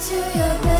to 0.00 0.14
your 0.14 0.62
bed. 0.62 0.77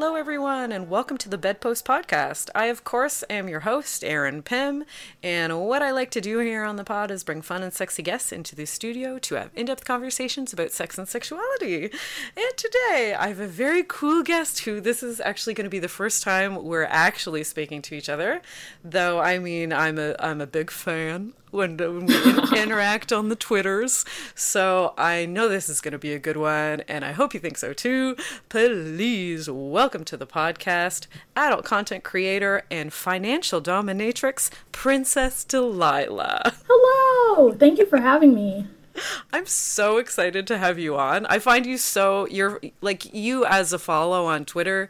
Hello, 0.00 0.14
everyone, 0.14 0.72
and 0.72 0.88
welcome 0.88 1.18
to 1.18 1.28
the 1.28 1.36
Bedpost 1.36 1.84
Podcast. 1.84 2.48
I, 2.54 2.66
of 2.68 2.84
course, 2.84 3.22
am 3.28 3.50
your 3.50 3.60
host, 3.60 4.02
Erin 4.02 4.42
Pym, 4.42 4.86
and 5.22 5.60
what 5.60 5.82
I 5.82 5.90
like 5.90 6.10
to 6.12 6.22
do 6.22 6.38
here 6.38 6.64
on 6.64 6.76
the 6.76 6.84
pod 6.84 7.10
is 7.10 7.22
bring 7.22 7.42
fun 7.42 7.62
and 7.62 7.70
sexy 7.70 8.02
guests 8.02 8.32
into 8.32 8.56
the 8.56 8.64
studio 8.64 9.18
to 9.18 9.34
have 9.34 9.50
in 9.54 9.66
depth 9.66 9.84
conversations 9.84 10.54
about 10.54 10.70
sex 10.72 10.96
and 10.96 11.06
sexuality. 11.06 11.90
And 12.34 12.56
today, 12.56 13.14
I 13.14 13.28
have 13.28 13.40
a 13.40 13.46
very 13.46 13.84
cool 13.86 14.22
guest 14.22 14.60
who 14.60 14.80
this 14.80 15.02
is 15.02 15.20
actually 15.20 15.52
going 15.52 15.66
to 15.66 15.70
be 15.70 15.78
the 15.78 15.86
first 15.86 16.22
time 16.22 16.64
we're 16.64 16.84
actually 16.84 17.44
speaking 17.44 17.82
to 17.82 17.94
each 17.94 18.08
other, 18.08 18.40
though, 18.82 19.20
I 19.20 19.38
mean, 19.38 19.70
I'm 19.70 19.98
a, 19.98 20.16
I'm 20.18 20.40
a 20.40 20.46
big 20.46 20.70
fan 20.70 21.34
when, 21.50 21.76
when 21.76 22.06
we 22.06 22.14
interact 22.62 23.12
on 23.12 23.28
the 23.28 23.36
Twitters. 23.36 24.04
So 24.34 24.94
I 24.96 25.26
know 25.26 25.48
this 25.48 25.68
is 25.68 25.80
going 25.80 25.92
to 25.92 25.98
be 25.98 26.12
a 26.12 26.18
good 26.18 26.36
one, 26.36 26.82
and 26.88 27.04
I 27.04 27.12
hope 27.12 27.34
you 27.34 27.40
think 27.40 27.58
so 27.58 27.72
too. 27.72 28.16
Please 28.48 29.48
welcome 29.50 30.04
to 30.04 30.16
the 30.16 30.26
podcast, 30.26 31.06
adult 31.36 31.64
content 31.64 32.04
creator 32.04 32.62
and 32.70 32.92
financial 32.92 33.60
dominatrix, 33.60 34.50
Princess 34.72 35.44
Delilah. 35.44 36.54
Hello! 36.68 37.52
Thank 37.52 37.78
you 37.78 37.86
for 37.86 37.98
having 37.98 38.34
me. 38.34 38.66
I'm 39.32 39.46
so 39.46 39.98
excited 39.98 40.46
to 40.48 40.58
have 40.58 40.78
you 40.78 40.96
on. 40.96 41.26
I 41.26 41.38
find 41.38 41.66
you 41.66 41.78
so, 41.78 42.26
you're 42.28 42.60
like, 42.80 43.12
you 43.14 43.44
as 43.44 43.72
a 43.72 43.78
follow 43.78 44.26
on 44.26 44.44
Twitter 44.44 44.88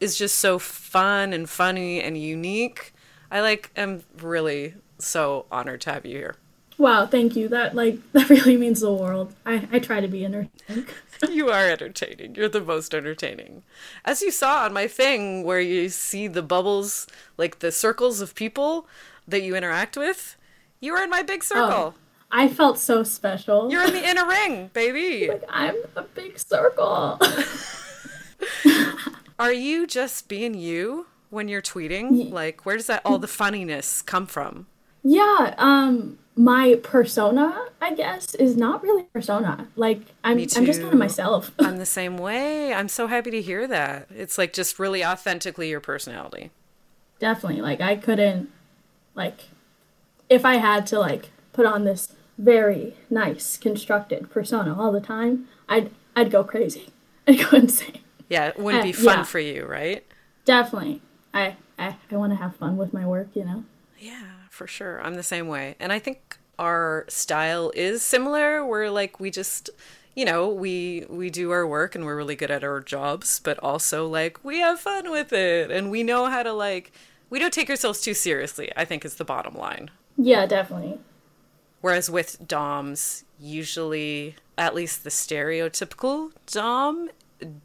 is 0.00 0.16
just 0.16 0.36
so 0.36 0.58
fun 0.58 1.32
and 1.32 1.48
funny 1.48 2.00
and 2.00 2.16
unique. 2.16 2.92
I 3.30 3.40
like, 3.40 3.70
am 3.76 4.04
really 4.20 4.74
so 4.98 5.46
honored 5.50 5.80
to 5.82 5.92
have 5.92 6.06
you 6.06 6.16
here. 6.16 6.36
Wow, 6.78 7.06
thank 7.06 7.34
you. 7.34 7.48
That 7.48 7.74
like 7.74 7.98
that 8.12 8.30
really 8.30 8.56
means 8.56 8.80
the 8.80 8.92
world. 8.92 9.34
I, 9.44 9.68
I 9.72 9.78
try 9.80 10.00
to 10.00 10.08
be 10.08 10.24
entertaining. 10.24 10.86
you 11.28 11.50
are 11.50 11.68
entertaining. 11.68 12.36
You're 12.36 12.48
the 12.48 12.60
most 12.60 12.94
entertaining. 12.94 13.64
As 14.04 14.22
you 14.22 14.30
saw 14.30 14.64
on 14.64 14.72
my 14.72 14.86
thing 14.86 15.42
where 15.42 15.60
you 15.60 15.88
see 15.88 16.28
the 16.28 16.42
bubbles, 16.42 17.08
like 17.36 17.58
the 17.58 17.72
circles 17.72 18.20
of 18.20 18.34
people 18.36 18.86
that 19.26 19.42
you 19.42 19.56
interact 19.56 19.96
with, 19.96 20.36
you 20.80 20.94
are 20.94 21.02
in 21.02 21.10
my 21.10 21.22
big 21.22 21.40
oh, 21.42 21.46
circle. 21.46 21.70
Oh, 21.70 21.94
I 22.30 22.48
felt 22.48 22.78
so 22.78 23.02
special. 23.02 23.70
You're 23.70 23.84
in 23.84 23.92
the 23.92 24.08
inner 24.08 24.26
ring, 24.26 24.70
baby. 24.72 25.28
like 25.28 25.44
I'm 25.48 25.76
a 25.96 26.02
big 26.02 26.38
circle. 26.38 27.20
are 29.38 29.52
you 29.52 29.86
just 29.86 30.28
being 30.28 30.54
you 30.54 31.06
when 31.30 31.48
you're 31.48 31.62
tweeting? 31.62 32.30
Like 32.30 32.64
where 32.64 32.76
does 32.76 32.86
that 32.86 33.02
all 33.04 33.18
the 33.18 33.26
funniness 33.26 34.00
come 34.00 34.26
from? 34.26 34.68
Yeah, 35.02 35.54
um 35.58 36.18
my 36.38 36.78
persona, 36.84 37.66
I 37.80 37.94
guess, 37.94 38.34
is 38.36 38.56
not 38.56 38.82
really 38.82 39.02
persona. 39.12 39.66
Like 39.74 40.02
I'm 40.22 40.38
I'm 40.38 40.64
just 40.64 40.80
kind 40.80 40.92
of 40.92 40.98
myself. 40.98 41.50
I'm 41.58 41.78
the 41.78 41.86
same 41.86 42.16
way. 42.16 42.72
I'm 42.72 42.88
so 42.88 43.08
happy 43.08 43.32
to 43.32 43.42
hear 43.42 43.66
that. 43.66 44.06
It's 44.14 44.38
like 44.38 44.52
just 44.52 44.78
really 44.78 45.04
authentically 45.04 45.68
your 45.68 45.80
personality. 45.80 46.52
Definitely. 47.18 47.60
Like 47.60 47.80
I 47.80 47.96
couldn't 47.96 48.50
like 49.16 49.48
if 50.28 50.44
I 50.44 50.56
had 50.56 50.86
to 50.88 51.00
like 51.00 51.30
put 51.52 51.66
on 51.66 51.84
this 51.84 52.12
very 52.38 52.94
nice 53.10 53.56
constructed 53.56 54.30
persona 54.30 54.80
all 54.80 54.92
the 54.92 55.00
time, 55.00 55.48
I'd 55.68 55.90
I'd 56.14 56.30
go 56.30 56.44
crazy. 56.44 56.90
I'd 57.26 57.50
go 57.50 57.56
insane. 57.56 57.98
Yeah, 58.28 58.46
it 58.46 58.58
wouldn't 58.58 58.84
be 58.84 58.92
fun 58.92 59.18
yeah. 59.18 59.22
for 59.24 59.40
you, 59.40 59.66
right? 59.66 60.06
Definitely. 60.44 61.02
I 61.34 61.56
I, 61.76 61.96
I 62.10 62.16
want 62.16 62.32
to 62.32 62.36
have 62.36 62.54
fun 62.54 62.76
with 62.76 62.94
my 62.94 63.04
work, 63.04 63.28
you 63.34 63.44
know. 63.44 63.64
For 64.58 64.66
sure. 64.66 65.00
I'm 65.02 65.14
the 65.14 65.22
same 65.22 65.46
way. 65.46 65.76
And 65.78 65.92
I 65.92 66.00
think 66.00 66.36
our 66.58 67.04
style 67.06 67.70
is 67.76 68.02
similar. 68.02 68.66
We're 68.66 68.90
like 68.90 69.20
we 69.20 69.30
just 69.30 69.70
you 70.16 70.24
know, 70.24 70.48
we 70.48 71.06
we 71.08 71.30
do 71.30 71.52
our 71.52 71.64
work 71.64 71.94
and 71.94 72.04
we're 72.04 72.16
really 72.16 72.34
good 72.34 72.50
at 72.50 72.64
our 72.64 72.80
jobs, 72.80 73.38
but 73.38 73.56
also 73.60 74.08
like 74.08 74.44
we 74.44 74.58
have 74.58 74.80
fun 74.80 75.12
with 75.12 75.32
it 75.32 75.70
and 75.70 75.92
we 75.92 76.02
know 76.02 76.26
how 76.26 76.42
to 76.42 76.52
like 76.52 76.90
we 77.30 77.38
don't 77.38 77.52
take 77.52 77.70
ourselves 77.70 78.00
too 78.00 78.14
seriously, 78.14 78.72
I 78.76 78.84
think 78.84 79.04
is 79.04 79.14
the 79.14 79.24
bottom 79.24 79.54
line. 79.54 79.92
Yeah, 80.16 80.44
definitely. 80.44 80.98
Whereas 81.80 82.10
with 82.10 82.48
DOMs, 82.48 83.22
usually 83.38 84.34
at 84.56 84.74
least 84.74 85.04
the 85.04 85.10
stereotypical 85.10 86.32
DOM 86.46 87.10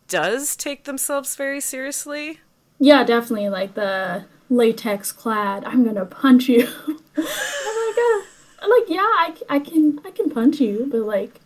does 0.08 0.56
take 0.56 0.84
themselves 0.84 1.36
very 1.36 1.60
seriously. 1.60 2.42
Yeah, 2.78 3.04
definitely. 3.04 3.50
Like 3.50 3.74
the 3.74 4.26
latex 4.56 5.12
clad. 5.12 5.64
I'm 5.66 5.84
gonna 5.84 6.06
punch 6.06 6.48
you. 6.48 6.68
I'm 7.18 7.24
like, 7.24 7.98
uh, 7.98 8.22
I'm 8.62 8.70
like, 8.70 8.88
yeah, 8.88 9.02
I, 9.02 9.36
I 9.50 9.60
can, 9.60 10.00
I 10.06 10.12
can 10.12 10.30
punch 10.30 10.60
you, 10.60 10.88
but 10.90 11.02
like, 11.02 11.40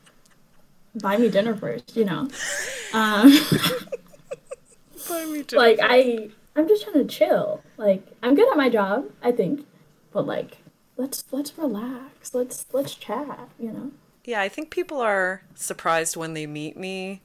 buy 1.02 1.18
me 1.18 1.30
dinner 1.30 1.56
first, 1.56 1.96
you 1.96 2.06
know. 2.06 2.28
Um, 2.94 3.32
buy 5.10 5.26
me 5.26 5.44
dinner. 5.44 5.62
Like 5.62 5.80
I, 5.82 6.30
I'm 6.56 6.68
just 6.68 6.84
trying 6.84 6.96
to 6.96 7.06
chill. 7.06 7.62
Like 7.78 8.06
I'm 8.24 8.36
good 8.36 8.50
at 8.50 8.58
my 8.58 8.70
job, 8.70 9.06
I 9.22 9.32
think, 9.32 9.66
but 10.12 10.26
like, 10.26 10.58
let's 10.98 11.24
let's 11.32 11.58
relax. 11.58 12.34
Let's 12.34 12.66
let's 12.74 12.96
chat, 12.96 13.50
you 13.60 13.72
know. 13.72 13.92
Yeah, 14.26 14.42
I 14.42 14.50
think 14.50 14.72
people 14.72 15.00
are 15.00 15.42
surprised 15.56 16.18
when 16.18 16.34
they 16.34 16.46
meet 16.46 16.76
me 16.76 17.22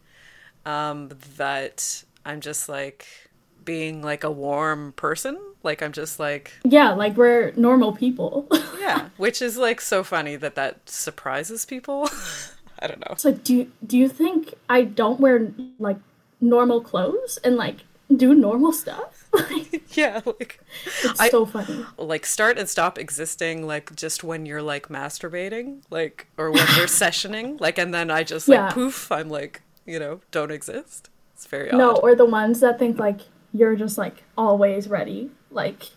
um, 0.65 1.11
that 1.37 2.05
I'm 2.25 2.41
just 2.41 2.69
like 2.69 3.22
being 3.65 4.03
like 4.03 4.25
a 4.25 4.31
warm 4.31 4.93
person 4.93 5.39
like 5.63 5.83
I'm 5.83 5.93
just 5.93 6.19
like 6.19 6.53
Yeah, 6.65 6.93
like 6.93 7.17
we're 7.17 7.53
normal 7.57 7.95
people. 7.95 8.49
yeah, 8.81 9.09
which 9.17 9.41
is 9.41 9.57
like 9.57 9.81
so 9.81 10.03
funny 10.03 10.37
that 10.37 10.55
that 10.55 10.89
surprises 10.89 11.65
people. 11.65 12.09
I 12.79 12.87
don't 12.87 13.01
know. 13.09 13.15
So 13.17 13.33
do 13.33 13.71
do 13.87 13.97
you 13.97 14.09
think 14.09 14.55
I 14.69 14.83
don't 14.83 15.21
wear 15.21 15.53
like 15.79 15.99
normal 16.41 16.81
clothes 16.81 17.39
and 17.45 17.57
like 17.57 17.79
do 18.15 18.35
normal 18.35 18.73
stuff? 18.73 19.29
yeah, 19.95 20.21
like 20.27 20.61
it's 21.05 21.21
I, 21.21 21.31
so 21.31 21.47
funny. 21.47 21.87
Like 21.97 22.27
start 22.27 22.59
and 22.59 22.69
stop 22.69 22.99
existing 22.99 23.67
like 23.67 23.95
just 23.95 24.25
when 24.25 24.47
you're 24.47 24.63
like 24.63 24.89
masturbating, 24.89 25.83
like 25.91 26.27
or 26.37 26.51
when 26.51 26.67
you're 26.77 26.87
sessioning, 26.87 27.61
like 27.61 27.79
and 27.79 27.95
then 27.95 28.11
I 28.11 28.25
just 28.25 28.49
like 28.49 28.57
yeah. 28.57 28.73
poof, 28.73 29.13
I'm 29.13 29.29
like, 29.29 29.63
you 29.87 29.99
know, 29.99 30.21
don't 30.31 30.51
exist. 30.51 31.09
It's 31.35 31.47
very 31.47 31.71
odd. 31.71 31.79
No, 31.79 31.97
or 31.97 32.15
the 32.15 32.25
ones 32.25 32.61
that 32.61 32.79
think 32.79 32.99
like 32.99 33.21
you're 33.53 33.77
just 33.77 33.99
like 33.99 34.25
always 34.37 34.89
ready 34.89 35.31
like 35.55 35.91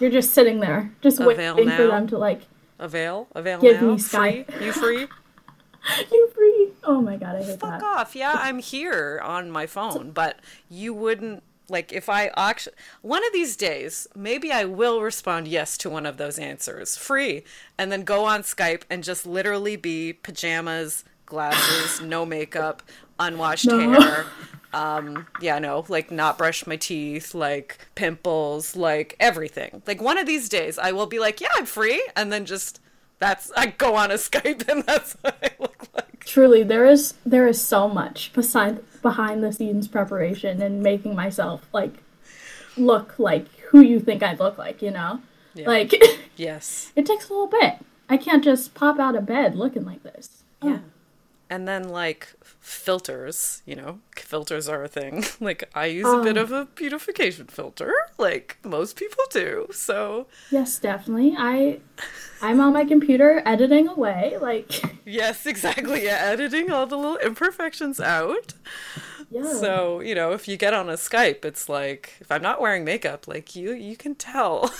you're 0.00 0.10
just 0.10 0.32
sitting 0.32 0.60
there, 0.60 0.92
just 1.00 1.20
Avail 1.20 1.54
waiting 1.56 1.68
now. 1.68 1.76
for 1.76 1.86
them 1.88 2.06
to 2.08 2.18
like 2.18 2.42
Avail, 2.78 3.26
avail 3.34 3.60
give 3.60 3.80
now. 3.80 3.92
me 3.92 3.98
Free? 3.98 4.44
You 4.60 4.72
free? 4.72 5.06
you 6.12 6.30
free? 6.34 6.68
Oh 6.84 7.00
my 7.00 7.16
god, 7.16 7.36
I 7.36 7.38
hate 7.38 7.46
that. 7.46 7.60
Fuck 7.60 7.80
that. 7.80 7.84
off! 7.84 8.14
Yeah, 8.16 8.34
I'm 8.36 8.58
here 8.58 9.20
on 9.24 9.50
my 9.50 9.66
phone, 9.66 10.10
but 10.10 10.40
you 10.68 10.92
wouldn't 10.92 11.42
like 11.68 11.92
if 11.92 12.08
I 12.08 12.30
actually 12.36 12.76
one 13.02 13.26
of 13.26 13.32
these 13.32 13.56
days 13.56 14.06
maybe 14.14 14.52
I 14.52 14.64
will 14.64 15.02
respond 15.02 15.48
yes 15.48 15.76
to 15.78 15.90
one 15.90 16.06
of 16.06 16.16
those 16.16 16.38
answers, 16.38 16.96
free, 16.96 17.44
and 17.78 17.90
then 17.90 18.04
go 18.04 18.24
on 18.24 18.42
Skype 18.42 18.82
and 18.90 19.02
just 19.02 19.26
literally 19.26 19.76
be 19.76 20.12
pajamas, 20.12 21.02
glasses, 21.26 22.00
no 22.04 22.24
makeup, 22.24 22.82
unwashed 23.18 23.66
no. 23.66 23.78
hair, 23.78 24.26
um 24.74 25.26
yeah 25.40 25.58
no 25.58 25.86
like 25.88 26.10
not 26.10 26.36
brush 26.36 26.66
my 26.66 26.76
teeth 26.76 27.34
like 27.34 27.78
pimples 27.94 28.76
like 28.76 29.16
everything. 29.18 29.82
Like 29.86 30.02
one 30.02 30.18
of 30.18 30.26
these 30.26 30.48
days 30.48 30.78
i 30.78 30.92
will 30.92 31.06
be 31.06 31.18
like 31.18 31.40
yeah 31.40 31.48
i'm 31.54 31.66
free 31.66 32.06
and 32.14 32.32
then 32.32 32.44
just 32.44 32.80
that's 33.18 33.50
i 33.56 33.66
go 33.66 33.94
on 33.94 34.10
a 34.10 34.14
skype 34.28 34.68
and 34.68 34.84
that's 34.84 35.14
what 35.22 35.36
i 35.42 35.50
look 35.58 35.86
like. 35.94 36.24
Truly 36.24 36.62
there 36.62 36.84
is 36.84 37.14
there 37.24 37.46
is 37.46 37.60
so 37.60 37.88
much 37.88 38.32
beside 38.32 38.80
behind 39.00 39.42
the 39.42 39.52
scenes 39.52 39.88
preparation 39.88 40.60
and 40.60 40.82
making 40.82 41.14
myself 41.14 41.66
like 41.72 41.94
look 42.76 43.18
like 43.18 43.48
who 43.70 43.80
you 43.80 43.98
think 44.00 44.22
i 44.22 44.34
look 44.34 44.58
like 44.58 44.82
you 44.82 44.90
know? 44.90 45.20
Yeah. 45.54 45.68
like 45.68 45.94
yes. 46.36 46.92
it 46.94 47.06
takes 47.06 47.30
a 47.30 47.32
little 47.32 47.46
bit. 47.46 47.76
I 48.08 48.16
can't 48.18 48.44
just 48.44 48.74
pop 48.74 48.98
out 48.98 49.16
of 49.16 49.26
bed 49.26 49.56
looking 49.56 49.84
like 49.84 50.02
this. 50.02 50.42
Yeah. 50.62 50.78
Oh. 50.80 50.90
And 51.48 51.66
then 51.66 51.88
like 51.88 52.34
filters, 52.60 53.62
you 53.64 53.76
know, 53.76 54.00
filters 54.16 54.68
are 54.68 54.82
a 54.82 54.88
thing. 54.88 55.24
like 55.40 55.68
I 55.74 55.86
use 55.86 56.06
um, 56.06 56.20
a 56.20 56.22
bit 56.22 56.36
um. 56.36 56.44
of 56.44 56.52
a 56.52 56.64
beautification 56.66 57.46
filter, 57.46 57.92
like 58.18 58.58
most 58.64 58.96
people 58.96 59.24
do. 59.30 59.68
So 59.72 60.26
Yes, 60.50 60.78
definitely. 60.78 61.34
I 61.38 61.80
I'm 62.42 62.60
on 62.60 62.72
my 62.72 62.84
computer 62.84 63.42
editing 63.46 63.88
away, 63.88 64.36
like 64.40 64.82
Yes, 65.04 65.46
exactly. 65.46 66.04
Yeah, 66.04 66.18
editing 66.20 66.70
all 66.70 66.86
the 66.86 66.96
little 66.96 67.18
imperfections 67.18 68.00
out. 68.00 68.54
Yeah. 69.30 69.52
So, 69.54 70.00
you 70.00 70.14
know, 70.14 70.32
if 70.32 70.46
you 70.48 70.56
get 70.56 70.74
on 70.74 70.88
a 70.88 70.94
Skype, 70.94 71.44
it's 71.44 71.68
like 71.68 72.14
if 72.20 72.30
I'm 72.30 72.42
not 72.42 72.60
wearing 72.60 72.84
makeup, 72.84 73.28
like 73.28 73.54
you 73.54 73.72
you 73.72 73.96
can 73.96 74.14
tell. 74.14 74.72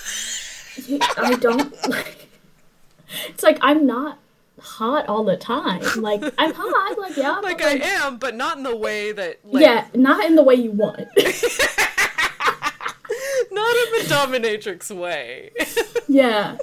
I 1.17 1.37
don't 1.41 1.89
like. 1.89 2.29
It's 3.29 3.43
like 3.43 3.59
I'm 3.61 3.87
not 3.87 4.19
hot 4.61 5.09
all 5.09 5.25
the 5.25 5.37
time. 5.37 5.83
Like 5.97 6.23
I'm 6.39 6.53
hot, 6.55 6.99
like 6.99 7.17
yeah, 7.17 7.39
like 7.39 7.63
I 7.63 7.75
am, 7.75 8.19
but 8.19 8.35
not 8.35 8.57
in 8.57 8.63
the 8.63 8.77
way 8.77 9.13
that 9.13 9.39
like 9.45 9.63
yeah, 9.63 9.87
not 9.95 10.25
in 10.25 10.37
the 10.37 10.43
way 10.43 10.55
you 10.55 10.71
want. 10.71 10.99
not 10.99 11.07
in 11.07 11.17
the 13.93 14.05
dominatrix 14.09 14.95
way. 14.95 15.51
yeah. 16.09 16.57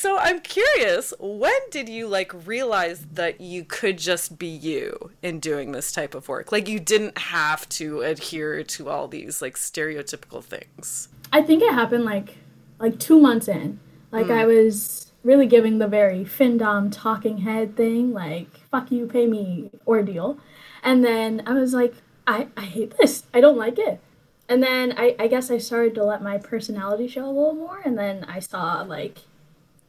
So 0.00 0.16
I'm 0.16 0.38
curious, 0.38 1.12
when 1.18 1.58
did 1.72 1.88
you 1.88 2.06
like 2.06 2.32
realize 2.46 3.04
that 3.14 3.40
you 3.40 3.64
could 3.64 3.98
just 3.98 4.38
be 4.38 4.46
you 4.46 5.10
in 5.24 5.40
doing 5.40 5.72
this 5.72 5.90
type 5.90 6.14
of 6.14 6.28
work? 6.28 6.52
Like 6.52 6.68
you 6.68 6.78
didn't 6.78 7.18
have 7.18 7.68
to 7.70 8.02
adhere 8.02 8.62
to 8.62 8.88
all 8.88 9.08
these 9.08 9.42
like 9.42 9.56
stereotypical 9.56 10.44
things. 10.44 11.08
I 11.32 11.42
think 11.42 11.64
it 11.64 11.74
happened 11.74 12.04
like 12.04 12.36
like 12.78 13.00
two 13.00 13.18
months 13.18 13.48
in. 13.48 13.80
Like 14.10 14.30
I 14.30 14.44
mm. 14.44 14.64
was 14.64 15.12
really 15.22 15.46
giving 15.46 15.78
the 15.78 15.88
very 15.88 16.24
findom 16.24 16.90
talking 16.90 17.38
head 17.38 17.76
thing, 17.76 18.12
like 18.12 18.48
fuck 18.70 18.90
you, 18.90 19.06
pay 19.06 19.26
me 19.26 19.70
ordeal. 19.86 20.38
And 20.82 21.04
then 21.04 21.42
I 21.46 21.54
was 21.54 21.74
like, 21.74 21.94
I, 22.26 22.48
I 22.56 22.62
hate 22.62 22.96
this. 22.98 23.24
I 23.34 23.40
don't 23.40 23.56
like 23.56 23.78
it. 23.78 24.00
And 24.48 24.62
then 24.62 24.94
I, 24.96 25.14
I 25.18 25.26
guess 25.28 25.50
I 25.50 25.58
started 25.58 25.94
to 25.96 26.04
let 26.04 26.22
my 26.22 26.38
personality 26.38 27.06
show 27.08 27.24
a 27.24 27.26
little 27.26 27.54
more 27.54 27.80
and 27.84 27.98
then 27.98 28.24
I 28.24 28.38
saw 28.38 28.82
like, 28.82 29.18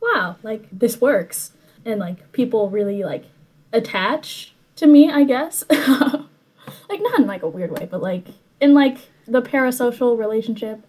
wow, 0.01 0.35
like 0.43 0.67
this 0.71 0.99
works. 0.99 1.51
And 1.85 1.99
like 1.99 2.31
people 2.33 2.69
really 2.69 3.03
like 3.03 3.25
attach 3.71 4.53
to 4.75 4.87
me, 4.87 5.09
I 5.09 5.23
guess. 5.23 5.63
like 5.69 7.01
not 7.01 7.19
in 7.19 7.27
like 7.27 7.43
a 7.43 7.49
weird 7.49 7.71
way, 7.71 7.87
but 7.89 8.01
like 8.01 8.27
in 8.59 8.73
like 8.73 8.97
the 9.25 9.41
parasocial 9.41 10.17
relationship 10.17 10.81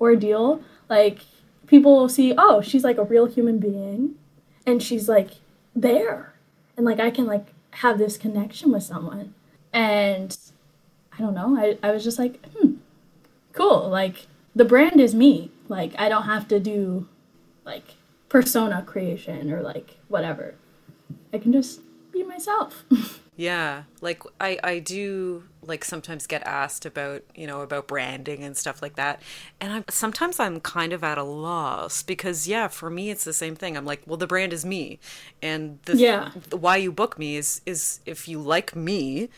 ordeal, 0.00 0.62
like 0.88 1.20
people 1.68 1.96
will 1.96 2.08
see, 2.08 2.34
oh, 2.36 2.60
she's 2.60 2.82
like 2.82 2.98
a 2.98 3.04
real 3.04 3.26
human 3.26 3.58
being 3.58 4.16
and 4.66 4.82
she's 4.82 5.08
like 5.08 5.30
there. 5.76 6.34
And 6.76 6.84
like 6.84 6.98
I 6.98 7.10
can 7.10 7.26
like 7.26 7.46
have 7.72 7.98
this 7.98 8.16
connection 8.16 8.72
with 8.72 8.82
someone. 8.82 9.34
And 9.72 10.36
I 11.12 11.18
don't 11.18 11.34
know, 11.34 11.56
I, 11.56 11.78
I 11.86 11.92
was 11.92 12.02
just 12.02 12.18
like, 12.18 12.44
hmm, 12.54 12.74
cool. 13.52 13.88
Like 13.88 14.26
the 14.56 14.64
brand 14.64 15.00
is 15.00 15.14
me. 15.14 15.50
Like 15.68 15.92
I 15.98 16.08
don't 16.08 16.24
have 16.24 16.48
to 16.48 16.58
do 16.58 17.06
like 17.64 17.94
persona 18.28 18.82
creation 18.82 19.52
or 19.52 19.62
like 19.62 19.98
whatever. 20.08 20.54
I 21.32 21.38
can 21.38 21.52
just 21.52 21.80
be 22.12 22.22
myself. 22.24 22.84
Yeah, 23.38 23.84
like 24.00 24.20
I 24.40 24.58
I 24.64 24.78
do 24.80 25.44
like 25.62 25.84
sometimes 25.84 26.26
get 26.26 26.42
asked 26.42 26.84
about, 26.84 27.22
you 27.36 27.46
know, 27.46 27.60
about 27.60 27.86
branding 27.86 28.42
and 28.42 28.56
stuff 28.56 28.82
like 28.82 28.96
that. 28.96 29.22
And 29.60 29.72
I'm 29.72 29.84
sometimes 29.88 30.40
I'm 30.40 30.58
kind 30.58 30.92
of 30.92 31.04
at 31.04 31.18
a 31.18 31.22
loss 31.22 32.02
because 32.02 32.48
yeah, 32.48 32.66
for 32.66 32.90
me 32.90 33.10
it's 33.10 33.22
the 33.22 33.32
same 33.32 33.54
thing. 33.54 33.76
I'm 33.76 33.84
like, 33.86 34.02
well 34.06 34.16
the 34.16 34.26
brand 34.26 34.52
is 34.52 34.64
me. 34.64 34.98
And 35.40 35.78
the 35.84 35.96
Yeah. 35.96 36.30
why 36.50 36.78
you 36.78 36.90
book 36.90 37.16
me 37.16 37.36
is 37.36 37.60
is 37.64 38.00
if 38.06 38.26
you 38.26 38.40
like 38.40 38.74
me 38.74 39.28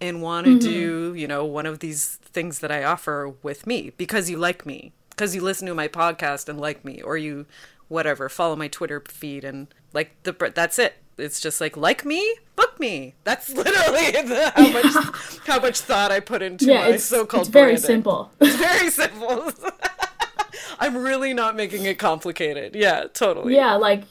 and 0.00 0.20
want 0.20 0.46
to 0.46 0.54
mm-hmm. 0.54 0.58
do, 0.58 1.14
you 1.14 1.28
know, 1.28 1.44
one 1.44 1.64
of 1.64 1.78
these 1.78 2.16
things 2.24 2.58
that 2.58 2.72
I 2.72 2.82
offer 2.82 3.34
with 3.44 3.68
me 3.68 3.92
because 3.96 4.28
you 4.28 4.36
like 4.36 4.66
me, 4.66 4.90
because 5.10 5.32
you 5.32 5.40
listen 5.40 5.68
to 5.68 5.74
my 5.74 5.86
podcast 5.86 6.48
and 6.48 6.60
like 6.60 6.84
me 6.84 7.00
or 7.02 7.16
you 7.16 7.46
whatever, 7.88 8.28
follow 8.28 8.56
my 8.56 8.68
Twitter 8.68 9.02
feed 9.08 9.44
and 9.44 9.68
like 9.92 10.10
the 10.24 10.32
that's 10.54 10.78
it. 10.78 10.94
It's 11.16 11.40
just 11.40 11.60
like 11.60 11.76
like 11.76 12.04
me, 12.04 12.34
book 12.56 12.78
me. 12.80 13.14
That's 13.24 13.48
literally 13.54 14.10
the, 14.28 14.52
how 14.54 14.70
much 14.70 15.38
how 15.46 15.60
much 15.60 15.80
thought 15.80 16.10
I 16.10 16.20
put 16.20 16.42
into 16.42 16.66
yeah, 16.66 16.80
my 16.80 16.88
it's, 16.94 17.04
so-called 17.04 17.42
it's 17.42 17.50
very 17.50 17.72
branding. 17.72 17.86
simple. 17.86 18.30
It's 18.40 18.56
very 18.56 18.90
simple. 18.90 19.50
I'm 20.80 20.96
really 20.96 21.32
not 21.34 21.54
making 21.56 21.84
it 21.84 21.98
complicated. 21.98 22.74
Yeah, 22.74 23.04
totally. 23.12 23.54
Yeah, 23.54 23.74
like 23.74 24.04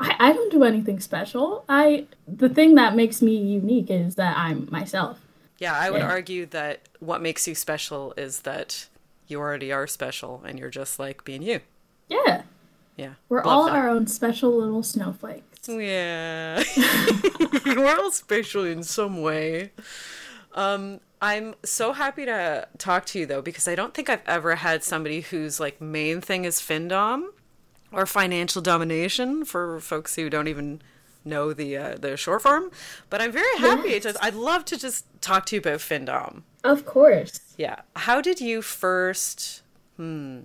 I, 0.00 0.14
I 0.18 0.32
don't 0.32 0.50
do 0.50 0.64
anything 0.64 1.00
special. 1.00 1.64
I 1.68 2.06
the 2.26 2.48
thing 2.48 2.74
that 2.74 2.94
makes 2.96 3.22
me 3.22 3.36
unique 3.36 3.90
is 3.90 4.16
that 4.16 4.36
I'm 4.36 4.68
myself. 4.70 5.18
Yeah, 5.58 5.74
I 5.76 5.90
would 5.90 6.00
Yeah. 6.00 6.08
argue 6.10 6.46
that 6.46 6.80
what 7.00 7.20
makes 7.22 7.46
you 7.48 7.54
special 7.54 8.14
is 8.16 8.40
that 8.40 8.88
you 9.26 9.38
already 9.40 9.72
are 9.72 9.86
special 9.86 10.42
and 10.46 10.58
you're 10.58 10.70
just 10.70 10.98
like 10.98 11.24
being 11.24 11.42
you. 11.42 11.60
Yeah. 12.08 12.42
Yeah. 12.98 13.14
We're 13.30 13.38
Love 13.38 13.46
all 13.46 13.66
that. 13.66 13.74
our 13.76 13.88
own 13.88 14.06
special 14.08 14.54
little 14.58 14.82
snowflakes. 14.82 15.68
Yeah. 15.68 16.62
We're 17.64 17.96
all 17.98 18.10
special 18.10 18.64
in 18.64 18.82
some 18.82 19.22
way. 19.22 19.70
Um, 20.54 21.00
I'm 21.22 21.54
so 21.64 21.92
happy 21.92 22.24
to 22.26 22.66
talk 22.78 23.06
to 23.06 23.18
you 23.20 23.26
though, 23.26 23.40
because 23.42 23.66
I 23.68 23.74
don't 23.74 23.94
think 23.94 24.10
I've 24.10 24.22
ever 24.26 24.56
had 24.56 24.82
somebody 24.84 25.20
whose 25.20 25.60
like 25.60 25.80
main 25.80 26.20
thing 26.20 26.44
is 26.44 26.60
findom 26.60 27.28
or 27.92 28.04
financial 28.06 28.60
domination 28.62 29.44
for 29.44 29.78
folks 29.80 30.16
who 30.16 30.28
don't 30.28 30.48
even 30.48 30.82
know 31.24 31.52
the 31.52 31.76
uh, 31.76 31.96
the 32.00 32.16
short 32.16 32.42
form. 32.42 32.70
But 33.10 33.20
I'm 33.20 33.30
very 33.32 33.58
happy 33.58 33.90
Yes. 33.90 34.02
to 34.04 34.16
I'd 34.20 34.34
love 34.34 34.64
to 34.66 34.76
just 34.78 35.04
talk 35.20 35.46
to 35.46 35.56
you 35.56 35.60
about 35.60 35.78
findom. 35.80 36.42
Of 36.64 36.84
course. 36.84 37.40
Yeah. 37.56 37.82
How 37.94 38.20
did 38.20 38.40
you 38.40 38.60
first 38.62 39.62
hmm 39.96 40.40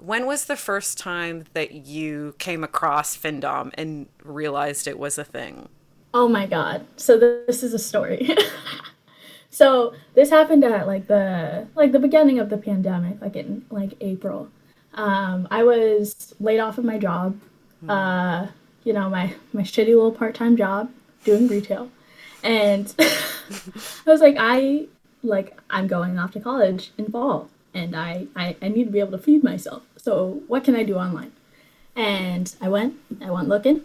when 0.00 0.26
was 0.26 0.46
the 0.46 0.56
first 0.56 0.98
time 0.98 1.44
that 1.52 1.72
you 1.72 2.34
came 2.38 2.64
across 2.64 3.16
findom 3.16 3.70
and 3.74 4.08
realized 4.22 4.86
it 4.86 4.98
was 4.98 5.18
a 5.18 5.24
thing? 5.24 5.68
Oh 6.12 6.28
my 6.28 6.46
god. 6.46 6.86
So 6.96 7.18
th- 7.18 7.46
this 7.46 7.62
is 7.62 7.74
a 7.74 7.78
story. 7.78 8.30
so 9.50 9.94
this 10.14 10.30
happened 10.30 10.64
at 10.64 10.86
like 10.86 11.06
the 11.06 11.68
like 11.74 11.92
the 11.92 11.98
beginning 11.98 12.38
of 12.38 12.50
the 12.50 12.58
pandemic, 12.58 13.20
like 13.20 13.36
in 13.36 13.64
like 13.70 13.94
April. 14.00 14.48
Um, 14.94 15.46
I 15.50 15.62
was 15.62 16.34
laid 16.40 16.58
off 16.58 16.78
of 16.78 16.84
my 16.84 16.98
job. 16.98 17.38
Uh, 17.88 18.48
you 18.84 18.92
know, 18.92 19.08
my 19.08 19.34
my 19.52 19.62
shitty 19.62 19.86
little 19.86 20.12
part-time 20.12 20.56
job 20.56 20.90
doing 21.24 21.48
retail. 21.48 21.90
And 22.42 22.92
I 22.98 24.10
was 24.10 24.20
like 24.20 24.36
I 24.38 24.86
like 25.22 25.56
I'm 25.70 25.86
going 25.86 26.18
off 26.18 26.32
to 26.32 26.40
college 26.40 26.92
in 26.98 27.10
fall 27.10 27.48
and 27.74 27.94
I, 27.96 28.26
I 28.34 28.56
I 28.60 28.68
need 28.68 28.84
to 28.84 28.90
be 28.90 29.00
able 29.00 29.12
to 29.12 29.18
feed 29.18 29.42
myself. 29.44 29.82
So 30.02 30.42
what 30.48 30.64
can 30.64 30.74
I 30.74 30.82
do 30.82 30.96
online? 30.96 31.32
And 31.96 32.54
I 32.60 32.68
went, 32.68 32.94
I 33.22 33.30
went 33.30 33.48
looking, 33.48 33.82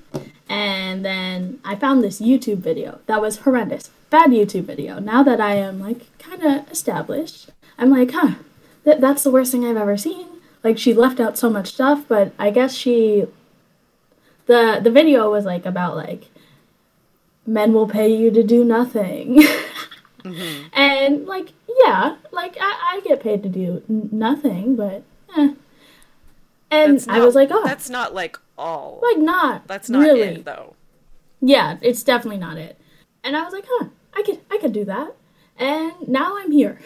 and 0.48 1.04
then 1.04 1.60
I 1.66 1.76
found 1.76 2.04
this 2.04 2.22
YouTube 2.22 2.58
video 2.60 3.00
that 3.08 3.20
was 3.22 3.40
horrendous. 3.40 3.90
Bad 4.10 4.30
YouTube 4.30 4.64
video. 4.64 5.00
Now 5.00 5.24
that 5.24 5.42
I 5.42 5.56
am 5.56 5.80
like 5.80 6.18
kind 6.20 6.44
of 6.44 6.72
established, 6.72 7.50
I'm 7.78 7.90
like, 7.90 8.12
huh, 8.12 8.36
th- 8.86 9.00
that's 9.00 9.24
the 9.24 9.31
worst 9.31 9.52
thing 9.52 9.66
I've 9.66 9.76
ever 9.76 9.98
seen. 9.98 10.28
Like 10.64 10.78
she 10.78 10.94
left 10.94 11.19
out 11.19 11.38
so 11.38 11.50
much 11.50 11.68
stuff, 11.74 12.06
but 12.07 12.31
I 12.40 12.52
guess 12.52 12.74
she 12.74 13.26
the 14.45 14.80
the 14.81 14.92
video 14.92 15.30
was 15.31 15.44
like 15.44 15.66
about 15.66 15.95
like 15.95 16.26
men 17.45 17.74
will 17.74 17.88
pay 17.88 18.16
you 18.16 18.31
to 18.31 18.44
do 18.44 18.64
nothing. 18.64 19.44
And 20.74 21.28
like, 21.28 21.50
yeah, 21.84 22.16
like 22.31 22.57
I, 22.60 22.95
I 22.95 23.02
get 23.06 23.22
paid 23.22 23.44
to 23.44 23.50
do 23.50 23.84
n- 23.90 24.10
nothing, 24.12 24.76
but 24.76 25.04
eh. 25.38 25.54
And 26.72 27.06
I 27.07 27.24
was 27.24 27.36
like, 27.36 27.50
oh, 27.52 27.64
that's 27.64 27.90
not 27.90 28.14
like 28.14 28.38
all. 28.57 29.00
like 29.02 29.18
not. 29.18 29.68
that's 29.68 29.90
not 29.90 30.00
really. 30.00 30.22
it 30.22 30.45
though. 30.45 30.76
Yeah, 31.42 31.78
it's 31.81 32.04
definitely 32.04 32.40
not 32.40 32.57
it. 32.57 32.78
And 33.24 33.36
I 33.36 33.44
was 33.44 33.54
like, 33.54 33.66
huh, 33.68 33.88
I 34.14 34.24
could 34.24 34.40
I 34.52 34.57
could 34.57 34.74
do 34.74 34.86
that. 34.86 35.16
And 35.57 35.94
now 36.07 36.38
I'm 36.38 36.52
here. 36.52 36.80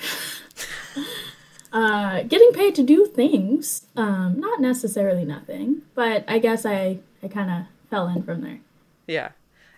uh, 1.73 2.23
getting 2.23 2.51
paid 2.51 2.75
to 2.75 2.83
do 2.83 3.05
things, 3.05 3.87
um, 3.95 4.39
not 4.39 4.59
necessarily 4.59 5.25
nothing, 5.25 5.83
but 5.95 6.23
I 6.27 6.39
guess 6.39 6.65
I, 6.65 6.99
I 7.23 7.27
kind 7.27 7.49
of 7.49 7.89
fell 7.89 8.07
in 8.07 8.23
from 8.23 8.41
there. 8.41 8.59
Yeah. 9.07 9.29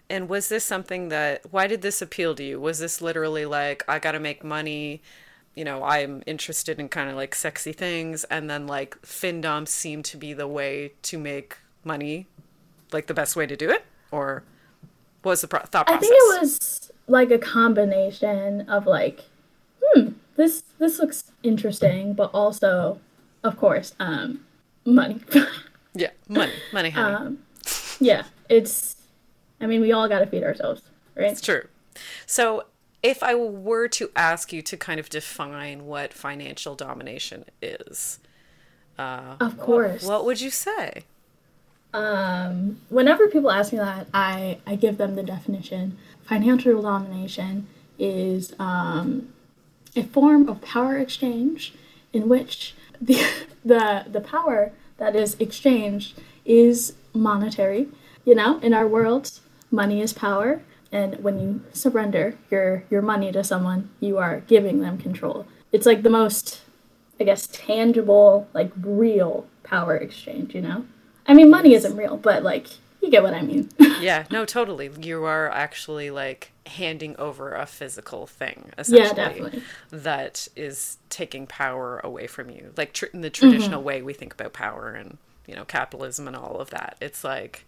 And 0.10 0.28
was 0.28 0.50
this 0.50 0.66
something 0.66 1.08
that 1.08 1.42
why 1.52 1.68
did 1.68 1.82
this 1.82 2.02
appeal 2.02 2.36
to 2.36 2.44
you? 2.44 2.60
Was 2.60 2.80
this 2.80 3.02
literally 3.02 3.46
like 3.46 3.84
I 3.88 4.00
got 4.00 4.12
to 4.12 4.20
make 4.20 4.44
money, 4.44 5.02
you 5.56 5.64
know, 5.64 5.84
I'm 5.84 6.24
interested 6.26 6.80
in 6.80 6.90
kind 6.90 7.10
of 7.10 7.16
like 7.16 7.36
sexy 7.36 7.74
things 7.74 8.24
and 8.26 8.50
then 8.50 8.68
like 8.68 9.02
findom 9.02 9.68
seemed 9.68 10.06
to 10.06 10.18
be 10.18 10.34
the 10.34 10.48
way 10.48 10.94
to 11.04 11.18
make 11.18 11.58
money, 11.84 12.28
like 12.92 13.08
the 13.08 13.14
best 13.14 13.36
way 13.36 13.46
to 13.46 13.56
do 13.56 13.70
it 13.70 13.86
or 14.12 14.44
what 15.22 15.32
was 15.32 15.42
the 15.42 15.48
pro- 15.48 15.62
thought 15.62 15.88
process? 15.88 15.98
I 15.98 16.02
think 16.02 16.14
it 16.16 16.42
was 16.42 16.92
like 17.08 17.32
a 17.32 17.38
combination 17.38 18.70
of 18.70 18.86
like, 18.86 19.22
hmm, 19.82 20.10
this 20.36 20.64
this 20.80 21.00
looks 21.00 21.32
interesting, 21.44 22.14
but 22.14 22.32
also, 22.34 23.00
of 23.44 23.58
course, 23.58 23.94
um, 24.00 24.46
money. 24.86 25.22
Yeah, 25.94 26.12
money, 26.30 26.54
money, 26.72 26.90
honey. 26.90 27.16
um, 27.16 27.40
yeah, 28.00 28.24
it's. 28.48 28.96
I 29.60 29.68
mean, 29.68 29.82
we 29.82 29.92
all 29.92 30.08
got 30.08 30.20
to 30.20 30.26
feed 30.26 30.42
ourselves, 30.42 30.84
right? 31.16 31.30
It's 31.34 31.42
true. 31.42 31.64
So, 32.26 32.64
if 33.04 33.24
I 33.24 33.36
were 33.36 33.88
to 33.90 34.12
ask 34.16 34.54
you 34.54 34.62
to 34.62 34.78
kind 34.78 35.00
of 35.00 35.10
define 35.10 35.86
what 35.86 36.14
financial 36.14 36.76
domination 36.76 37.46
is, 37.62 38.20
uh, 39.00 39.36
Of 39.40 39.58
course. 39.60 40.04
what 40.04 40.26
would 40.26 40.40
you 40.42 40.50
say? 40.52 41.04
Um, 41.94 42.80
whenever 42.90 43.28
people 43.28 43.52
ask 43.52 43.74
me 43.74 43.80
that, 43.80 44.08
I 44.14 44.60
I 44.66 44.76
give 44.76 44.98
them 44.98 45.16
the 45.16 45.24
definition. 45.24 45.98
financial 46.24 46.82
domination 46.82 47.68
is 48.00 48.54
um, 48.60 49.34
a 49.96 50.04
form 50.04 50.48
of 50.48 50.62
power 50.62 50.98
exchange 50.98 51.74
in 52.14 52.30
which 52.30 52.74
the, 53.02 53.20
the, 53.66 54.06
the 54.10 54.22
power 54.22 54.72
that 54.98 55.16
is 55.16 55.36
exchanged 55.40 56.18
is 56.46 56.94
monetary. 57.14 57.90
You 58.24 58.36
know, 58.36 58.60
in 58.60 58.74
our 58.74 58.88
world, 58.88 59.40
money 59.72 60.02
is 60.02 60.14
power, 60.14 60.62
and 60.92 61.24
when 61.24 61.40
you 61.40 61.62
surrender 61.74 62.38
your, 62.50 62.84
your 62.90 63.02
money 63.02 63.32
to 63.32 63.44
someone, 63.44 63.90
you 64.00 64.18
are 64.18 64.42
giving 64.42 64.82
them 64.82 64.98
control. 64.98 65.46
It's 65.72 65.86
like 65.86 66.04
the 66.04 66.10
most, 66.10 66.62
I 67.20 67.24
guess, 67.24 67.48
tangible, 67.48 68.48
like 68.54 68.72
real 68.82 69.48
power 69.64 69.96
exchange, 69.96 70.54
you 70.54 70.62
know? 70.62 70.86
I 71.26 71.34
mean, 71.34 71.50
money 71.50 71.74
isn't 71.74 71.96
real, 71.96 72.18
but 72.18 72.44
like, 72.44 72.68
you 73.02 73.10
get 73.10 73.24
what 73.24 73.34
I 73.34 73.42
mean. 73.42 73.70
yeah, 74.02 74.26
no, 74.30 74.46
totally. 74.46 74.92
You 75.00 75.24
are 75.24 75.50
actually 75.50 76.12
like 76.12 76.52
handing 76.66 77.16
over 77.18 77.54
a 77.54 77.66
physical 77.66 78.28
thing, 78.28 78.72
essentially, 78.78 79.08
yeah, 79.08 79.14
definitely. 79.14 79.64
that 79.92 80.48
is 80.56 80.98
taking 81.10 81.48
power 81.48 82.00
away 82.04 82.28
from 82.28 82.50
you. 82.50 82.74
Like 82.76 82.94
tr- 82.94 83.06
in 83.14 83.22
the 83.22 83.30
traditional 83.30 83.80
mm-hmm. 83.80 83.88
way 83.88 84.02
we 84.02 84.14
think 84.14 84.34
about 84.34 84.54
power 84.54 84.90
and, 84.90 85.18
you 85.48 85.56
know, 85.56 85.66
capitalism 85.66 86.28
and 86.28 86.36
all 86.36 86.58
of 86.58 86.70
that. 86.72 86.98
It's 87.02 87.24
like, 87.24 87.66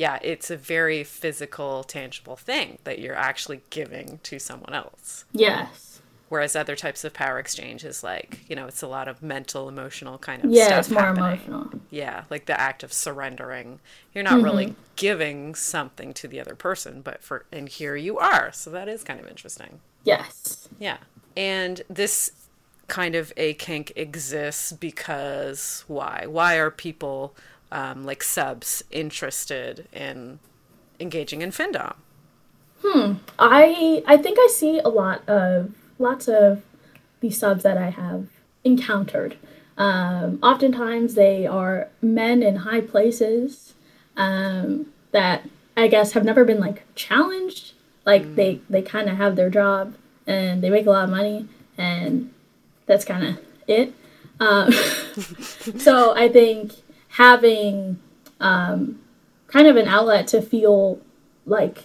yeah, 0.00 0.18
it's 0.22 0.50
a 0.50 0.56
very 0.56 1.04
physical, 1.04 1.84
tangible 1.84 2.34
thing 2.34 2.78
that 2.84 3.00
you're 3.00 3.14
actually 3.14 3.60
giving 3.68 4.18
to 4.22 4.38
someone 4.38 4.72
else. 4.72 5.26
Yes. 5.30 6.00
Whereas 6.30 6.56
other 6.56 6.74
types 6.74 7.04
of 7.04 7.12
power 7.12 7.38
exchange 7.38 7.84
is 7.84 8.02
like, 8.02 8.40
you 8.48 8.56
know, 8.56 8.66
it's 8.66 8.80
a 8.80 8.88
lot 8.88 9.08
of 9.08 9.22
mental, 9.22 9.68
emotional 9.68 10.16
kind 10.16 10.42
of 10.42 10.50
yeah, 10.50 10.68
stuff. 10.68 10.78
it's 10.78 10.90
more 10.90 11.02
happening. 11.02 11.24
emotional. 11.46 11.80
Yeah, 11.90 12.24
like 12.30 12.46
the 12.46 12.58
act 12.58 12.82
of 12.82 12.94
surrendering. 12.94 13.78
You're 14.14 14.24
not 14.24 14.36
mm-hmm. 14.36 14.44
really 14.44 14.74
giving 14.96 15.54
something 15.54 16.14
to 16.14 16.26
the 16.26 16.40
other 16.40 16.54
person, 16.54 17.02
but 17.02 17.22
for 17.22 17.44
and 17.52 17.68
here 17.68 17.94
you 17.94 18.16
are. 18.16 18.52
So 18.52 18.70
that 18.70 18.88
is 18.88 19.04
kind 19.04 19.20
of 19.20 19.26
interesting. 19.26 19.80
Yes. 20.04 20.66
Yeah. 20.78 20.96
And 21.36 21.82
this 21.90 22.32
kind 22.86 23.14
of 23.14 23.34
a 23.36 23.52
kink 23.52 23.92
exists 23.96 24.72
because 24.72 25.84
why? 25.88 26.24
Why 26.26 26.54
are 26.54 26.70
people 26.70 27.36
um, 27.72 28.04
like 28.04 28.22
subs 28.22 28.82
interested 28.90 29.88
in 29.92 30.38
engaging 30.98 31.42
in 31.42 31.50
findom? 31.50 31.94
Hmm. 32.82 33.14
I 33.38 34.02
I 34.06 34.16
think 34.16 34.38
I 34.38 34.48
see 34.50 34.78
a 34.78 34.88
lot 34.88 35.28
of 35.28 35.72
lots 35.98 36.28
of 36.28 36.62
the 37.20 37.30
subs 37.30 37.62
that 37.62 37.76
I 37.76 37.90
have 37.90 38.26
encountered. 38.64 39.36
Um, 39.76 40.38
oftentimes, 40.42 41.14
they 41.14 41.46
are 41.46 41.88
men 42.02 42.42
in 42.42 42.56
high 42.56 42.80
places 42.80 43.74
um, 44.16 44.92
that 45.12 45.48
I 45.76 45.88
guess 45.88 46.12
have 46.12 46.24
never 46.24 46.44
been 46.44 46.60
like 46.60 46.84
challenged. 46.94 47.72
Like 48.04 48.22
mm. 48.22 48.34
they 48.34 48.60
they 48.68 48.82
kind 48.82 49.08
of 49.08 49.16
have 49.16 49.36
their 49.36 49.50
job 49.50 49.94
and 50.26 50.62
they 50.62 50.70
make 50.70 50.86
a 50.86 50.90
lot 50.90 51.04
of 51.04 51.10
money, 51.10 51.48
and 51.76 52.32
that's 52.86 53.04
kind 53.04 53.26
of 53.26 53.40
it. 53.66 53.92
Um, 54.38 54.72
so 55.78 56.14
I 56.16 56.28
think 56.28 56.72
having 57.10 57.98
um, 58.40 58.98
kind 59.48 59.66
of 59.66 59.76
an 59.76 59.88
outlet 59.88 60.26
to 60.28 60.40
feel 60.40 61.00
like 61.46 61.84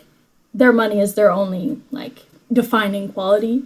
their 0.53 0.71
money 0.71 0.99
is 0.99 1.15
their 1.15 1.31
only 1.31 1.81
like 1.91 2.25
defining 2.51 3.11
quality 3.11 3.63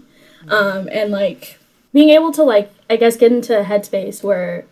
um, 0.48 0.88
and 0.92 1.12
like 1.12 1.60
being 1.94 2.10
able 2.10 2.32
to 2.32 2.44
like 2.44 2.72
I 2.90 2.96
guess 2.96 3.18
get 3.18 3.32
into 3.32 3.60
a 3.60 3.64
headspace 3.64 4.24
where 4.24 4.66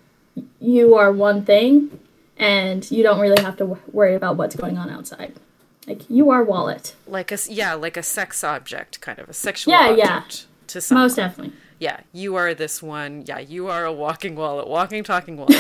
you 0.59 0.95
are 0.95 1.11
one 1.11 1.43
thing 1.43 1.99
and 2.37 2.89
you 2.91 3.03
don't 3.03 3.19
really 3.19 3.41
have 3.41 3.57
to 3.57 3.65
w- 3.65 3.81
worry 3.91 4.15
about 4.15 4.37
what's 4.37 4.55
going 4.55 4.77
on 4.77 4.89
outside. 4.89 5.33
Like 5.87 6.09
you 6.09 6.29
are 6.29 6.43
wallet. 6.43 6.95
Like 7.07 7.31
a 7.31 7.37
yeah, 7.49 7.73
like 7.73 7.97
a 7.97 8.03
sex 8.03 8.43
object, 8.43 9.01
kind 9.01 9.19
of 9.19 9.29
a 9.29 9.33
sexual 9.33 9.73
yeah, 9.73 9.89
object 9.89 10.01
yeah. 10.01 10.67
to 10.67 10.81
someone. 10.81 11.05
Most 11.05 11.15
definitely. 11.15 11.53
Yeah, 11.79 11.99
you 12.11 12.35
are 12.35 12.53
this 12.53 12.81
one. 12.81 13.23
Yeah, 13.25 13.39
you 13.39 13.67
are 13.67 13.85
a 13.85 13.93
walking 13.93 14.35
wallet, 14.35 14.67
walking 14.67 15.03
talking 15.03 15.37
wallet. 15.37 15.55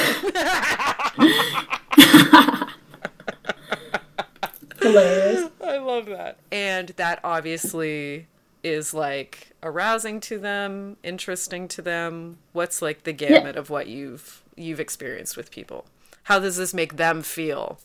Hilarious. 4.81 5.49
I 5.63 5.77
love 5.77 6.05
that. 6.07 6.37
And 6.51 6.89
that 6.97 7.19
obviously 7.23 8.27
is 8.63 8.93
like 8.93 9.51
arousing 9.63 10.19
to 10.21 10.37
them, 10.37 10.97
interesting 11.03 11.67
to 11.69 11.81
them? 11.81 12.37
What's 12.53 12.81
like 12.81 13.03
the 13.03 13.13
gamut 13.13 13.55
yeah. 13.55 13.59
of 13.59 13.69
what 13.69 13.87
you've 13.87 14.43
you've 14.55 14.79
experienced 14.79 15.37
with 15.37 15.51
people? 15.51 15.85
How 16.23 16.39
does 16.39 16.57
this 16.57 16.73
make 16.73 16.97
them 16.97 17.21
feel? 17.21 17.79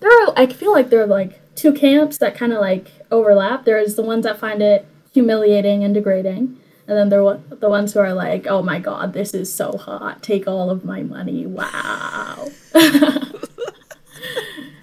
There 0.00 0.10
are 0.10 0.32
I 0.36 0.46
feel 0.46 0.72
like 0.72 0.90
there 0.90 1.02
are 1.02 1.06
like 1.06 1.40
two 1.54 1.72
camps 1.72 2.18
that 2.18 2.36
kind 2.36 2.52
of 2.52 2.60
like 2.60 2.88
overlap. 3.10 3.64
There's 3.64 3.94
the 3.94 4.02
ones 4.02 4.24
that 4.24 4.38
find 4.38 4.62
it 4.62 4.86
humiliating 5.12 5.84
and 5.84 5.94
degrading, 5.94 6.58
and 6.86 6.96
then 6.96 7.08
there 7.08 7.24
are 7.24 7.38
the 7.48 7.68
ones 7.68 7.92
who 7.92 8.00
are 8.00 8.14
like, 8.14 8.46
"Oh 8.46 8.62
my 8.62 8.78
god, 8.78 9.12
this 9.12 9.34
is 9.34 9.52
so 9.52 9.76
hot. 9.76 10.22
Take 10.22 10.46
all 10.48 10.70
of 10.70 10.84
my 10.84 11.02
money. 11.02 11.46
Wow." 11.46 12.48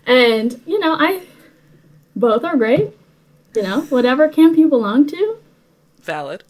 and, 0.06 0.62
you 0.66 0.80
know, 0.80 0.96
I 1.00 1.24
both 2.16 2.44
are 2.44 2.58
great. 2.58 2.92
You 3.56 3.64
know, 3.64 3.82
whatever 3.84 4.30
camp 4.30 4.58
you 4.58 4.68
belong 4.68 5.08
to. 5.08 5.38
Valid. 6.02 6.44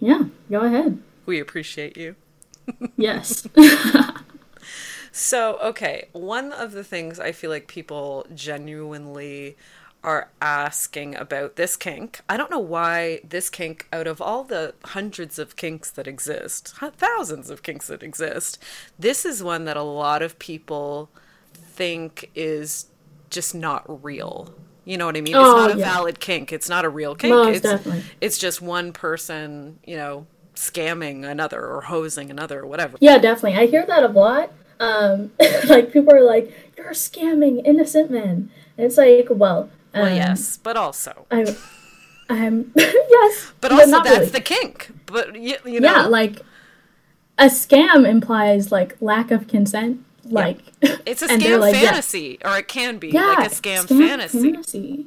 Yeah, 0.00 0.24
go 0.50 0.60
ahead. 0.62 0.98
We 1.26 1.38
appreciate 1.38 1.96
you. 1.96 2.16
yes. 2.96 3.46
so, 5.12 5.58
okay, 5.62 6.08
one 6.12 6.52
of 6.52 6.72
the 6.72 6.82
things 6.82 7.20
I 7.20 7.32
feel 7.32 7.50
like 7.50 7.68
people 7.68 8.26
genuinely 8.34 9.56
are 10.02 10.30
asking 10.40 11.14
about 11.16 11.56
this 11.56 11.76
kink. 11.76 12.20
I 12.28 12.36
don't 12.36 12.50
know 12.50 12.58
why 12.58 13.20
this 13.28 13.50
kink, 13.50 13.86
out 13.92 14.06
of 14.06 14.20
all 14.20 14.44
the 14.44 14.74
hundreds 14.84 15.38
of 15.38 15.56
kinks 15.56 15.90
that 15.90 16.06
exist, 16.06 16.74
thousands 16.96 17.50
of 17.50 17.62
kinks 17.62 17.88
that 17.88 18.02
exist, 18.02 18.58
this 18.98 19.24
is 19.24 19.42
one 19.42 19.64
that 19.66 19.76
a 19.76 19.82
lot 19.82 20.22
of 20.22 20.38
people 20.38 21.10
think 21.54 22.30
is 22.34 22.86
just 23.28 23.54
not 23.54 24.02
real. 24.02 24.54
You 24.84 24.96
know 24.96 25.06
what 25.06 25.16
I 25.16 25.20
mean? 25.20 25.34
Oh, 25.34 25.40
it's 25.40 25.66
not 25.68 25.76
a 25.76 25.78
yeah. 25.78 25.92
valid 25.92 26.20
kink. 26.20 26.52
It's 26.52 26.68
not 26.68 26.84
a 26.84 26.88
real 26.88 27.14
kink. 27.14 27.34
Most 27.34 27.56
it's, 27.56 27.62
definitely. 27.62 28.04
it's 28.20 28.38
just 28.38 28.62
one 28.62 28.92
person, 28.92 29.78
you 29.84 29.96
know, 29.96 30.26
scamming 30.54 31.24
another 31.24 31.64
or 31.64 31.82
hosing 31.82 32.30
another 32.30 32.60
or 32.60 32.66
whatever. 32.66 32.96
Yeah, 33.00 33.18
definitely. 33.18 33.58
I 33.58 33.66
hear 33.66 33.84
that 33.86 34.02
a 34.02 34.08
lot. 34.08 34.52
Um, 34.80 35.32
like 35.68 35.92
people 35.92 36.14
are 36.14 36.22
like, 36.22 36.52
"You're 36.76 36.90
scamming 36.90 37.60
innocent 37.66 38.10
men." 38.10 38.50
And 38.76 38.86
it's 38.86 38.96
like, 38.96 39.26
well, 39.30 39.68
um, 39.94 40.02
well, 40.02 40.14
yes, 40.14 40.56
but 40.56 40.76
also, 40.76 41.26
I'm, 41.30 41.46
I'm 42.28 42.72
yes, 42.76 43.52
but 43.60 43.72
also 43.72 43.90
but 43.90 44.04
that's 44.04 44.18
really. 44.18 44.30
the 44.30 44.40
kink. 44.40 44.90
But 45.06 45.36
you, 45.36 45.56
you 45.64 45.80
know, 45.80 45.92
yeah, 45.92 46.06
like 46.06 46.42
a 47.40 47.46
scam 47.46 48.06
implies 48.06 48.70
like 48.70 48.96
lack 49.00 49.30
of 49.30 49.48
consent 49.48 50.04
like 50.24 50.60
yeah. 50.82 50.96
it's 51.06 51.22
a 51.22 51.28
scam 51.28 51.58
like, 51.58 51.74
fantasy 51.74 52.38
yeah. 52.40 52.52
or 52.52 52.58
it 52.58 52.68
can 52.68 52.98
be 52.98 53.08
yeah, 53.08 53.26
like 53.26 53.50
a 53.50 53.54
scam, 53.54 53.84
scam 53.84 53.98
fantasy. 54.06 54.52
fantasy 54.52 55.06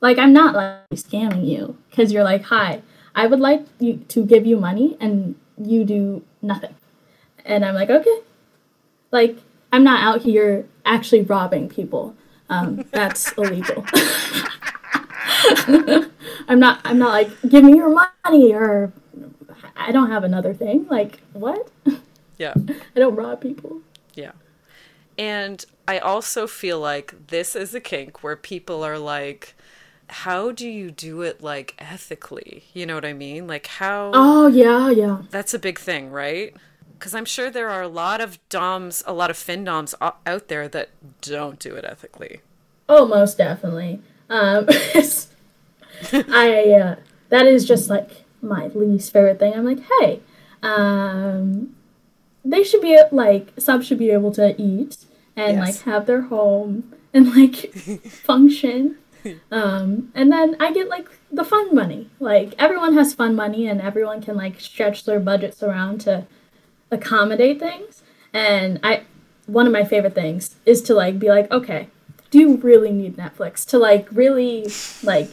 like 0.00 0.16
i'm 0.16 0.32
not 0.32 0.54
like 0.54 0.78
scamming 0.94 1.46
you 1.46 1.76
because 1.90 2.12
you're 2.12 2.24
like 2.24 2.44
hi 2.44 2.80
i 3.14 3.26
would 3.26 3.40
like 3.40 3.66
you 3.80 3.96
to 4.08 4.24
give 4.24 4.46
you 4.46 4.56
money 4.56 4.96
and 5.00 5.34
you 5.60 5.84
do 5.84 6.22
nothing 6.40 6.74
and 7.44 7.64
i'm 7.64 7.74
like 7.74 7.90
okay 7.90 8.20
like 9.10 9.36
i'm 9.72 9.82
not 9.82 10.02
out 10.02 10.22
here 10.22 10.66
actually 10.86 11.20
robbing 11.22 11.68
people 11.68 12.14
um, 12.50 12.84
that's 12.90 13.32
illegal 13.32 13.84
i'm 16.48 16.58
not 16.58 16.80
i'm 16.84 16.98
not 16.98 17.10
like 17.10 17.30
give 17.48 17.64
me 17.64 17.76
your 17.76 17.88
money 18.24 18.54
or 18.54 18.92
i 19.76 19.92
don't 19.92 20.10
have 20.10 20.24
another 20.24 20.54
thing 20.54 20.86
like 20.88 21.20
what 21.32 21.70
yeah 22.38 22.54
i 22.96 22.98
don't 22.98 23.14
rob 23.14 23.40
people 23.40 23.80
yeah. 24.18 24.32
And 25.16 25.64
I 25.86 25.98
also 25.98 26.46
feel 26.46 26.80
like 26.80 27.28
this 27.28 27.54
is 27.56 27.74
a 27.74 27.80
kink 27.80 28.22
where 28.22 28.36
people 28.36 28.84
are 28.84 28.98
like, 28.98 29.54
how 30.08 30.52
do 30.52 30.68
you 30.68 30.90
do 30.90 31.22
it 31.22 31.42
like 31.42 31.74
ethically? 31.78 32.64
You 32.74 32.86
know 32.86 32.94
what 32.94 33.04
I 33.04 33.12
mean? 33.12 33.46
Like 33.46 33.66
how 33.66 34.10
Oh 34.14 34.46
yeah, 34.48 34.90
yeah. 34.90 35.22
That's 35.30 35.54
a 35.54 35.58
big 35.58 35.78
thing, 35.78 36.10
right? 36.10 36.54
Cuz 36.98 37.14
I'm 37.14 37.24
sure 37.24 37.50
there 37.50 37.68
are 37.68 37.82
a 37.82 37.88
lot 37.88 38.20
of 38.20 38.38
doms, 38.48 39.02
a 39.06 39.12
lot 39.12 39.30
of 39.30 39.36
fin 39.36 39.64
DOMs 39.64 39.94
out 40.00 40.48
there 40.48 40.68
that 40.68 40.90
don't 41.20 41.58
do 41.58 41.74
it 41.74 41.84
ethically. 41.84 42.40
Oh, 42.88 43.06
most 43.06 43.38
definitely. 43.38 44.00
Um 44.28 44.66
I 46.12 46.72
uh, 46.72 46.96
that 47.28 47.46
is 47.46 47.64
just 47.64 47.90
like 47.90 48.24
my 48.40 48.68
least 48.68 49.12
favorite 49.12 49.38
thing. 49.38 49.52
I'm 49.54 49.64
like, 49.64 49.80
"Hey, 50.00 50.20
um 50.62 51.74
they 52.44 52.62
should 52.62 52.80
be 52.80 52.98
like 53.12 53.52
subs 53.58 53.86
should 53.86 53.98
be 53.98 54.10
able 54.10 54.32
to 54.32 54.60
eat 54.60 55.04
and 55.36 55.58
yes. 55.58 55.66
like 55.66 55.84
have 55.84 56.06
their 56.06 56.22
home 56.22 56.92
and 57.12 57.34
like 57.34 57.72
function. 58.08 58.96
Um, 59.50 60.10
and 60.14 60.32
then 60.32 60.56
I 60.60 60.72
get 60.72 60.88
like 60.88 61.08
the 61.30 61.44
fun 61.44 61.74
money. 61.74 62.08
Like 62.20 62.54
everyone 62.58 62.94
has 62.94 63.14
fun 63.14 63.34
money 63.34 63.66
and 63.66 63.80
everyone 63.80 64.22
can 64.22 64.36
like 64.36 64.60
stretch 64.60 65.04
their 65.04 65.20
budgets 65.20 65.62
around 65.62 66.00
to 66.02 66.26
accommodate 66.90 67.58
things. 67.58 68.02
And 68.32 68.80
I 68.82 69.02
one 69.46 69.66
of 69.66 69.72
my 69.72 69.84
favorite 69.84 70.14
things 70.14 70.56
is 70.66 70.82
to 70.82 70.94
like 70.94 71.18
be 71.18 71.28
like, 71.28 71.50
okay, 71.50 71.88
do 72.30 72.38
you 72.38 72.56
really 72.56 72.92
need 72.92 73.16
Netflix 73.16 73.66
to 73.66 73.78
like 73.78 74.06
really 74.12 74.70
like 75.02 75.30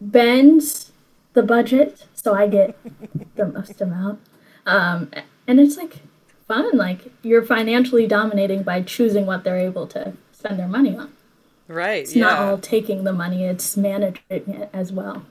bends 0.00 0.92
the 1.32 1.42
budget 1.42 2.06
so 2.14 2.34
I 2.34 2.48
get 2.48 2.76
the 3.36 3.46
most 3.46 3.80
amount. 3.80 4.20
Um, 4.64 5.10
and 5.46 5.60
it's 5.60 5.76
like 5.76 5.98
fun. 6.48 6.76
Like 6.76 7.12
you're 7.22 7.44
financially 7.44 8.06
dominating 8.06 8.62
by 8.62 8.82
choosing 8.82 9.26
what 9.26 9.44
they're 9.44 9.58
able 9.58 9.86
to 9.88 10.14
spend 10.32 10.58
their 10.58 10.68
money 10.68 10.96
on. 10.96 11.12
Right. 11.68 12.02
It's 12.02 12.14
yeah. 12.14 12.24
not 12.24 12.38
all 12.40 12.58
taking 12.58 13.04
the 13.04 13.12
money, 13.12 13.44
it's 13.44 13.76
managing 13.76 14.22
it 14.28 14.70
as 14.72 14.92
well. 14.92 15.24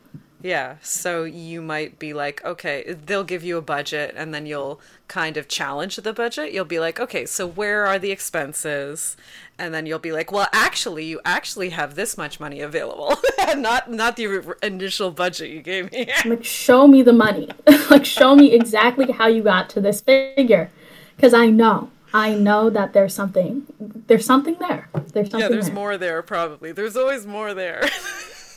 Yeah, 0.46 0.76
so 0.84 1.24
you 1.24 1.60
might 1.60 1.98
be 1.98 2.14
like, 2.14 2.46
okay, 2.46 2.96
they'll 3.04 3.24
give 3.24 3.44
you 3.44 3.58
a 3.58 3.64
budget 3.64 4.14
and 4.16 4.32
then 4.32 4.46
you'll 4.46 4.80
kind 5.08 5.38
of 5.38 5.48
challenge 5.48 5.96
the 5.96 6.14
budget. 6.14 6.54
You'll 6.54 6.66
be 6.66 6.80
like, 6.80 7.00
okay, 7.00 7.26
so 7.26 7.48
where 7.48 7.88
are 7.88 7.98
the 7.98 8.12
expenses? 8.12 9.18
And 9.58 9.74
then 9.74 9.88
you'll 9.88 9.98
be 9.98 10.12
like, 10.12 10.32
well, 10.32 10.48
actually, 10.54 11.06
you 11.06 11.20
actually 11.26 11.70
have 11.70 11.96
this 11.96 12.16
much 12.16 12.40
money 12.40 12.62
available, 12.62 13.16
not 13.58 13.90
not 13.90 14.18
the 14.18 14.56
initial 14.62 15.10
budget 15.10 15.50
you 15.50 15.64
gave 15.64 15.92
me. 15.92 16.12
like, 16.26 16.46
show 16.46 16.86
me 16.86 17.02
the 17.02 17.12
money. 17.12 17.50
like, 17.90 18.06
show 18.06 18.36
me 18.36 18.54
exactly 18.54 19.12
how 19.12 19.26
you 19.26 19.42
got 19.42 19.68
to 19.72 19.82
this 19.82 20.00
figure, 20.02 20.70
because 21.16 21.34
I 21.34 21.48
know, 21.48 21.90
I 22.14 22.36
know 22.36 22.70
that 22.70 22.94
there's 22.94 23.16
something, 23.16 23.66
there's 23.80 24.28
something 24.28 24.58
there. 24.60 24.90
There's 24.94 25.32
something. 25.32 25.40
Yeah, 25.40 25.48
there's 25.48 25.66
there. 25.66 25.74
more 25.74 25.98
there 25.98 26.22
probably. 26.22 26.72
There's 26.72 26.96
always 26.96 27.26
more 27.26 27.56
there. 27.56 27.90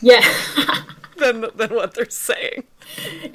Yeah. 0.02 0.22
Than 1.18 1.46
than 1.54 1.74
what 1.74 1.94
they're 1.94 2.08
saying. 2.10 2.64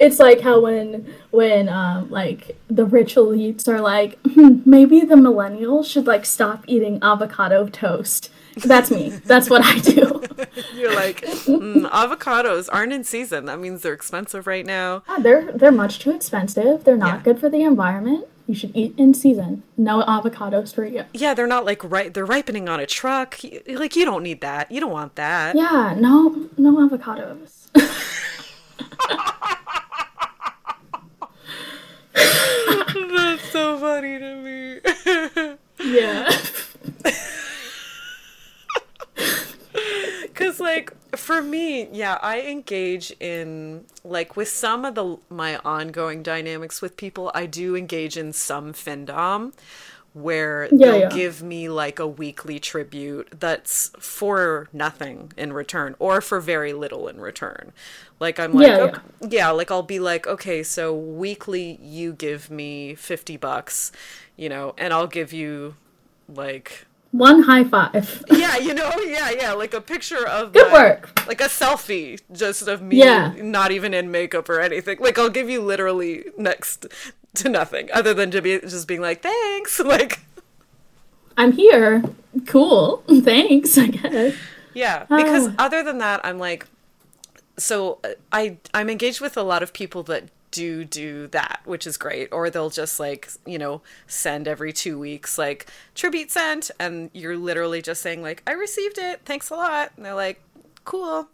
It's 0.00 0.18
like 0.18 0.40
how 0.40 0.60
when 0.60 1.14
when 1.30 1.68
um 1.68 2.10
like 2.10 2.56
the 2.68 2.84
rich 2.84 3.14
elites 3.14 3.68
are 3.68 3.80
like 3.80 4.18
hmm, 4.34 4.58
maybe 4.66 5.00
the 5.00 5.14
millennials 5.14 5.86
should 5.86 6.06
like 6.06 6.26
stop 6.26 6.64
eating 6.66 6.98
avocado 7.02 7.68
toast. 7.68 8.30
That's 8.64 8.90
me. 8.90 9.10
That's 9.10 9.50
what 9.50 9.62
I 9.64 9.78
do. 9.80 10.22
You're 10.74 10.94
like 10.94 11.22
mm, 11.22 11.88
avocados 11.90 12.68
aren't 12.72 12.92
in 12.92 13.02
season. 13.04 13.46
That 13.46 13.58
means 13.60 13.82
they're 13.82 13.92
expensive 13.92 14.46
right 14.46 14.64
now. 14.66 15.02
Yeah, 15.08 15.18
they're 15.20 15.52
they're 15.52 15.72
much 15.72 15.98
too 15.98 16.10
expensive. 16.10 16.84
They're 16.84 16.96
not 16.96 17.18
Yeah. 17.18 17.22
good 17.22 17.40
for 17.40 17.48
the 17.48 17.62
environment. 17.62 18.26
You 18.46 18.54
should 18.54 18.76
eat 18.76 18.94
in 18.98 19.14
season. 19.14 19.62
No 19.78 20.02
avocados 20.02 20.74
for 20.74 20.84
you. 20.84 21.04
Yeah, 21.14 21.32
they're 21.32 21.46
not 21.46 21.64
like 21.64 21.82
right. 21.82 22.12
They're 22.12 22.26
ripening 22.26 22.68
on 22.68 22.78
a 22.78 22.86
truck. 22.86 23.40
Like 23.66 23.96
you 23.96 24.04
don't 24.04 24.22
need 24.22 24.40
that. 24.42 24.70
You 24.70 24.80
don't 24.80 24.92
want 24.92 25.14
that. 25.16 25.56
Yeah, 25.56 25.94
no 25.98 26.48
no 26.58 26.76
avocados. 26.88 27.63
That's 32.14 33.50
so 33.50 33.78
funny 33.78 34.18
to 34.18 34.36
me. 34.36 34.80
Yeah. 35.84 36.30
Cause 40.34 40.60
like 40.60 40.92
for 41.16 41.42
me, 41.42 41.88
yeah, 41.92 42.18
I 42.20 42.40
engage 42.42 43.14
in 43.20 43.84
like 44.04 44.36
with 44.36 44.48
some 44.48 44.84
of 44.84 44.94
the 44.94 45.18
my 45.30 45.58
ongoing 45.58 46.22
dynamics 46.22 46.82
with 46.82 46.96
people, 46.96 47.30
I 47.34 47.46
do 47.46 47.76
engage 47.76 48.16
in 48.16 48.32
some 48.32 48.72
findom 48.72 49.52
where 50.14 50.68
Yeah, 50.72 50.92
they'll 50.92 51.00
yeah. 51.00 51.08
give 51.10 51.42
me 51.42 51.68
like 51.68 51.98
a 51.98 52.06
weekly 52.06 52.58
tribute 52.58 53.28
that's 53.38 53.90
for 53.98 54.68
nothing 54.72 55.32
in 55.36 55.52
return 55.52 55.94
or 55.98 56.20
for 56.20 56.40
very 56.40 56.72
little 56.72 57.08
in 57.08 57.20
return. 57.20 57.72
Like 58.20 58.40
I'm 58.40 58.52
like 58.54 58.66
Yeah, 58.68 58.76
okay, 58.78 59.00
yeah, 59.28 59.50
like 59.50 59.70
I'll 59.70 59.82
be 59.82 59.98
like, 60.00 60.26
okay, 60.26 60.62
so 60.62 60.94
weekly 60.94 61.78
you 61.82 62.12
give 62.14 62.48
me 62.50 62.94
50 62.94 63.36
bucks, 63.36 63.92
you 64.36 64.48
know, 64.48 64.74
and 64.78 64.92
I'll 64.94 65.08
give 65.08 65.32
you 65.32 65.74
like 66.28 66.86
One 67.10 67.42
high 67.42 67.64
five. 67.64 68.24
yeah, 68.30 68.56
you 68.56 68.72
know, 68.72 68.90
yeah, 69.04 69.30
yeah, 69.30 69.52
like 69.52 69.74
a 69.74 69.80
picture 69.80 70.26
of 70.26 70.52
Good 70.52 70.70
my- 70.70 70.72
work. 70.72 71.26
like 71.26 71.40
a 71.40 71.44
selfie 71.48 72.20
just 72.32 72.68
of 72.68 72.80
me, 72.82 72.98
Yeah. 72.98 73.34
not 73.38 73.72
even 73.72 73.92
in 73.92 74.10
makeup 74.12 74.48
or 74.48 74.60
anything. 74.60 74.98
Like 75.00 75.18
I'll 75.18 75.28
give 75.28 75.50
you 75.50 75.60
literally 75.60 76.24
next 76.38 76.86
to 77.42 77.48
nothing 77.48 77.88
other 77.92 78.14
than 78.14 78.30
to 78.30 78.40
be 78.42 78.58
just 78.60 78.86
being 78.88 79.00
like 79.00 79.22
thanks, 79.22 79.78
like 79.94 80.20
I'm 81.36 81.52
here. 81.52 82.02
Cool. 82.46 83.02
Thanks, 83.22 83.76
I 83.76 83.88
guess. 83.88 84.34
yeah. 84.72 85.00
Because 85.04 85.48
Oh. 85.48 85.54
other 85.58 85.82
than 85.82 85.98
that, 85.98 86.20
I'm 86.24 86.38
like, 86.38 86.66
so 87.56 87.98
uh, 88.04 88.10
I 88.32 88.58
I'm 88.72 88.88
engaged 88.90 89.20
with 89.20 89.36
a 89.36 89.42
lot 89.42 89.62
of 89.62 89.72
people 89.72 90.02
that 90.04 90.24
do 90.50 90.84
do 90.84 91.26
that, 91.28 91.60
which 91.64 91.86
is 91.86 91.96
great. 91.96 92.28
Or 92.32 92.50
they'll 92.50 92.70
just 92.70 93.00
like 93.00 93.28
you 93.46 93.58
know 93.58 93.82
send 94.06 94.46
every 94.46 94.72
two 94.72 94.98
weeks 94.98 95.36
like 95.38 95.66
tribute 95.96 96.30
sent, 96.30 96.70
and 96.78 97.10
you're 97.12 97.36
literally 97.36 97.82
just 97.82 98.00
saying 98.02 98.22
like 98.22 98.42
I 98.46 98.52
received 98.52 98.98
it, 98.98 99.20
thanks 99.24 99.50
a 99.50 99.54
lot, 99.56 99.90
and 99.96 100.04
they're 100.06 100.14
like 100.14 100.40
cool, 100.84 101.28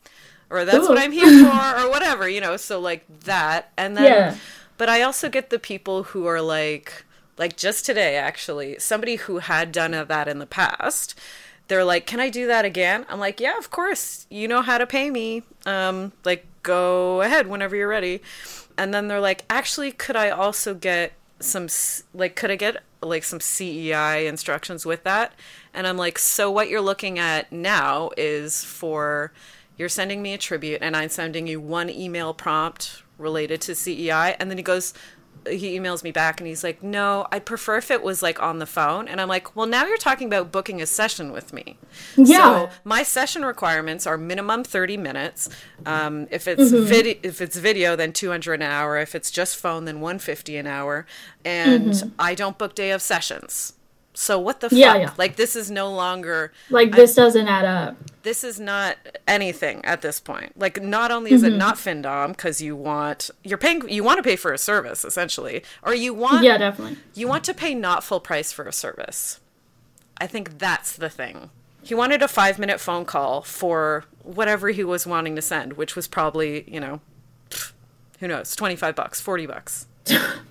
or 0.49 0.65
that's 0.65 0.89
what 0.89 0.97
I'm 0.99 1.13
here 1.13 1.45
for, 1.45 1.81
or 1.83 1.91
whatever, 1.91 2.27
you 2.29 2.41
know. 2.41 2.57
So 2.57 2.81
like 2.81 3.05
that, 3.25 3.71
and 3.77 3.97
then 3.97 4.05
Yeah. 4.05 4.37
But 4.81 4.88
I 4.88 5.03
also 5.03 5.29
get 5.29 5.51
the 5.51 5.59
people 5.59 6.05
who 6.05 6.25
are 6.25 6.40
like, 6.40 7.05
like 7.37 7.55
just 7.59 7.85
today, 7.85 8.16
actually, 8.16 8.79
somebody 8.79 9.16
who 9.16 9.40
had 9.40 9.73
done 9.73 9.90
that 9.90 10.27
in 10.27 10.38
the 10.38 10.47
past. 10.47 11.21
They're 11.69 11.85
like, 11.85 12.07
"Can 12.07 12.19
I 12.19 12.31
do 12.31 12.47
that 12.47 12.64
again?" 12.64 13.05
I'm 13.11 13.21
like, 13.21 13.40
"Yeah, 13.40 13.59
of 13.59 13.71
course. 13.71 14.25
You 14.31 14.49
know 14.49 14.62
how 14.62 14.79
to 14.79 14.87
pay 14.87 15.11
me. 15.11 15.43
Um, 15.66 16.12
like, 16.25 16.47
go 16.62 17.21
ahead 17.21 17.47
whenever 17.47 17.77
you're 17.77 17.88
ready." 17.88 18.23
And 18.79 18.95
then 18.95 19.07
they're 19.09 19.21
like, 19.21 19.45
"Actually, 19.51 19.93
could 19.93 20.16
I 20.16 20.31
also 20.31 20.73
get 20.73 21.12
some 21.40 21.69
like, 22.14 22.35
could 22.35 22.51
I 22.51 22.57
get 22.57 22.83
like 23.03 23.25
some 23.25 23.40
CEI 23.40 24.27
instructions 24.27 24.87
with 24.87 25.05
that?" 25.05 25.35
And 25.75 25.87
I'm 25.87 25.99
like, 25.99 26.19
"So 26.19 26.51
what 26.51 26.71
you're 26.71 26.81
looking 26.81 27.19
at 27.19 27.53
now 27.53 28.12
is 28.16 28.64
for." 28.64 29.31
you're 29.77 29.88
sending 29.88 30.21
me 30.21 30.35
a 30.35 30.38
tribute 30.38 30.83
and 30.83 30.95
I'm 30.95 31.09
sending 31.09 31.47
you 31.47 31.59
one 31.59 31.88
email 31.88 32.35
prompt 32.35 33.03
related 33.21 33.61
to 33.63 33.75
CEI 33.75 34.37
and 34.41 34.51
then 34.51 34.57
he 34.59 34.63
goes 34.65 34.93
he 35.49 35.79
emails 35.79 36.03
me 36.05 36.11
back 36.13 36.39
and 36.39 36.47
he's 36.47 36.63
like 36.63 36.83
no 36.83 37.27
I'd 37.33 37.47
prefer 37.47 37.79
if 37.79 37.91
it 37.91 38.03
was 38.03 38.23
like 38.23 38.43
on 38.43 38.59
the 38.59 38.67
phone. 38.67 39.09
And 39.09 39.21
I'm 39.23 39.29
like 39.29 39.57
well 39.57 39.67
now 39.67 39.87
you're 39.87 39.97
talking 39.97 40.27
about 40.27 40.53
booking 40.53 40.83
a 40.83 40.87
session 40.87 41.33
with 41.33 41.53
me. 41.55 41.79
Yeah. 42.17 42.67
so 42.67 42.71
my 42.85 43.03
session 43.03 43.43
requirements 43.45 44.07
are 44.07 44.19
minimum 44.19 44.65
30 44.65 44.99
minutes. 44.99 45.49
Um, 45.87 46.27
if 46.31 46.47
it's 46.47 46.71
Mm-hmm. 46.71 46.85
video 46.85 47.15
if 47.23 47.41
it's 47.41 47.57
video 47.57 47.97
then 47.97 48.13
200 48.13 48.55
an 48.55 48.63
hour. 48.63 48.99
If 48.99 49.15
it's 49.15 49.31
just 49.31 49.57
phone 49.57 49.87
then 49.87 50.01
150 50.01 50.57
an 50.59 50.67
hour. 50.67 51.07
And 51.43 52.13
I 52.19 52.35
don't 52.35 52.59
book 52.59 52.75
day 52.75 52.91
of 52.91 53.01
sessions 53.01 53.73
so 54.12 54.38
what 54.38 54.61
the 54.61 54.68
fuck. 54.70 54.79
Yeah, 54.79 54.96
yeah. 54.96 55.11
like 55.16 55.37
this 55.37 55.55
is 55.57 55.70
no 55.70 55.90
longer 55.92 56.53
Like 56.68 56.92
this 56.94 57.14
doesn't 57.14 57.46
add 57.49 57.64
up. 57.64 57.96
this 58.23 58.42
is 58.44 58.59
not 58.61 58.96
anything 59.27 59.85
at 59.85 60.03
this 60.03 60.20
point. 60.20 60.59
Like, 60.59 60.83
not 60.83 61.11
only 61.11 61.33
is 61.33 61.42
Mm-hmm. 61.42 61.55
it 61.55 61.59
not 61.59 61.77
FinDom 61.77 62.29
because 62.37 62.61
you 62.61 62.75
want 62.77 63.31
you're 63.44 63.57
paying 63.59 63.88
you 63.88 64.03
want 64.05 64.18
to 64.18 64.23
pay 64.23 64.37
for 64.37 64.53
a 64.53 64.59
service 64.59 65.05
essentially, 65.05 65.62
or 65.83 65.94
you 65.94 66.12
want 66.12 66.44
Yeah, 66.44 66.59
definitely. 66.59 66.99
you 67.14 67.29
want 67.29 67.44
to 67.44 67.55
pay 67.55 67.75
not 67.75 68.03
full 68.05 68.20
price 68.20 68.53
for 68.53 68.64
a 68.66 68.73
service. 68.73 69.40
I 70.18 70.27
think 70.27 70.59
that's 70.59 70.94
the 70.96 71.09
thing. 71.09 71.51
He 71.83 71.94
wanted 71.94 72.20
a 72.20 72.29
five 72.29 72.59
minute 72.59 72.79
phone 72.81 73.07
call 73.07 73.40
for 73.42 74.05
whatever 74.23 74.68
he 74.68 74.85
was 74.85 75.07
wanting 75.07 75.35
to 75.37 75.42
send, 75.42 75.75
which 75.75 75.96
was 75.96 76.07
probably 76.09 76.70
you 76.70 76.79
know, 76.81 77.01
who 78.18 78.29
knows, 78.29 78.55
twenty 78.55 78.77
five 78.77 78.94
bucks, 78.94 79.20
forty 79.20 79.46
bucks. 79.46 79.87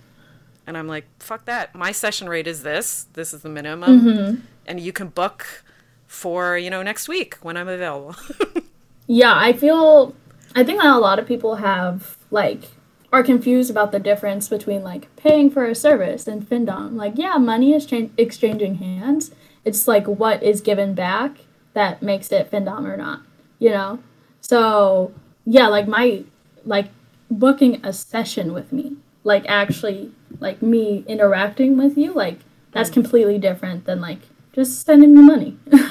And 0.70 0.78
I'm 0.78 0.88
like, 0.88 1.06
fuck 1.20 1.46
that. 1.46 1.76
My 1.76 1.92
session 1.92 2.30
rate 2.30 2.48
is 2.48 2.64
this. 2.64 3.08
This 3.14 3.34
is 3.34 3.42
the 3.42 3.50
minimum. 3.50 4.02
Mm-hmm. 4.02 4.42
And 4.68 4.80
you 4.80 4.94
can 4.94 5.08
book 5.08 5.66
for, 6.08 6.58
you 6.58 6.70
know, 6.70 6.82
next 6.84 7.10
week 7.10 7.36
when 7.42 7.58
I'm 7.58 7.68
available. 7.68 8.16
Yeah, 9.12 9.34
I 9.36 9.54
feel 9.54 10.14
I 10.56 10.64
think 10.64 10.80
that 10.80 10.96
a 10.96 11.00
lot 11.00 11.18
of 11.18 11.26
people 11.26 11.56
have 11.56 12.16
like 12.30 12.66
are 13.12 13.24
confused 13.24 13.72
about 13.72 13.92
the 13.92 13.98
difference 14.00 14.48
between 14.48 14.84
like 14.84 15.14
paying 15.16 15.50
for 15.50 15.66
a 15.66 15.74
service 15.74 16.28
and 16.28 16.48
Findom. 16.48 16.94
Like, 16.94 17.14
yeah, 17.16 17.38
money 17.38 17.74
is 17.74 17.88
cha- 17.88 18.10
exchanging 18.18 18.76
hands. 18.76 19.32
It's 19.66 19.88
like 19.88 20.06
what 20.06 20.44
is 20.44 20.62
given 20.62 20.94
back 20.94 21.40
that 21.74 22.04
makes 22.04 22.32
it 22.32 22.52
Findom 22.52 22.86
or 22.88 22.98
not, 22.98 23.22
you 23.58 23.72
know? 23.72 23.98
So, 24.42 25.12
yeah, 25.44 25.66
like 25.68 25.88
my 25.88 26.24
like 26.64 26.90
booking 27.32 27.84
a 27.84 27.92
session 27.92 28.54
with 28.54 28.72
me, 28.72 28.98
like 29.24 29.46
actually 29.48 30.12
like 30.40 30.62
me 30.62 31.04
interacting 31.08 31.78
with 31.78 31.98
you, 31.98 32.14
like 32.14 32.40
that's 32.72 32.90
mm. 32.90 32.94
completely 32.94 33.38
different 33.38 33.86
than 33.86 34.02
like 34.02 34.20
just 34.54 34.86
sending 34.86 35.14
me 35.14 35.22
money. 35.22 35.58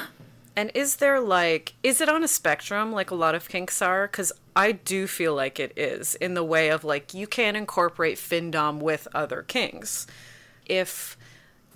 And 0.58 0.72
is 0.74 0.96
there 0.96 1.20
like, 1.20 1.74
is 1.84 2.00
it 2.00 2.08
on 2.08 2.24
a 2.24 2.26
spectrum 2.26 2.90
like 2.90 3.12
a 3.12 3.14
lot 3.14 3.36
of 3.36 3.48
kinks 3.48 3.80
are? 3.80 4.08
Because 4.08 4.32
I 4.56 4.72
do 4.72 5.06
feel 5.06 5.32
like 5.32 5.60
it 5.60 5.72
is 5.76 6.16
in 6.16 6.34
the 6.34 6.42
way 6.42 6.68
of 6.68 6.82
like, 6.82 7.14
you 7.14 7.28
can 7.28 7.54
incorporate 7.54 8.18
Findom 8.18 8.80
with 8.80 9.06
other 9.14 9.44
kinks. 9.44 10.08
If 10.66 11.16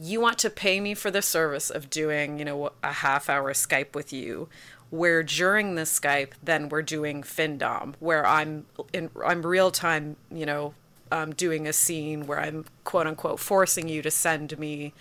you 0.00 0.20
want 0.20 0.38
to 0.38 0.50
pay 0.50 0.80
me 0.80 0.94
for 0.94 1.12
the 1.12 1.22
service 1.22 1.70
of 1.70 1.90
doing, 1.90 2.40
you 2.40 2.44
know, 2.44 2.72
a 2.82 2.92
half 2.92 3.30
hour 3.30 3.52
Skype 3.52 3.94
with 3.94 4.12
you, 4.12 4.48
where 4.90 5.22
during 5.22 5.76
the 5.76 5.82
Skype, 5.82 6.32
then 6.42 6.68
we're 6.68 6.82
doing 6.82 7.22
Findom, 7.22 7.94
where 8.00 8.26
I'm 8.26 8.66
in, 8.92 9.10
I'm 9.24 9.46
real 9.46 9.70
time, 9.70 10.16
you 10.28 10.44
know, 10.44 10.74
um, 11.12 11.34
doing 11.34 11.68
a 11.68 11.72
scene 11.72 12.26
where 12.26 12.40
I'm 12.40 12.64
quote 12.84 13.06
unquote 13.06 13.38
forcing 13.38 13.88
you 13.88 14.00
to 14.02 14.10
send 14.10 14.58
me, 14.58 14.94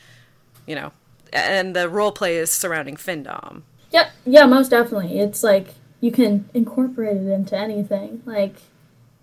you 0.68 0.76
know, 0.76 0.92
and 1.32 1.76
the 1.76 1.88
role 1.88 2.12
play 2.12 2.36
is 2.36 2.52
surrounding 2.52 2.98
Findom. 2.98 3.62
Yeah, 3.92 4.10
yeah, 4.26 4.46
most 4.46 4.70
definitely. 4.70 5.20
It's 5.20 5.42
like 5.42 5.70
you 6.02 6.12
can 6.12 6.50
incorporate 6.54 7.18
it 7.18 7.30
into 7.30 7.58
anything. 7.58 8.22
Like, 8.26 8.56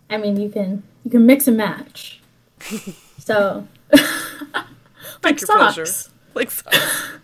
I 0.08 0.16
mean, 0.16 0.40
you 0.40 0.48
can 0.48 0.82
you 1.04 1.10
can 1.10 1.26
mix 1.26 1.46
and 1.46 1.58
match. 1.58 2.20
so, 3.18 3.68
like 5.22 5.40
your 5.40 5.46
pleasure, 5.46 5.86
like 6.34 6.50
socks. 6.50 7.18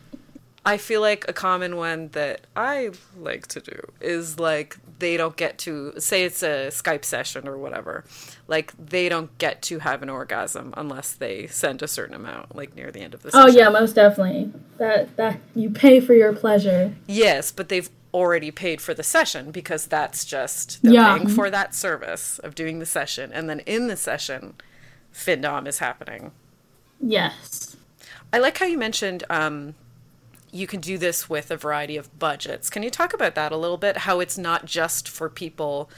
I 0.67 0.77
feel 0.77 1.01
like 1.01 1.27
a 1.29 1.33
common 1.33 1.77
one 1.77 2.09
that 2.09 2.47
I 2.57 2.91
like 3.19 3.47
to 3.49 3.61
do 3.61 3.81
is 4.01 4.39
like 4.39 4.79
they 4.99 5.17
don't 5.17 5.37
get 5.37 5.59
to 5.59 5.93
say 5.99 6.25
it's 6.25 6.43
a 6.43 6.69
Skype 6.69 7.05
session 7.05 7.49
or 7.49 7.59
whatever. 7.59 8.05
Like 8.47 8.73
they 8.79 9.09
don't 9.09 9.37
get 9.39 9.63
to 9.63 9.81
have 9.81 10.03
an 10.03 10.09
orgasm 10.09 10.75
unless 10.77 11.13
they 11.13 11.47
send 11.47 11.83
a 11.83 11.89
certain 11.89 12.15
amount 12.15 12.55
like 12.55 12.75
near 12.75 12.91
the 12.91 13.01
end 13.01 13.15
of 13.15 13.23
the 13.23 13.31
session. 13.31 13.51
Oh 13.51 13.53
yeah, 13.53 13.69
most 13.69 13.95
definitely. 13.95 14.53
That 14.79 15.17
that 15.17 15.41
you 15.55 15.71
pay 15.71 16.01
for 16.01 16.15
your 16.15 16.33
pleasure. 16.33 16.95
Yes, 17.07 17.53
but 17.53 17.69
they've 17.69 17.91
already 18.13 18.51
paid 18.51 18.81
for 18.81 18.95
the 18.95 19.03
session 19.03 19.51
because 19.51 19.87
that's 19.87 20.25
just 20.25 20.81
they're 20.83 20.93
yeah. 20.93 21.17
paying 21.17 21.29
for 21.29 21.51
that 21.51 21.75
service 21.75 22.39
of 22.39 22.55
doing 22.55 22.79
the 22.79 22.87
session 22.87 23.33
and 23.33 23.51
then 23.51 23.59
in 23.61 23.89
the 23.89 23.97
session 23.97 24.55
Findom 25.13 25.67
is 25.67 25.79
happening. 25.79 26.31
Yes. 27.01 27.77
I 28.33 28.39
like 28.39 28.59
how 28.59 28.67
you 28.67 28.79
mentioned 28.79 29.25
um, 29.31 29.75
you 30.55 30.69
can 30.69 30.81
do 30.81 30.97
this 30.97 31.29
with 31.29 31.51
a 31.51 31.57
variety 31.57 31.97
of 31.97 32.17
budgets. 32.19 32.71
Can 32.71 32.85
you 32.85 32.91
talk 32.91 33.13
about 33.13 33.35
that 33.35 33.51
a 33.51 33.57
little 33.57 33.77
bit? 33.77 33.99
How 33.99 34.21
it's 34.21 34.39
not 34.39 34.67
just 34.67 35.09
for 35.09 35.29
people 35.29 35.91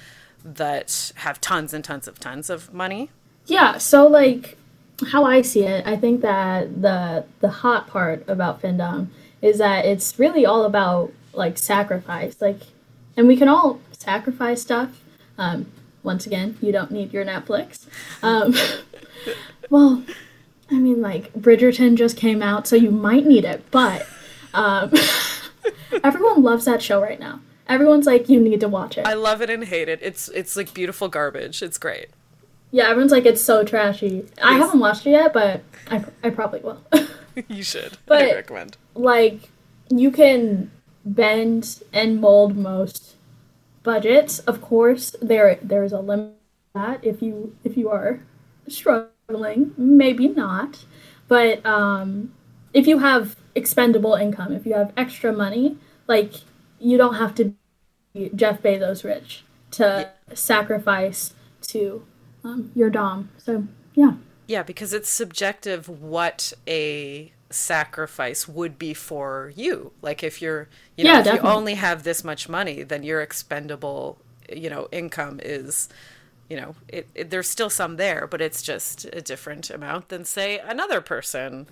that 0.43 1.13
have 1.17 1.41
tons 1.43 1.75
and 1.75 1.85
tons 1.85 2.09
of 2.09 2.19
tons 2.19 2.49
of 2.49 2.73
money? 2.73 3.11
Yeah, 3.45 3.77
so 3.77 4.07
like 4.07 4.57
how 5.11 5.25
I 5.25 5.43
see 5.43 5.65
it, 5.65 5.87
I 5.87 5.97
think 5.97 6.23
that 6.23 6.81
the 6.81 7.27
the 7.41 7.51
hot 7.51 7.87
part 7.87 8.27
about 8.29 8.63
Findom 8.63 9.09
is 9.43 9.59
that 9.59 9.85
it's 9.85 10.19
really 10.19 10.47
all 10.47 10.65
about 10.65 11.13
like 11.35 11.59
sacrifice. 11.59 12.41
Like 12.41 12.61
and 13.15 13.29
we 13.29 13.37
can 13.37 13.49
all 13.49 13.81
sacrifice 13.93 14.63
stuff. 14.63 15.03
Um, 15.37 15.71
once 16.03 16.25
again, 16.25 16.57
you 16.63 16.73
don't 16.73 16.91
need 16.91 17.13
your 17.13 17.27
Netflix. 17.27 17.87
Um, 18.23 18.55
well, 19.71 20.03
I 20.71 20.75
mean, 20.75 21.03
like 21.03 21.33
Bridgerton 21.35 21.97
just 21.97 22.17
came 22.17 22.43
out, 22.43 22.67
so 22.67 22.75
you 22.75 22.91
might 22.91 23.27
need 23.27 23.45
it, 23.45 23.71
but 23.71 24.07
um, 24.57 24.93
everyone 26.05 26.43
loves 26.43 26.65
that 26.65 26.83
show 26.83 27.01
right 27.01 27.21
now. 27.21 27.41
Everyone's 27.69 28.07
like, 28.07 28.29
you 28.29 28.41
need 28.41 28.61
to 28.61 28.69
watch 28.69 28.97
it. 28.97 29.07
I 29.07 29.15
love 29.15 29.43
it 29.43 29.51
and 29.51 29.65
hate 29.65 29.89
it. 29.89 29.99
It's 30.03 30.29
it's 30.29 30.57
like 30.57 30.73
beautiful 30.73 31.09
garbage. 31.09 31.63
It's 31.63 31.79
great. 31.79 32.09
Yeah, 32.71 32.85
everyone's 32.85 33.13
like, 33.13 33.27
it's 33.27 33.41
so 33.41 33.65
trashy. 33.65 34.25
Yes. 34.27 34.29
I 34.43 34.55
haven't 34.55 34.81
watched 34.81 35.07
it 35.07 35.11
yet, 35.11 35.33
but 35.33 35.63
I, 35.91 36.05
I 36.23 36.31
probably 36.31 36.61
will. 36.61 36.83
you 37.49 37.63
should. 37.63 37.99
But, 38.07 38.23
I 38.23 38.35
recommend. 38.35 38.77
Like, 38.95 39.51
you 39.89 40.11
can 40.11 40.71
bend 41.05 41.83
and 41.93 42.21
mold 42.21 42.57
most 42.57 43.17
budgets. 43.83 44.41
Of 44.41 44.61
course, 44.61 45.15
there 45.21 45.59
there's 45.63 45.93
a 45.93 46.01
limit 46.01 46.35
that 46.75 47.05
if 47.05 47.23
you 47.23 47.57
if 47.63 47.77
you 47.77 47.89
are 47.91 48.21
struggling, 48.69 49.75
maybe 49.77 50.29
not. 50.29 50.85
But 51.29 51.65
um, 51.67 52.33
if 52.73 52.87
you 52.87 52.99
have 52.99 53.37
expendable 53.57 54.15
income, 54.15 54.53
if 54.53 54.65
you 54.67 54.75
have 54.75 54.93
extra 54.97 55.33
money, 55.33 55.79
like 56.07 56.35
you 56.79 56.97
don't 56.97 57.15
have 57.15 57.35
to 57.37 57.55
be 58.13 58.31
Jeff 58.35 58.63
Bezos 58.63 59.03
rich 59.03 59.43
to 59.73 60.13
yeah. 60.29 60.35
sacrifice 60.35 61.35
to 61.63 62.05
um, 62.45 62.71
your 62.77 62.91
dom. 62.91 63.31
So 63.39 63.67
yeah. 63.95 64.13
Yeah, 64.47 64.63
because 64.63 64.93
it's 64.93 65.09
subjective 65.09 65.89
what 65.89 66.53
a 66.69 67.33
sacrifice 67.51 68.47
would 68.47 68.79
be 68.79 68.95
for 68.95 69.53
you. 69.57 69.93
Like 70.03 70.23
if 70.23 70.41
you're, 70.41 70.69
you 70.97 71.05
know, 71.05 71.13
yeah, 71.13 71.19
if 71.21 71.25
definitely. 71.25 71.51
you 71.51 71.57
only 71.57 71.75
have 71.75 72.05
this 72.05 72.23
much 72.23 72.49
money, 72.49 72.83
then 72.85 73.03
your 73.03 73.23
expendable, 73.23 74.19
you 74.53 74.71
know, 74.71 74.87
income 74.93 75.41
is, 75.43 75.89
you 76.49 76.57
know, 76.57 76.77
it, 76.89 77.09
it, 77.15 77.31
there's 77.31 77.49
still 77.49 77.71
some 77.71 77.97
there, 77.97 78.29
but 78.29 78.41
it's 78.41 78.63
just 78.63 79.07
a 79.07 79.21
different 79.21 79.71
amount 79.71 80.11
than 80.11 80.25
say 80.25 80.59
another 80.59 81.01
person 81.01 81.67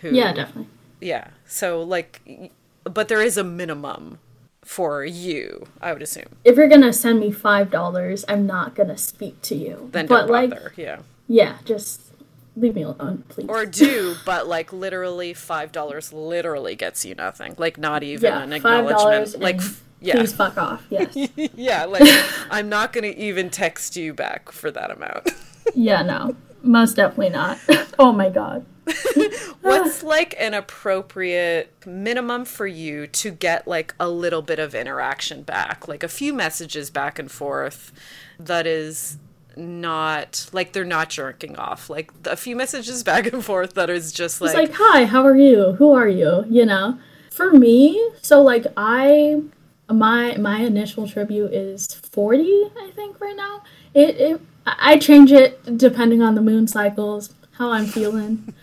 who 0.00 0.10
Yeah, 0.10 0.32
definitely 0.32 0.68
yeah. 1.00 1.28
So 1.46 1.82
like, 1.82 2.52
but 2.84 3.08
there 3.08 3.22
is 3.22 3.36
a 3.36 3.44
minimum 3.44 4.18
for 4.64 5.04
you, 5.04 5.66
I 5.80 5.92
would 5.92 6.02
assume. 6.02 6.36
If 6.44 6.56
you're 6.56 6.68
gonna 6.68 6.92
send 6.92 7.20
me 7.20 7.30
five 7.32 7.70
dollars, 7.70 8.24
I'm 8.28 8.46
not 8.46 8.74
gonna 8.74 8.98
speak 8.98 9.40
to 9.42 9.54
you. 9.54 9.88
Then 9.92 10.06
but 10.06 10.28
like, 10.28 10.52
yeah. 10.76 11.00
Yeah, 11.26 11.58
just 11.64 12.12
leave 12.56 12.74
me 12.74 12.82
alone, 12.82 13.24
please. 13.28 13.46
Or 13.48 13.64
do, 13.64 14.16
but 14.26 14.46
like 14.46 14.72
literally 14.72 15.34
five 15.34 15.72
dollars 15.72 16.12
literally 16.12 16.76
gets 16.76 17.04
you 17.04 17.14
nothing. 17.14 17.54
Like 17.56 17.78
not 17.78 18.02
even 18.02 18.30
yeah, 18.30 18.42
an 18.42 18.52
acknowledgement. 18.52 19.40
Like 19.40 19.60
yeah. 20.00 20.14
Please 20.16 20.32
fuck 20.32 20.56
off. 20.56 20.84
Yes. 20.90 21.16
yeah, 21.54 21.84
like 21.84 22.02
I'm 22.50 22.68
not 22.68 22.92
gonna 22.92 23.08
even 23.08 23.50
text 23.50 23.96
you 23.96 24.14
back 24.14 24.52
for 24.52 24.70
that 24.70 24.90
amount. 24.90 25.30
yeah, 25.74 26.02
no. 26.02 26.36
Most 26.68 26.96
definitely 26.96 27.30
not. 27.30 27.58
oh 27.98 28.12
my 28.12 28.28
god. 28.28 28.66
What's 29.62 30.02
like 30.02 30.34
an 30.38 30.52
appropriate 30.52 31.72
minimum 31.86 32.44
for 32.44 32.66
you 32.66 33.06
to 33.06 33.30
get 33.30 33.66
like 33.66 33.94
a 33.98 34.08
little 34.08 34.42
bit 34.42 34.58
of 34.58 34.74
interaction 34.74 35.42
back? 35.42 35.88
Like 35.88 36.02
a 36.02 36.08
few 36.08 36.34
messages 36.34 36.90
back 36.90 37.18
and 37.18 37.30
forth 37.30 37.90
that 38.38 38.66
is 38.66 39.16
not 39.56 40.50
like 40.52 40.74
they're 40.74 40.84
not 40.84 41.08
jerking 41.08 41.56
off. 41.56 41.88
Like 41.88 42.12
a 42.26 42.36
few 42.36 42.54
messages 42.54 43.02
back 43.12 43.32
and 43.32 43.42
forth 43.42 43.72
that 43.74 43.88
is 43.88 44.12
just 44.12 44.42
like 44.42 44.50
It's 44.50 44.70
like, 44.70 44.78
"Hi, 44.78 45.06
how 45.06 45.24
are 45.24 45.36
you? 45.36 45.72
Who 45.72 45.94
are 45.94 46.08
you?" 46.08 46.44
you 46.50 46.66
know. 46.66 46.98
For 47.30 47.52
me, 47.52 48.10
so 48.20 48.42
like 48.42 48.66
I 48.76 49.40
my 49.88 50.36
my 50.36 50.58
initial 50.58 51.08
tribute 51.08 51.54
is 51.54 51.86
40, 51.86 52.42
I 52.78 52.90
think 52.94 53.20
right 53.20 53.36
now. 53.36 53.62
It 53.94 54.16
it 54.16 54.40
I 54.78 54.98
change 54.98 55.32
it 55.32 55.78
depending 55.78 56.22
on 56.22 56.34
the 56.34 56.42
moon 56.42 56.66
cycles 56.66 57.32
how 57.58 57.72
I'm 57.72 57.86
feeling. 57.86 58.54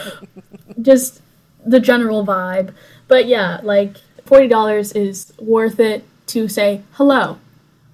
Just 0.82 1.20
the 1.66 1.80
general 1.80 2.24
vibe. 2.24 2.72
But 3.08 3.26
yeah, 3.26 3.60
like 3.62 3.96
$40 4.26 4.96
is 4.96 5.32
worth 5.38 5.80
it 5.80 6.04
to 6.28 6.48
say 6.48 6.82
hello. 6.92 7.38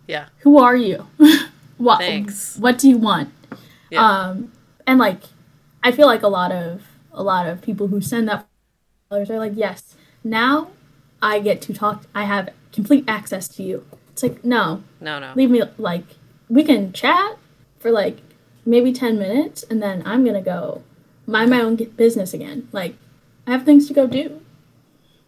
Yeah. 0.06 0.26
Who 0.40 0.58
are 0.58 0.76
you? 0.76 1.06
what 1.78 1.98
Thanks. 1.98 2.56
what 2.58 2.78
do 2.78 2.88
you 2.88 2.98
want? 2.98 3.32
Yeah. 3.90 4.06
Um 4.06 4.52
and 4.86 4.98
like 4.98 5.20
I 5.82 5.92
feel 5.92 6.06
like 6.06 6.22
a 6.22 6.28
lot 6.28 6.52
of 6.52 6.82
a 7.12 7.22
lot 7.22 7.46
of 7.46 7.62
people 7.62 7.88
who 7.88 8.00
send 8.00 8.28
that 8.28 8.46
dollars 9.10 9.30
are 9.30 9.38
like, 9.38 9.52
"Yes, 9.54 9.94
now 10.22 10.68
I 11.20 11.40
get 11.40 11.60
to 11.62 11.74
talk 11.74 12.04
I 12.14 12.24
have 12.24 12.50
complete 12.72 13.04
access 13.08 13.48
to 13.48 13.62
you." 13.62 13.84
It's 14.10 14.22
like, 14.22 14.44
"No. 14.44 14.82
No, 15.00 15.18
no. 15.18 15.32
Leave 15.34 15.50
me 15.50 15.62
like 15.78 16.04
we 16.48 16.64
can 16.64 16.92
chat 16.92 17.38
for 17.78 17.90
like 17.90 18.18
maybe 18.64 18.92
10 18.92 19.18
minutes 19.18 19.62
and 19.64 19.82
then 19.82 20.02
I'm 20.04 20.22
going 20.24 20.34
to 20.34 20.40
go 20.40 20.82
mind 21.26 21.50
my 21.50 21.60
own 21.60 21.76
business 21.76 22.34
again. 22.34 22.68
Like, 22.72 22.94
I 23.46 23.52
have 23.52 23.64
things 23.64 23.86
to 23.88 23.94
go 23.94 24.06
do. 24.06 24.40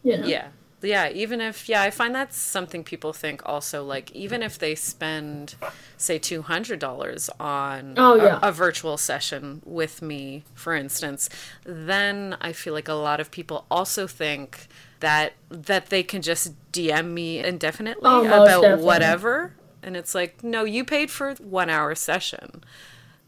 You 0.02 0.18
know? 0.18 0.26
Yeah. 0.26 0.48
Yeah, 0.82 1.10
even 1.10 1.42
if, 1.42 1.68
yeah, 1.68 1.82
I 1.82 1.90
find 1.90 2.14
that's 2.14 2.38
something 2.38 2.84
people 2.84 3.12
think 3.12 3.42
also, 3.44 3.84
like, 3.84 4.10
even 4.12 4.42
if 4.42 4.58
they 4.58 4.74
spend, 4.74 5.54
say, 5.98 6.18
$200 6.18 7.28
on 7.38 7.94
oh, 7.98 8.14
yeah. 8.14 8.38
a, 8.42 8.48
a 8.48 8.52
virtual 8.52 8.96
session 8.96 9.60
with 9.66 10.00
me, 10.00 10.44
for 10.54 10.72
instance, 10.72 11.28
then 11.64 12.34
I 12.40 12.54
feel 12.54 12.72
like 12.72 12.88
a 12.88 12.94
lot 12.94 13.20
of 13.20 13.30
people 13.30 13.66
also 13.70 14.06
think 14.06 14.68
that 15.00 15.32
that 15.50 15.86
they 15.90 16.02
can 16.02 16.22
just 16.22 16.54
DM 16.72 17.10
me 17.10 17.38
indefinitely 17.38 18.02
oh, 18.04 18.24
about 18.24 18.46
definitely. 18.62 18.84
whatever. 18.84 19.52
And 19.82 19.96
it's 19.96 20.14
like, 20.14 20.44
no, 20.44 20.64
you 20.64 20.84
paid 20.84 21.10
for 21.10 21.34
one 21.34 21.70
hour 21.70 21.94
session 21.94 22.62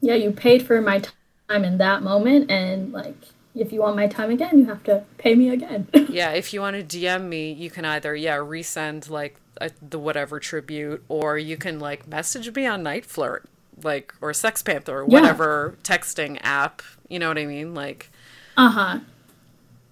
yeah, 0.03 0.15
you 0.15 0.33
paid 0.33 0.67
for 0.67 0.83
my 0.83 1.01
time 1.49 1.65
in 1.65 1.79
that 1.79 2.03
moment, 2.03 2.51
and 2.51 2.93
like, 2.93 3.17
if 3.55 3.73
you 3.73 3.81
want 3.81 3.97
my 3.97 4.09
time 4.09 4.31
again, 4.31 4.59
you 4.59 4.65
have 4.67 4.83
to 4.85 5.05
pay 5.17 5.35
me 5.35 5.49
again. 5.49 5.87
yeah, 6.11 6.33
if 6.33 6.53
you 6.53 6.61
want 6.61 6.77
to 6.77 6.99
DM 6.99 7.29
me, 7.29 7.53
you 7.53 7.71
can 7.71 7.85
either 7.85 8.15
yeah 8.15 8.37
resend 8.37 9.09
like 9.09 9.37
a, 9.61 9.71
the 9.81 9.99
whatever 9.99 10.41
tribute, 10.41 11.05
or 11.09 11.39
you 11.39 11.57
can 11.57 11.79
like 11.79 12.07
message 12.07 12.53
me 12.55 12.67
on 12.67 12.83
NiteFlirt, 12.83 13.45
like 13.83 14.13
or 14.21 14.33
SextPanther 14.33 14.89
or 14.89 15.07
whatever 15.07 15.77
yeah. 15.77 15.97
texting 15.97 16.39
app. 16.43 16.83
You 17.09 17.21
know 17.21 17.29
what 17.29 17.39
I 17.39 17.47
mean? 17.47 17.73
Like, 17.73 18.11
uh 18.57 18.71
huh. 18.71 19.01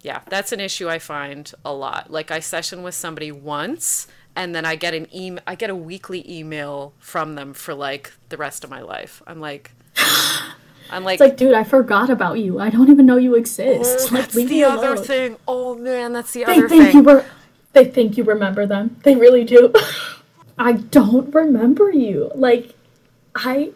Yeah, 0.03 0.23
that's 0.29 0.51
an 0.51 0.61
issue 0.61 0.88
I 0.88 0.99
find 0.99 1.53
a 1.64 1.73
lot. 1.73 2.11
Like 2.11 2.31
I 2.33 2.40
session 2.40 2.83
with 2.83 2.94
somebody 2.94 3.31
once 3.31 4.09
and 4.40 4.55
then 4.55 4.64
I 4.64 4.74
get 4.74 4.94
an 4.94 5.07
email 5.14 5.42
I 5.46 5.55
get 5.55 5.68
a 5.68 5.76
weekly 5.76 6.24
email 6.29 6.94
from 6.98 7.35
them 7.35 7.53
for 7.53 7.74
like 7.74 8.12
the 8.31 8.38
rest 8.38 8.64
of 8.64 8.70
my 8.70 8.81
life. 8.81 9.22
I'm 9.26 9.38
like 9.38 9.72
I'm 10.92 11.05
like, 11.05 11.14
it's 11.14 11.20
like, 11.20 11.37
dude, 11.37 11.55
I 11.55 11.62
forgot 11.62 12.11
about 12.11 12.40
you. 12.40 12.59
I 12.59 12.68
don't 12.68 12.90
even 12.90 13.07
know 13.07 13.16
you 13.16 13.37
exist. 13.37 14.09
Oh, 14.11 14.16
that's 14.16 14.35
the 14.35 14.64
other 14.64 14.96
thing. 14.96 15.37
Oh 15.46 15.76
man, 15.76 16.12
that's 16.12 16.33
the 16.33 16.44
they 16.44 16.55
other 16.59 16.68
think 16.68 16.87
thing. 16.87 16.96
You 16.96 17.03
were, 17.05 17.24
they 17.74 17.85
think 17.85 18.16
you 18.16 18.24
remember 18.24 18.66
them. 18.66 18.96
They 19.05 19.14
really 19.14 19.44
do. 19.44 19.72
I 20.59 20.72
don't 20.72 21.33
remember 21.33 21.92
you. 21.92 22.33
Like, 22.35 22.74
I, 23.37 23.70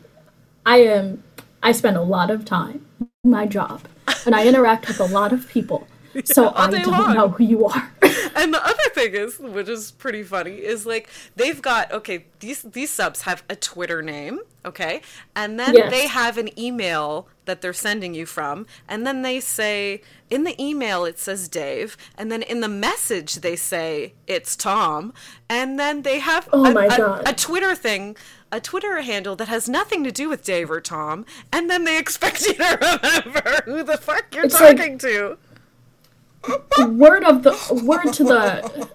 I 0.66 0.78
am. 0.78 1.22
I 1.62 1.70
spend 1.70 1.96
a 1.96 2.02
lot 2.02 2.32
of 2.32 2.44
time 2.44 2.84
my 3.22 3.46
job, 3.46 3.82
and 4.26 4.34
I 4.34 4.46
interact 4.46 4.88
with 4.88 4.98
a 4.98 5.06
lot 5.06 5.32
of 5.32 5.48
people. 5.48 5.86
So 6.26 6.52
I 6.54 6.70
don't 6.70 6.86
long. 6.86 7.14
know 7.14 7.28
who 7.28 7.44
you 7.44 7.66
are. 7.66 7.92
and 8.36 8.52
the 8.54 8.62
other 8.64 8.88
thing 8.94 9.14
is, 9.14 9.38
which 9.38 9.68
is 9.68 9.90
pretty 9.92 10.22
funny, 10.22 10.52
is 10.56 10.86
like 10.86 11.08
they've 11.36 11.60
got 11.60 11.90
okay, 11.92 12.26
these 12.40 12.62
these 12.62 12.90
subs 12.90 13.22
have 13.22 13.42
a 13.50 13.56
Twitter 13.56 14.02
name, 14.02 14.40
okay, 14.64 15.00
and 15.34 15.58
then 15.58 15.74
Yes. 15.74 15.90
they 15.90 16.06
have 16.06 16.38
an 16.38 16.56
email 16.58 17.28
that 17.46 17.60
they're 17.60 17.72
sending 17.74 18.14
you 18.14 18.24
from, 18.26 18.66
and 18.88 19.06
then 19.06 19.22
they 19.22 19.38
say 19.40 20.00
in 20.30 20.44
the 20.44 20.60
email 20.62 21.04
it 21.04 21.18
says 21.18 21.48
Dave, 21.48 21.96
and 22.16 22.30
then 22.32 22.42
in 22.42 22.60
the 22.60 22.68
message 22.68 23.36
they 23.36 23.56
say 23.56 24.14
it's 24.26 24.56
Tom, 24.56 25.12
and 25.48 25.78
then 25.78 26.02
they 26.02 26.20
have 26.20 26.48
Oh 26.52 26.64
a, 26.64 26.72
my 26.72 26.86
a- 26.86 26.96
God. 26.96 27.22
a 27.28 27.32
Twitter 27.34 27.74
thing. 27.74 28.16
A 28.52 28.60
Twitter 28.60 29.00
handle 29.00 29.34
that 29.34 29.48
has 29.48 29.68
nothing 29.68 30.04
to 30.04 30.12
do 30.12 30.28
with 30.28 30.44
Dave 30.44 30.70
or 30.70 30.80
Tom, 30.80 31.26
and 31.52 31.68
then 31.68 31.82
they 31.82 31.98
expect 31.98 32.40
you 32.46 32.54
to 32.54 32.78
remember 33.02 33.62
who 33.64 33.82
the 33.82 33.96
fuck 33.96 34.32
you're 34.32 34.44
It's 34.44 34.54
like- 34.60 34.76
talking 34.76 34.96
to. 34.98 35.36
Word 36.88 37.24
of 37.24 37.42
the 37.42 37.82
word 37.84 38.12
to 38.14 38.24
the 38.24 38.88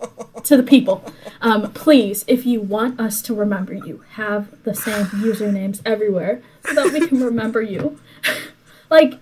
to 0.44 0.58
the 0.58 0.64
people. 0.64 1.04
Um, 1.42 1.72
please, 1.74 2.24
if 2.28 2.46
you 2.46 2.62
want 2.62 3.00
us 3.00 3.22
to 3.24 3.34
remember 3.34 3.74
you, 3.74 4.04
have 4.12 4.64
the 4.64 4.74
same 4.76 5.06
usernames 5.08 5.82
everywhere 5.86 6.42
so 6.66 6.74
that 6.76 6.94
we 6.94 7.08
can 7.08 7.24
remember 7.24 7.62
you. 7.62 8.00
like, 8.90 9.16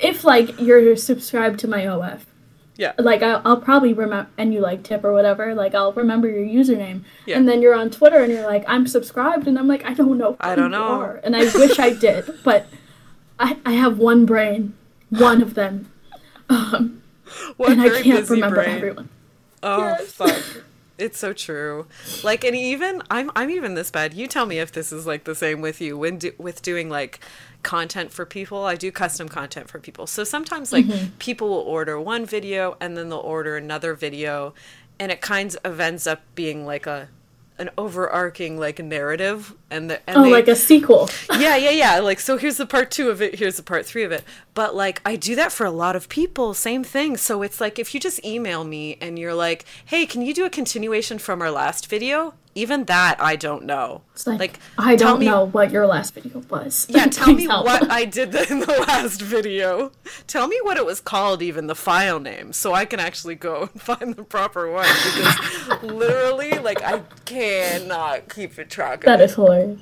if 0.00 0.24
like 0.24 0.58
you're 0.60 0.96
subscribed 0.96 1.58
to 1.60 1.68
my 1.68 1.86
OF, 1.86 2.26
Yeah. 2.76 2.92
like 2.98 3.22
I'll, 3.22 3.42
I'll 3.44 3.60
probably 3.60 3.92
remember, 3.92 4.30
and 4.38 4.52
you 4.54 4.60
like 4.60 4.82
tip 4.82 5.04
or 5.04 5.12
whatever. 5.12 5.54
Like 5.54 5.74
I'll 5.74 5.92
remember 5.92 6.28
your 6.28 6.44
username, 6.44 7.02
Yeah. 7.26 7.36
and 7.38 7.48
then 7.48 7.62
you're 7.62 7.74
on 7.74 7.90
Twitter 7.90 8.18
and 8.22 8.32
you're 8.32 8.46
like, 8.46 8.64
I'm 8.68 8.86
subscribed, 8.86 9.46
and 9.46 9.58
I'm 9.58 9.68
like, 9.68 9.84
I 9.84 9.94
don't 9.94 10.18
know. 10.18 10.36
I 10.40 10.54
don't 10.54 10.72
you 10.72 10.78
know. 10.78 10.84
are. 11.00 11.20
and 11.24 11.36
I 11.36 11.44
wish 11.54 11.78
I 11.78 11.90
did, 11.92 12.24
but 12.44 12.66
I 13.38 13.56
I 13.64 13.72
have 13.72 13.98
one 13.98 14.26
brain, 14.26 14.74
one 15.10 15.42
of 15.42 15.54
them, 15.54 15.90
What 17.56 17.72
and 17.72 17.80
I 17.82 17.88
very 17.88 18.02
can't 18.02 18.20
busy 18.20 18.34
remember 18.34 18.56
brain. 18.56 18.76
everyone. 18.76 19.08
Oh 19.62 19.78
Yes. 19.98 20.12
fuck. 20.12 20.42
It's 20.98 21.18
so 21.18 21.32
true. 21.32 21.86
Like 22.22 22.44
and 22.44 22.54
even 22.54 23.02
I'm 23.10 23.30
I'm 23.34 23.48
even 23.48 23.72
this 23.74 23.90
bad. 23.90 24.12
You 24.12 24.26
tell 24.26 24.44
me 24.44 24.58
if 24.58 24.70
this 24.70 24.92
is 24.92 25.06
like 25.06 25.24
the 25.24 25.34
same 25.34 25.62
with 25.62 25.80
you 25.80 25.96
when 25.96 26.18
do, 26.18 26.32
with 26.36 26.60
doing 26.60 26.90
like 26.90 27.20
content 27.62 28.12
for 28.12 28.26
people. 28.26 28.64
I 28.66 28.74
do 28.74 28.92
custom 28.92 29.26
content 29.26 29.70
for 29.70 29.78
people. 29.78 30.06
So 30.06 30.24
sometimes 30.24 30.74
like 30.74 30.84
Mm-hmm. 30.84 31.16
people 31.18 31.48
will 31.48 31.56
order 31.76 31.98
one 31.98 32.26
video 32.26 32.76
and 32.82 32.98
then 32.98 33.08
they'll 33.08 33.18
order 33.18 33.56
another 33.56 33.94
video 33.94 34.52
and 34.98 35.10
it 35.10 35.22
kind 35.22 35.56
of 35.64 35.80
ends 35.80 36.06
up 36.06 36.20
being 36.34 36.66
like 36.66 36.86
a 36.86 37.08
an 37.60 37.70
overarching 37.76 38.58
like 38.58 38.78
narrative 38.78 39.54
and 39.70 39.90
the 39.90 40.00
and 40.08 40.18
Oh, 40.18 40.22
they, 40.24 40.32
like 40.32 40.48
a 40.48 40.56
sequel. 40.56 41.08
yeah, 41.38 41.56
yeah, 41.56 41.70
yeah. 41.70 41.98
Like, 42.00 42.18
so 42.18 42.36
here's 42.36 42.56
the 42.56 42.66
part 42.66 42.90
two 42.90 43.10
of 43.10 43.20
it, 43.22 43.38
here's 43.38 43.56
the 43.56 43.62
part 43.62 43.86
three 43.86 44.02
of 44.02 44.10
it. 44.10 44.24
But, 44.54 44.74
like, 44.74 45.00
I 45.04 45.16
do 45.16 45.36
that 45.36 45.52
for 45.52 45.64
a 45.64 45.70
lot 45.70 45.94
of 45.94 46.08
people, 46.08 46.54
same 46.54 46.82
thing. 46.82 47.16
So 47.16 47.42
it's 47.42 47.60
like 47.60 47.78
if 47.78 47.94
you 47.94 48.00
just 48.00 48.24
email 48.24 48.64
me 48.64 48.96
and 49.00 49.18
you're 49.18 49.34
like, 49.34 49.64
hey, 49.84 50.06
can 50.06 50.22
you 50.22 50.34
do 50.34 50.44
a 50.44 50.50
continuation 50.50 51.18
from 51.18 51.40
our 51.42 51.50
last 51.50 51.86
video? 51.86 52.34
Even 52.54 52.84
that, 52.86 53.16
I 53.20 53.36
don't 53.36 53.64
know. 53.64 54.02
It's 54.12 54.26
like, 54.26 54.40
Like, 54.40 54.58
I 54.76 54.96
don't 54.96 55.20
me- 55.20 55.26
know 55.26 55.44
what 55.46 55.70
your 55.70 55.86
last 55.86 56.14
video 56.14 56.42
was. 56.50 56.86
Yeah, 56.90 57.06
tell 57.10 57.32
me 57.32 57.46
help. 57.46 57.64
what 57.64 57.88
I 57.90 58.04
did 58.04 58.34
in 58.50 58.58
the 58.60 58.84
last 58.88 59.20
video. 59.22 59.92
Tell 60.26 60.48
me 60.48 60.58
what 60.62 60.76
it 60.76 60.84
was 60.84 61.00
called, 61.00 61.42
even 61.42 61.68
the 61.68 61.76
file 61.76 62.18
name, 62.18 62.52
so 62.52 62.72
I 62.74 62.86
can 62.86 62.98
actually 62.98 63.36
go 63.36 63.62
and 63.72 63.80
find 63.80 64.14
the 64.16 64.24
proper 64.24 64.68
one. 64.70 64.88
Because 65.04 65.82
literally, 65.84 66.58
like, 66.58 66.82
I 66.82 67.02
cannot 67.24 68.28
keep 68.34 68.58
a 68.58 68.64
track 68.64 69.04
of 69.04 69.18
That 69.18 69.30
hilarious. 69.30 69.80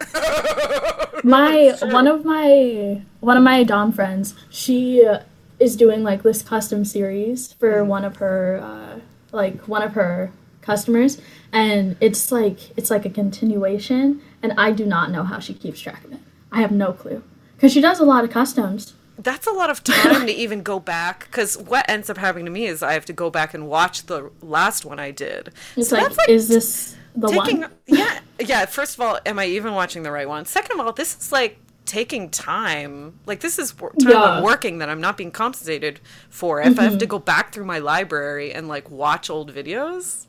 my 1.24 1.74
one 1.90 2.06
of 2.06 2.24
my 2.24 3.00
one 3.20 3.36
of 3.36 3.42
my 3.42 3.64
dom 3.64 3.92
friends, 3.92 4.34
she 4.50 5.04
uh, 5.04 5.20
is 5.58 5.74
doing 5.76 6.02
like 6.04 6.22
this 6.22 6.42
custom 6.42 6.84
series 6.84 7.52
for 7.54 7.68
Mm-hmm. 7.78 7.88
one 7.88 8.04
of 8.04 8.16
her 8.16 8.60
uh, 8.62 9.00
like 9.32 9.60
one 9.68 9.82
of 9.82 9.94
her 9.94 10.30
customers, 10.72 11.12
and 11.52 11.96
it's 12.06 12.30
like 12.38 12.58
it's 12.78 12.90
like 12.94 13.04
a 13.10 13.10
continuation, 13.22 14.20
and 14.42 14.52
I 14.56 14.68
do 14.80 14.84
not 14.94 15.10
know 15.10 15.24
how 15.24 15.38
she 15.46 15.54
keeps 15.54 15.80
track 15.80 16.04
of 16.04 16.12
it. 16.12 16.20
I 16.52 16.60
have 16.60 16.72
no 16.72 16.92
clue 16.92 17.22
because 17.56 17.72
she 17.72 17.80
does 17.80 17.98
a 18.00 18.04
lot 18.04 18.22
of 18.24 18.30
customs. 18.30 18.94
that's 19.28 19.46
a 19.48 19.50
lot 19.60 19.68
of 19.74 19.82
time 19.84 20.26
to 20.26 20.32
even 20.44 20.62
go 20.62 20.78
back 20.78 21.14
because 21.26 21.58
what 21.58 21.84
ends 21.88 22.08
up 22.08 22.16
happening 22.18 22.44
to 22.44 22.52
me 22.52 22.66
is 22.72 22.82
i 22.84 22.92
have 22.92 23.04
to 23.04 23.12
go 23.12 23.28
back 23.38 23.50
and 23.56 23.66
watch 23.68 23.96
the 24.06 24.30
last 24.56 24.84
one 24.84 24.98
i 25.00 25.10
did 25.10 25.50
It's 25.76 25.88
so 25.88 25.96
like, 25.96 26.16
like 26.16 26.28
is 26.28 26.46
this 26.48 26.94
the 27.16 27.26
taking 27.26 27.62
one? 27.62 27.72
yeah 27.86 28.20
yeah 28.38 28.64
first 28.66 28.94
of 28.94 29.00
all 29.00 29.18
am 29.26 29.36
i 29.40 29.46
even 29.46 29.72
watching 29.74 30.04
the 30.04 30.12
right 30.12 30.28
one 30.28 30.44
second 30.46 30.78
of 30.78 30.86
all 30.86 30.92
this 30.92 31.16
is 31.20 31.32
like 31.32 31.58
taking 31.84 32.30
time 32.30 33.18
like 33.26 33.40
this 33.40 33.58
is 33.58 33.72
time 33.72 33.90
Yeah. 33.98 34.22
i'm 34.22 34.42
working 34.44 34.78
that 34.78 34.88
i'm 34.88 35.00
not 35.00 35.16
being 35.16 35.32
compensated 35.32 35.98
for 36.30 36.60
if 36.60 36.78
i 36.78 36.82
have 36.82 36.92
mm-hmm. 36.92 36.98
to 36.98 37.06
go 37.06 37.18
back 37.18 37.52
through 37.52 37.64
my 37.74 37.80
library 37.80 38.52
and 38.54 38.68
like 38.68 38.88
watch 38.88 39.28
old 39.30 39.52
videos 39.52 40.27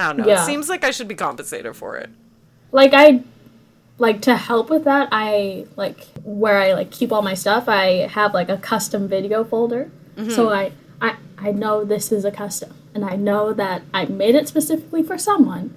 i 0.00 0.06
don't 0.06 0.18
know. 0.18 0.26
Yeah. 0.26 0.42
it 0.42 0.46
seems 0.46 0.68
like 0.68 0.84
i 0.84 0.90
should 0.90 1.08
be 1.08 1.14
compensated 1.14 1.74
for 1.76 1.96
it. 1.96 2.10
Like 2.72 2.92
I 2.94 3.22
like 3.98 4.20
to 4.22 4.36
help 4.36 4.68
with 4.68 4.84
that 4.84 5.08
I 5.12 5.66
like 5.76 6.06
where 6.24 6.58
I 6.58 6.74
like 6.74 6.90
keep 6.90 7.12
all 7.12 7.22
my 7.22 7.34
stuff 7.34 7.68
I 7.68 8.06
have 8.08 8.34
like 8.34 8.48
a 8.48 8.58
custom 8.58 9.08
video 9.08 9.44
folder. 9.44 9.90
So 10.30 10.50
I, 10.50 10.72
I 11.00 11.16
I 11.38 11.52
know 11.52 11.84
this 11.84 12.10
is 12.10 12.24
a 12.24 12.30
custom 12.30 12.74
and 12.94 13.04
I 13.04 13.16
know 13.16 13.52
that 13.52 13.82
I 13.92 14.06
made 14.06 14.34
it 14.34 14.48
specifically 14.48 15.02
for 15.02 15.18
someone. 15.18 15.74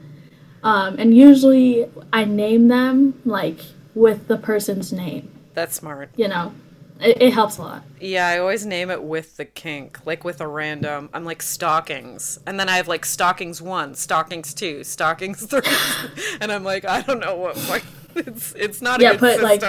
Um, 0.64 0.96
and 0.98 1.16
usually 1.16 1.90
I 2.12 2.26
name 2.26 2.68
them 2.70 3.22
like 3.26 3.60
with 3.94 4.28
the 4.28 4.38
person's 4.38 4.92
name. 4.94 5.30
That's 5.54 5.76
smart. 5.76 6.10
You 6.16 6.28
know 6.30 6.54
it, 7.00 7.22
it 7.22 7.34
helps 7.34 7.58
a 7.58 7.62
lot 7.62 7.84
Yeah, 8.00 8.28
I 8.28 8.38
always 8.40 8.66
name 8.66 8.90
it 8.90 9.04
with 9.04 9.36
the 9.36 9.44
kink, 9.44 10.00
like 10.06 10.24
with 10.24 10.40
a 10.40 10.48
random. 10.48 11.10
I'm 11.14 11.26
like 11.26 11.42
stockings, 11.42 12.40
and 12.48 12.58
then 12.58 12.70
I 12.70 12.78
have 12.78 12.88
like 12.88 13.04
stockings 13.06 13.62
one, 13.62 13.94
stockings 13.96 14.54
two, 14.54 14.86
stockings 14.86 15.46
three, 15.46 15.62
and 16.42 16.50
I'm 16.52 16.64
like, 16.64 16.86
I 16.86 17.02
don't 17.02 17.20
know 17.20 17.36
what. 17.36 17.58
Like, 17.68 17.84
it's 18.16 18.54
it's 18.56 18.82
not 18.82 19.02
a 19.02 19.04
Yeah, 19.04 19.14
good 19.18 19.20
put, 19.20 19.42
like. 19.42 19.66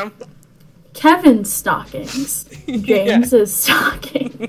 Kevin's 0.95 1.53
stockings 1.53 2.45
James's 2.67 3.55
stockings 3.55 4.49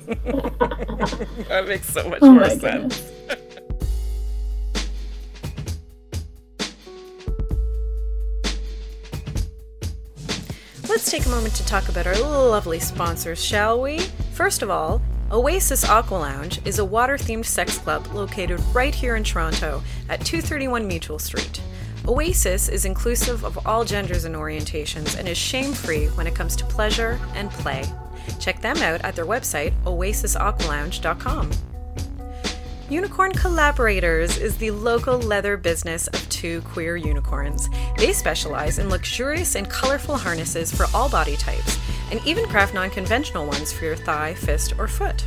that 1.48 1.68
makes 1.68 1.88
so 1.90 2.08
much 2.10 2.22
oh 2.22 2.32
more 2.32 2.50
sense. 2.50 3.12
Let's 10.92 11.10
take 11.10 11.26
a 11.26 11.30
moment 11.30 11.56
to 11.56 11.66
talk 11.66 11.88
about 11.88 12.06
our 12.06 12.20
lovely 12.20 12.78
sponsors, 12.78 13.42
shall 13.42 13.82
we? 13.82 14.00
First 14.34 14.62
of 14.62 14.70
all, 14.70 15.02
Oasis 15.32 15.86
Aqua 15.86 16.16
Lounge 16.16 16.60
is 16.66 16.80
a 16.80 16.86
water 16.86 17.16
themed 17.16 17.46
sex 17.46 17.78
club 17.78 18.06
located 18.08 18.60
right 18.74 18.94
here 18.94 19.16
in 19.16 19.24
Toronto 19.24 19.82
at 20.10 20.20
231 20.26 20.86
Mutual 20.86 21.18
Street. 21.18 21.62
Oasis 22.10 22.68
is 22.68 22.84
inclusive 22.84 23.46
of 23.46 23.66
all 23.66 23.86
genders 23.86 24.26
and 24.26 24.36
orientations 24.36 25.18
and 25.18 25.30
is 25.30 25.38
shame 25.38 25.72
free 25.72 26.08
when 26.08 26.28
it 26.28 26.36
comes 26.36 26.58
to 26.58 26.66
pleasure 26.66 27.18
and 27.36 27.50
play. 27.52 27.86
Check 28.42 28.60
them 28.60 28.76
out 28.80 29.00
at 29.06 29.16
their 29.16 29.26
website, 29.26 29.72
oasisaqualounge.com. 29.86 31.71
Unicorn 32.92 33.32
Collaborators 33.32 34.38
is 34.38 34.58
the 34.58 34.70
local 34.70 35.18
leather 35.18 35.56
business 35.56 36.08
of 36.08 36.28
two 36.28 36.60
queer 36.64 36.98
unicorns. 36.98 37.70
They 37.96 38.12
specialize 38.12 38.80
in 38.80 38.90
luxurious 38.90 39.56
and 39.56 39.70
colorful 39.70 40.18
harnesses 40.18 40.76
for 40.76 40.88
all 40.94 41.08
body 41.08 41.38
types, 41.38 41.80
and 42.12 42.20
even 42.28 42.50
craft 42.50 42.74
non 42.74 42.90
conventional 42.90 43.48
ones 43.48 43.72
for 43.72 43.86
your 43.86 43.96
thigh, 43.96 44.34
fist, 44.34 44.74
or 44.78 44.90
foot. 44.90 45.26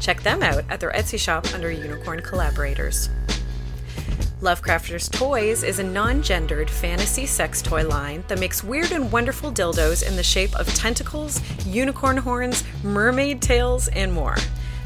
Check 0.00 0.24
them 0.24 0.42
out 0.42 0.64
at 0.68 0.80
their 0.80 0.90
Etsy 0.90 1.16
shop 1.16 1.46
under 1.54 1.70
Unicorn 1.70 2.20
Collaborators. 2.20 3.08
Lovecrafters 4.40 5.08
Toys 5.08 5.62
is 5.62 5.78
a 5.78 5.84
non 5.84 6.20
gendered 6.20 6.68
fantasy 6.68 7.26
sex 7.26 7.62
toy 7.62 7.86
line 7.86 8.24
that 8.26 8.40
makes 8.40 8.64
weird 8.64 8.90
and 8.90 9.12
wonderful 9.12 9.52
dildos 9.52 10.04
in 10.04 10.16
the 10.16 10.24
shape 10.24 10.54
of 10.56 10.66
tentacles, 10.74 11.40
unicorn 11.64 12.16
horns, 12.16 12.64
mermaid 12.82 13.40
tails, 13.40 13.86
and 13.86 14.12
more. 14.12 14.36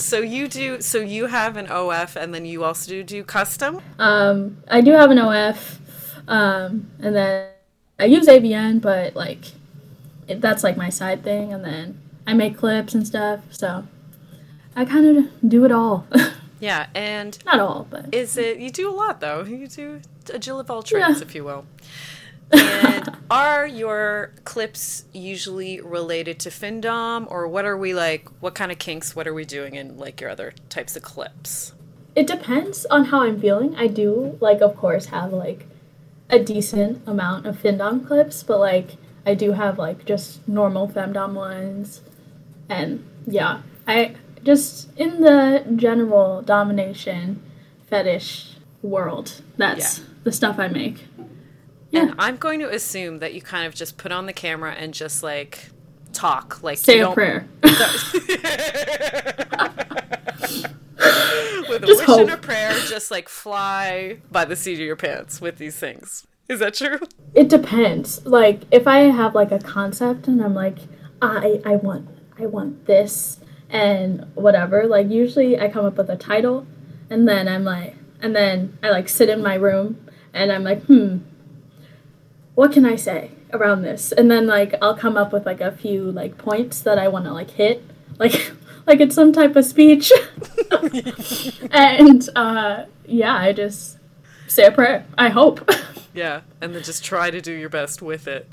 So 0.00 0.20
you 0.20 0.48
do 0.48 0.80
so 0.80 0.98
you 0.98 1.26
have 1.26 1.56
an 1.56 1.66
OF 1.70 2.16
and 2.16 2.34
then 2.34 2.44
you 2.46 2.64
also 2.64 2.90
do, 2.90 3.02
do 3.02 3.22
custom? 3.22 3.80
Um, 3.98 4.62
I 4.68 4.80
do 4.80 4.92
have 4.92 5.10
an 5.10 5.18
OF, 5.18 5.78
um, 6.26 6.90
and 7.00 7.14
then 7.14 7.48
I 7.98 8.06
use 8.06 8.26
AVN, 8.26 8.80
but 8.80 9.14
like 9.14 9.44
it, 10.26 10.40
that's 10.40 10.64
like 10.64 10.76
my 10.76 10.88
side 10.88 11.22
thing, 11.22 11.52
and 11.52 11.64
then 11.64 12.00
I 12.26 12.32
make 12.32 12.56
clips 12.56 12.94
and 12.94 13.06
stuff. 13.06 13.40
So 13.50 13.84
I 14.74 14.84
kind 14.84 15.18
of 15.18 15.48
do 15.48 15.64
it 15.64 15.72
all. 15.72 16.06
Yeah, 16.62 16.88
and 16.94 17.38
Not 17.46 17.58
all, 17.58 17.86
but 17.88 18.12
is 18.14 18.36
it 18.36 18.58
you 18.58 18.70
do 18.70 18.90
a 18.90 18.92
lot 18.92 19.20
though. 19.20 19.44
You 19.44 19.66
do 19.66 20.02
a 20.32 20.38
Jill 20.38 20.60
of 20.60 20.70
all 20.70 20.82
trades, 20.82 21.18
Yeah. 21.20 21.22
if 21.22 21.34
you 21.34 21.42
will. 21.42 21.64
And 22.52 23.16
are 23.30 23.66
your 23.66 24.32
clips 24.44 25.04
usually 25.12 25.80
related 25.80 26.38
to 26.40 26.50
Findom, 26.50 27.26
or 27.30 27.46
what 27.48 27.64
are 27.64 27.76
we 27.76 27.94
like? 27.94 28.28
What 28.40 28.54
kind 28.54 28.72
of 28.72 28.78
kinks? 28.78 29.14
What 29.16 29.26
are 29.28 29.34
we 29.34 29.44
doing 29.44 29.74
in 29.74 29.98
like 29.98 30.20
your 30.20 30.30
other 30.30 30.52
types 30.68 30.96
of 30.96 31.02
clips? 31.02 31.72
it 32.16 32.26
depends 32.26 32.84
on 32.86 33.04
how 33.06 33.20
I'm 33.22 33.40
feeling. 33.40 33.76
I 33.76 33.86
do 33.86 34.36
like, 34.40 34.60
of 34.60 34.76
course, 34.76 35.06
have 35.06 35.32
like 35.32 35.66
a 36.28 36.40
decent 36.40 37.00
amount 37.06 37.46
of 37.46 37.56
Findom 37.62 38.04
clips, 38.04 38.42
but 38.42 38.58
like 38.58 38.96
I 39.24 39.34
do 39.34 39.52
have 39.52 39.78
like 39.78 40.04
just 40.06 40.46
normal 40.48 40.88
femdom 40.88 41.34
ones, 41.34 42.02
and 42.68 43.04
yeah, 43.26 43.62
I 43.86 44.16
just 44.42 44.88
in 44.98 45.20
the 45.20 45.64
general 45.76 46.42
domination 46.42 47.40
fetish 47.88 48.56
world. 48.82 49.40
That's 49.56 49.98
Yeah. 50.00 50.04
the 50.24 50.32
stuff 50.32 50.58
I 50.58 50.66
make. 50.68 51.06
Yeah, 51.90 52.02
And 52.02 52.14
I'm 52.18 52.36
going 52.36 52.60
to 52.60 52.68
assume 52.70 53.18
that 53.18 53.34
you 53.34 53.42
kind 53.42 53.66
of 53.66 53.74
just 53.74 53.96
put 53.96 54.12
on 54.12 54.26
the 54.26 54.32
camera 54.32 54.72
and 54.72 54.94
just 54.94 55.22
like 55.22 55.70
talk, 56.12 56.62
like 56.62 56.78
say 56.78 56.96
you 56.96 57.02
a 57.02 57.04
don't- 57.06 57.14
prayer. 57.14 57.48
with 61.68 61.82
a 61.82 61.86
Just 61.86 62.00
wish 62.00 62.06
hope. 62.06 62.20
and 62.20 62.30
a 62.30 62.36
prayer, 62.36 62.72
just 62.88 63.10
like 63.10 63.28
fly 63.28 64.18
by 64.30 64.44
the 64.44 64.56
seat 64.56 64.74
of 64.74 64.80
your 64.80 64.96
pants 64.96 65.40
with 65.40 65.56
these 65.58 65.76
things. 65.76 66.26
Is 66.48 66.58
that 66.60 66.74
true? 66.74 66.98
It 67.34 67.48
depends. 67.48 68.24
Like 68.26 68.62
if 68.70 68.86
I 68.86 69.00
have 69.02 69.34
like 69.34 69.52
a 69.52 69.58
concept 69.58 70.26
and 70.26 70.42
I'm 70.42 70.54
like, 70.54 70.78
I 71.22 71.60
I 71.64 71.76
want 71.76 72.08
I 72.38 72.46
want 72.46 72.86
this 72.86 73.38
and 73.68 74.26
whatever. 74.34 74.86
Like 74.86 75.08
usually 75.10 75.58
I 75.60 75.68
come 75.68 75.84
up 75.84 75.96
with 75.96 76.10
a 76.10 76.16
title 76.16 76.66
and 77.08 77.28
then 77.28 77.46
I'm 77.46 77.62
like 77.64 77.94
and 78.20 78.34
then 78.34 78.78
I 78.82 78.90
like 78.90 79.08
sit 79.08 79.28
in 79.28 79.42
my 79.42 79.54
room 79.54 80.06
and 80.32 80.50
I'm 80.52 80.64
like, 80.64 80.82
hmm, 80.84 81.18
what 82.60 82.72
can 82.72 82.84
I 82.84 82.94
say 82.94 83.30
around 83.54 83.80
this? 83.80 84.12
And 84.12 84.30
then 84.30 84.46
like 84.46 84.74
I'll 84.82 84.94
come 84.94 85.16
up 85.16 85.32
with 85.32 85.46
like 85.46 85.62
a 85.62 85.72
few 85.72 86.12
like 86.12 86.36
points 86.36 86.82
that 86.82 86.98
I 86.98 87.08
want 87.08 87.24
to 87.24 87.32
like 87.32 87.52
hit. 87.52 87.82
Like 88.18 88.52
like 88.86 89.00
it's 89.00 89.14
some 89.14 89.32
type 89.32 89.56
of 89.56 89.64
speech. 89.64 90.12
and 91.70 92.28
uh 92.36 92.84
yeah, 93.06 93.34
I 93.34 93.54
just 93.54 93.96
say 94.46 94.66
a 94.66 94.70
prayer. 94.70 95.06
I 95.16 95.30
hope. 95.30 95.68
Yeah, 96.12 96.40
and 96.60 96.74
then 96.74 96.82
just 96.82 97.04
try 97.04 97.30
to 97.30 97.40
do 97.40 97.52
your 97.52 97.68
best 97.68 98.02
with 98.02 98.26
it. 98.26 98.50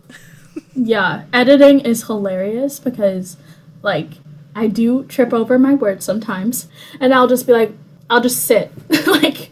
Yeah, 0.76 1.24
editing 1.34 1.80
is 1.80 2.04
hilarious 2.04 2.80
because, 2.80 3.36
like, 3.82 4.12
I 4.56 4.68
do 4.68 5.06
trip 5.06 5.34
over 5.34 5.58
my 5.58 5.74
words 5.74 6.06
sometimes, 6.06 6.68
and 7.00 7.16
I'll 7.16 7.28
just 7.28 7.48
be 7.48 7.54
like, 7.54 7.72
I'll 8.12 8.22
just 8.22 8.46
sit. 8.46 8.72
like, 9.08 9.50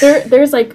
there, 0.00 0.26
there's 0.26 0.54
like, 0.54 0.74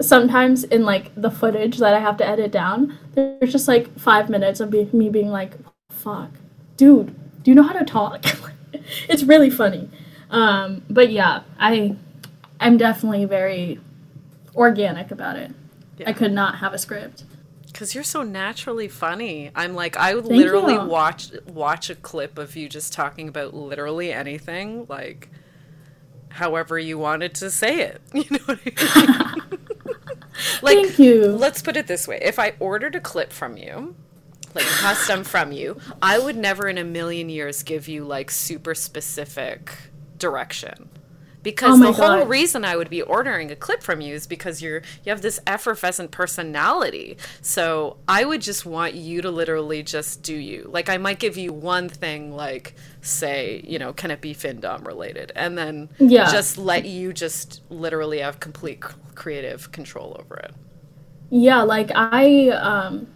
sometimes 0.00 0.64
in 0.64 0.84
like 0.84 1.10
the 1.16 1.30
footage 1.30 1.78
that 1.78 1.94
I 1.94 2.00
have 2.00 2.16
to 2.18 2.26
edit 2.26 2.52
down, 2.52 2.98
there's 3.14 3.52
just 3.52 3.68
like 3.68 3.98
five 3.98 4.28
minutes 4.28 4.60
of 4.60 4.70
be- 4.70 4.88
me 4.92 5.08
being 5.08 5.28
like, 5.28 5.54
"Fuck, 5.90 6.30
dude, 6.76 7.14
do 7.42 7.50
you 7.50 7.54
know 7.54 7.62
how 7.62 7.72
to 7.72 7.84
talk?" 7.84 8.24
it's 9.08 9.22
really 9.24 9.50
funny. 9.50 9.88
Um, 10.30 10.82
but 10.90 11.10
yeah, 11.10 11.42
I, 11.58 11.96
I'm 12.60 12.76
definitely 12.76 13.24
very 13.24 13.80
organic 14.54 15.10
about 15.10 15.36
it. 15.36 15.52
Yeah. 15.98 16.10
I 16.10 16.12
could 16.12 16.32
not 16.32 16.58
have 16.58 16.74
a 16.74 16.78
script. 16.78 17.24
Because 17.66 17.94
you're 17.94 18.04
so 18.04 18.22
naturally 18.22 18.88
funny. 18.88 19.50
I'm 19.54 19.74
like, 19.74 19.96
I 19.96 20.14
would 20.14 20.26
Thank 20.26 20.38
literally 20.38 20.74
you. 20.74 20.84
watch 20.84 21.30
watch 21.46 21.90
a 21.90 21.94
clip 21.94 22.38
of 22.38 22.56
you 22.56 22.68
just 22.68 22.92
talking 22.92 23.28
about 23.28 23.54
literally 23.54 24.12
anything, 24.12 24.86
like 24.88 25.30
however 26.30 26.78
you 26.78 26.98
wanted 26.98 27.34
to 27.36 27.50
say 27.50 27.80
it. 27.80 28.00
You 28.14 28.24
know 28.30 28.38
what 28.46 28.58
I 28.66 29.50
mean? 29.50 29.68
like, 30.62 30.76
Thank 30.78 30.98
you. 30.98 31.26
let's 31.26 31.62
put 31.62 31.76
it 31.76 31.86
this 31.86 32.06
way: 32.08 32.18
if 32.22 32.38
I 32.38 32.54
ordered 32.60 32.94
a 32.94 33.00
clip 33.00 33.32
from 33.32 33.56
you, 33.56 33.94
like 34.54 34.64
custom 34.64 35.24
from 35.24 35.52
you, 35.52 35.78
I 36.02 36.18
would 36.18 36.36
never 36.36 36.68
in 36.68 36.78
a 36.78 36.84
million 36.84 37.28
years 37.28 37.62
give 37.62 37.88
you 37.88 38.04
like 38.04 38.30
super 38.30 38.74
specific 38.74 39.72
direction. 40.18 40.88
Because 41.48 41.64
Oh 41.64 41.78
the 41.80 41.92
whole 41.92 42.26
reason 42.26 42.62
I 42.62 42.76
would 42.76 42.90
be 42.90 43.00
ordering 43.00 43.50
a 43.50 43.56
clip 43.56 43.82
from 43.82 44.02
you 44.02 44.14
is 44.14 44.26
because 44.26 44.60
you're 44.60 44.82
you 45.02 45.10
have 45.10 45.22
this 45.22 45.40
effervescent 45.46 46.10
personality. 46.10 47.16
So 47.40 47.96
I 48.06 48.24
would 48.26 48.42
just 48.42 48.66
want 48.66 48.92
you 48.94 49.22
to 49.22 49.30
literally 49.30 49.82
just 49.82 50.22
do 50.22 50.34
you. 50.34 50.68
Like 50.70 50.90
I 50.90 50.98
might 50.98 51.18
give 51.18 51.38
you 51.38 51.52
one 51.54 51.88
thing 51.88 52.32
like 52.34 52.74
say, 53.00 53.62
you 53.66 53.78
know, 53.78 53.94
can 53.94 54.10
it 54.10 54.20
be 54.20 54.34
Findom 54.34 54.86
related? 54.86 55.32
And 55.34 55.56
then 55.56 55.88
Yeah. 55.98 56.42
just 56.42 56.58
let 56.58 56.84
you 56.84 57.14
just 57.14 57.62
literally 57.70 58.18
have 58.18 58.40
complete 58.40 58.80
creative 59.14 59.72
control 59.72 60.16
over 60.20 60.36
it. 60.36 60.52
Yeah, 61.30 61.62
like 61.62 61.90
I 61.94 62.48
um 62.50 63.08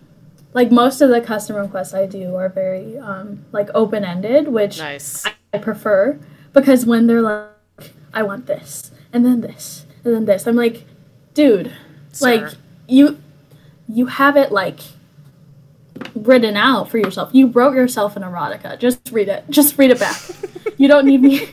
like 0.55 0.71
most 0.71 1.01
of 1.01 1.11
the 1.11 1.21
custom 1.21 1.57
requests 1.57 1.95
I 1.95 2.07
do 2.07 2.37
are 2.37 2.49
very 2.49 2.99
um 2.99 3.45
like 3.53 3.71
open 3.75 4.05
ended, 4.05 4.49
which 4.49 4.83
Nice. 4.83 5.33
I 5.53 5.59
prefer 5.59 6.19
because 6.53 6.87
when 6.87 7.07
they're 7.07 7.23
like 7.23 7.49
I 8.15 8.23
want 8.23 8.47
this 8.47 8.91
and 9.13 9.25
then 9.25 9.41
this 9.41 9.87
and 10.05 10.15
then 10.15 10.25
this, 10.25 10.47
I'm 10.47 10.57
like, 10.57 10.85
dude, 11.35 11.73
like 12.21 12.53
you 12.89 13.21
you 13.89 14.07
have 14.07 14.37
it 14.37 14.53
like 14.53 14.81
written 16.15 16.57
out 16.57 16.91
for 16.91 16.99
yourself. 16.99 17.31
You 17.33 17.49
wrote 17.49 17.75
yourself 17.75 18.17
an 18.17 18.23
erotica. 18.23 18.79
Just 18.79 19.11
read 19.13 19.29
it. 19.29 19.45
Just 19.51 19.79
read 19.79 19.91
it 19.91 19.99
back. 19.99 20.21
you 20.77 20.89
don't 20.89 21.07
need 21.07 21.23
me. 21.23 21.49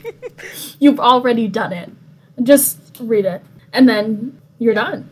You've 0.78 1.00
already 1.00 1.48
done 1.48 1.72
it. 1.72 1.90
Just 2.42 2.78
read 3.00 3.24
it. 3.24 3.42
And 3.72 3.88
then 3.88 4.40
you're 4.58 4.74
done. 4.74 5.10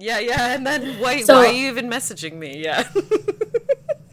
Yeah, 0.00 0.20
yeah, 0.20 0.54
and 0.54 0.64
then 0.64 1.00
wait, 1.00 1.26
So- 1.26 1.34
why 1.34 1.46
are 1.46 1.52
you 1.52 1.68
even 1.68 1.90
messaging 1.90 2.34
me? 2.34 2.62
Yeah. 2.62 2.88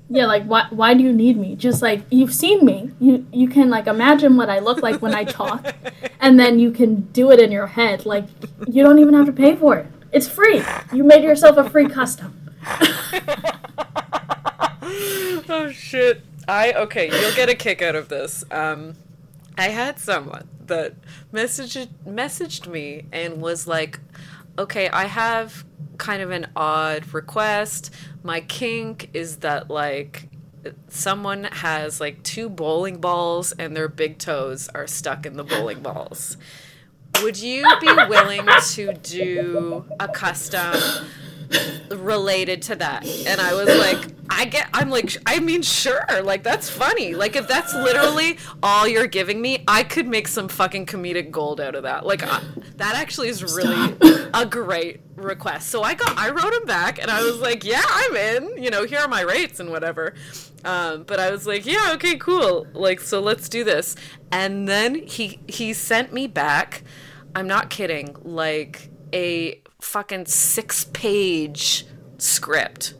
Yeah, 0.09 0.27
like 0.27 0.43
why 0.43 0.67
why 0.69 0.93
do 0.93 1.03
you 1.03 1.11
need 1.11 1.37
me? 1.37 1.55
Just 1.55 1.81
like 1.81 2.01
you've 2.11 2.33
seen 2.33 2.63
me. 2.63 2.91
You 2.99 3.25
you 3.31 3.47
can 3.47 3.69
like 3.69 3.87
imagine 3.87 4.37
what 4.37 4.49
I 4.49 4.59
look 4.59 4.81
like 4.83 5.01
when 5.01 5.15
I 5.15 5.23
talk 5.23 5.73
and 6.19 6.39
then 6.39 6.59
you 6.59 6.71
can 6.71 7.01
do 7.11 7.31
it 7.31 7.39
in 7.39 7.51
your 7.51 7.67
head. 7.67 8.05
Like 8.05 8.25
you 8.67 8.83
don't 8.83 8.99
even 8.99 9.15
have 9.15 9.25
to 9.25 9.33
pay 9.33 9.55
for 9.55 9.77
it. 9.77 9.87
It's 10.11 10.27
free. 10.27 10.61
You 10.93 11.03
made 11.03 11.23
yourself 11.23 11.57
a 11.57 11.67
free 11.69 11.87
custom. 11.87 12.51
oh 15.49 15.71
shit. 15.73 16.21
I 16.47 16.73
okay, 16.73 17.09
you'll 17.09 17.35
get 17.35 17.49
a 17.49 17.55
kick 17.55 17.81
out 17.81 17.95
of 17.95 18.09
this. 18.09 18.43
Um 18.51 18.93
I 19.57 19.69
had 19.69 19.97
someone 19.97 20.47
that 20.67 20.93
messaged 21.33 21.87
messaged 22.07 22.67
me 22.67 23.05
and 23.11 23.41
was 23.41 23.67
like, 23.67 23.99
"Okay, 24.59 24.89
I 24.89 25.05
have 25.05 25.63
kind 25.97 26.21
of 26.21 26.31
an 26.31 26.47
odd 26.55 27.13
request. 27.13 27.91
My 28.25 28.41
kink 28.41 29.11
is 29.13 29.37
that 29.37 29.69
like 29.69 30.29
someone 30.89 31.43
has 31.43 31.99
like 32.01 32.23
two 32.23 32.49
bowling 32.49 32.97
balls 32.97 33.51
and 33.51 33.77
their 33.77 33.87
big 33.87 34.17
toes 34.17 34.67
are 34.73 34.87
stuck 34.87 35.27
in 35.27 35.37
the 35.37 35.43
bowling 35.43 35.81
balls. 35.83 36.35
Would 37.21 37.37
you 37.37 37.63
be 37.79 37.85
willing 37.85 38.47
to 38.71 38.93
do 38.93 39.85
a 39.99 40.07
custom 40.07 40.73
related 41.89 42.61
to 42.63 42.75
that. 42.75 43.05
And 43.27 43.39
i 43.39 43.53
was 43.53 43.67
like 43.67 44.07
i 44.29 44.45
get 44.45 44.67
i'm 44.73 44.89
like 44.89 45.15
i 45.25 45.39
mean 45.39 45.61
sure 45.61 46.05
like 46.23 46.43
that's 46.43 46.69
funny. 46.69 47.13
Like 47.13 47.35
if 47.35 47.47
that's 47.47 47.73
literally 47.73 48.37
all 48.63 48.87
you're 48.87 49.07
giving 49.07 49.41
me 49.41 49.63
i 49.67 49.83
could 49.83 50.07
make 50.07 50.27
some 50.27 50.47
fucking 50.47 50.85
comedic 50.85 51.31
gold 51.31 51.61
out 51.61 51.75
of 51.75 51.83
that. 51.83 52.05
Like 52.05 52.23
I, 52.23 52.41
that 52.77 52.95
actually 52.95 53.29
is 53.29 53.43
really 53.43 53.95
a 54.33 54.45
great 54.45 55.01
request. 55.15 55.69
So 55.69 55.83
i 55.83 55.93
got 55.93 56.17
i 56.17 56.29
wrote 56.29 56.53
him 56.53 56.65
back 56.65 57.01
and 57.01 57.09
i 57.11 57.21
was 57.21 57.39
like 57.39 57.63
yeah 57.63 57.83
i'm 57.87 58.15
in. 58.15 58.63
You 58.63 58.69
know 58.69 58.85
here 58.85 58.99
are 58.99 59.07
my 59.07 59.21
rates 59.21 59.59
and 59.59 59.69
whatever. 59.69 60.15
Um, 60.63 61.03
but 61.03 61.19
i 61.19 61.29
was 61.31 61.45
like 61.45 61.65
yeah 61.65 61.91
okay 61.95 62.17
cool. 62.17 62.67
Like 62.73 62.99
so 62.99 63.19
let's 63.21 63.49
do 63.49 63.63
this. 63.63 63.95
And 64.31 64.67
then 64.67 64.95
he 64.95 65.39
he 65.47 65.73
sent 65.73 66.11
me 66.11 66.27
back 66.27 66.83
i'm 67.35 67.47
not 67.47 67.69
kidding 67.69 68.15
like 68.23 68.89
a 69.13 69.61
fucking 69.85 70.25
six 70.25 70.85
page 70.85 71.85
script. 72.17 72.93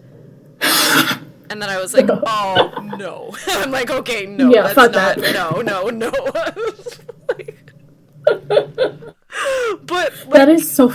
And 1.47 1.61
then 1.61 1.69
I 1.69 1.79
was 1.79 1.93
like, 1.93 2.07
oh 2.09 2.91
no. 2.97 3.31
I'm 3.47 3.69
like, 3.69 3.91
okay, 3.91 4.25
no, 4.25 4.49
Yeah, 4.49 4.63
that's 4.63 4.73
fuck 4.73 4.91
not, 4.93 5.15
that. 5.17 5.33
no, 5.33 5.61
no, 5.61 5.89
no. 5.89 6.09
But 9.85 10.13
like, 10.25 10.29
That 10.31 10.49
is 10.49 10.69
so 10.69 10.87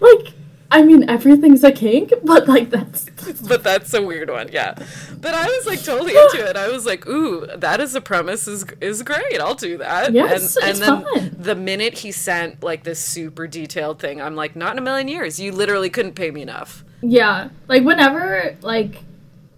like 0.00 0.32
I 0.72 0.82
mean 0.82 1.08
everything's 1.08 1.62
a 1.62 1.70
kink, 1.70 2.14
but 2.24 2.48
like 2.48 2.70
that's 2.70 3.04
but 3.48 3.62
that's 3.62 3.92
a 3.92 4.00
weird 4.00 4.30
one, 4.30 4.48
yeah. 4.50 4.74
But 5.20 5.34
I 5.34 5.44
was 5.44 5.66
like 5.66 5.84
totally 5.84 6.16
into 6.16 6.48
it. 6.48 6.56
I 6.56 6.68
was 6.68 6.86
like, 6.86 7.06
ooh, 7.06 7.46
that 7.54 7.80
is 7.80 7.94
a 7.94 8.00
premise 8.00 8.48
is 8.48 8.64
is 8.80 9.02
great. 9.02 9.38
I'll 9.38 9.54
do 9.54 9.76
that. 9.78 10.14
Yes, 10.14 10.56
and, 10.56 10.70
it's 10.70 10.80
and 10.80 11.04
then 11.04 11.04
fun. 11.04 11.36
the 11.38 11.54
minute 11.54 11.98
he 11.98 12.10
sent 12.10 12.62
like 12.62 12.84
this 12.84 12.98
super 12.98 13.46
detailed 13.46 13.98
thing, 13.98 14.20
I'm 14.22 14.34
like, 14.34 14.56
not 14.56 14.72
in 14.72 14.78
a 14.78 14.82
million 14.82 15.08
years. 15.08 15.38
You 15.38 15.52
literally 15.52 15.90
couldn't 15.90 16.14
pay 16.14 16.30
me 16.30 16.40
enough. 16.40 16.84
Yeah, 17.02 17.50
like 17.68 17.84
whenever 17.84 18.56
like 18.62 19.02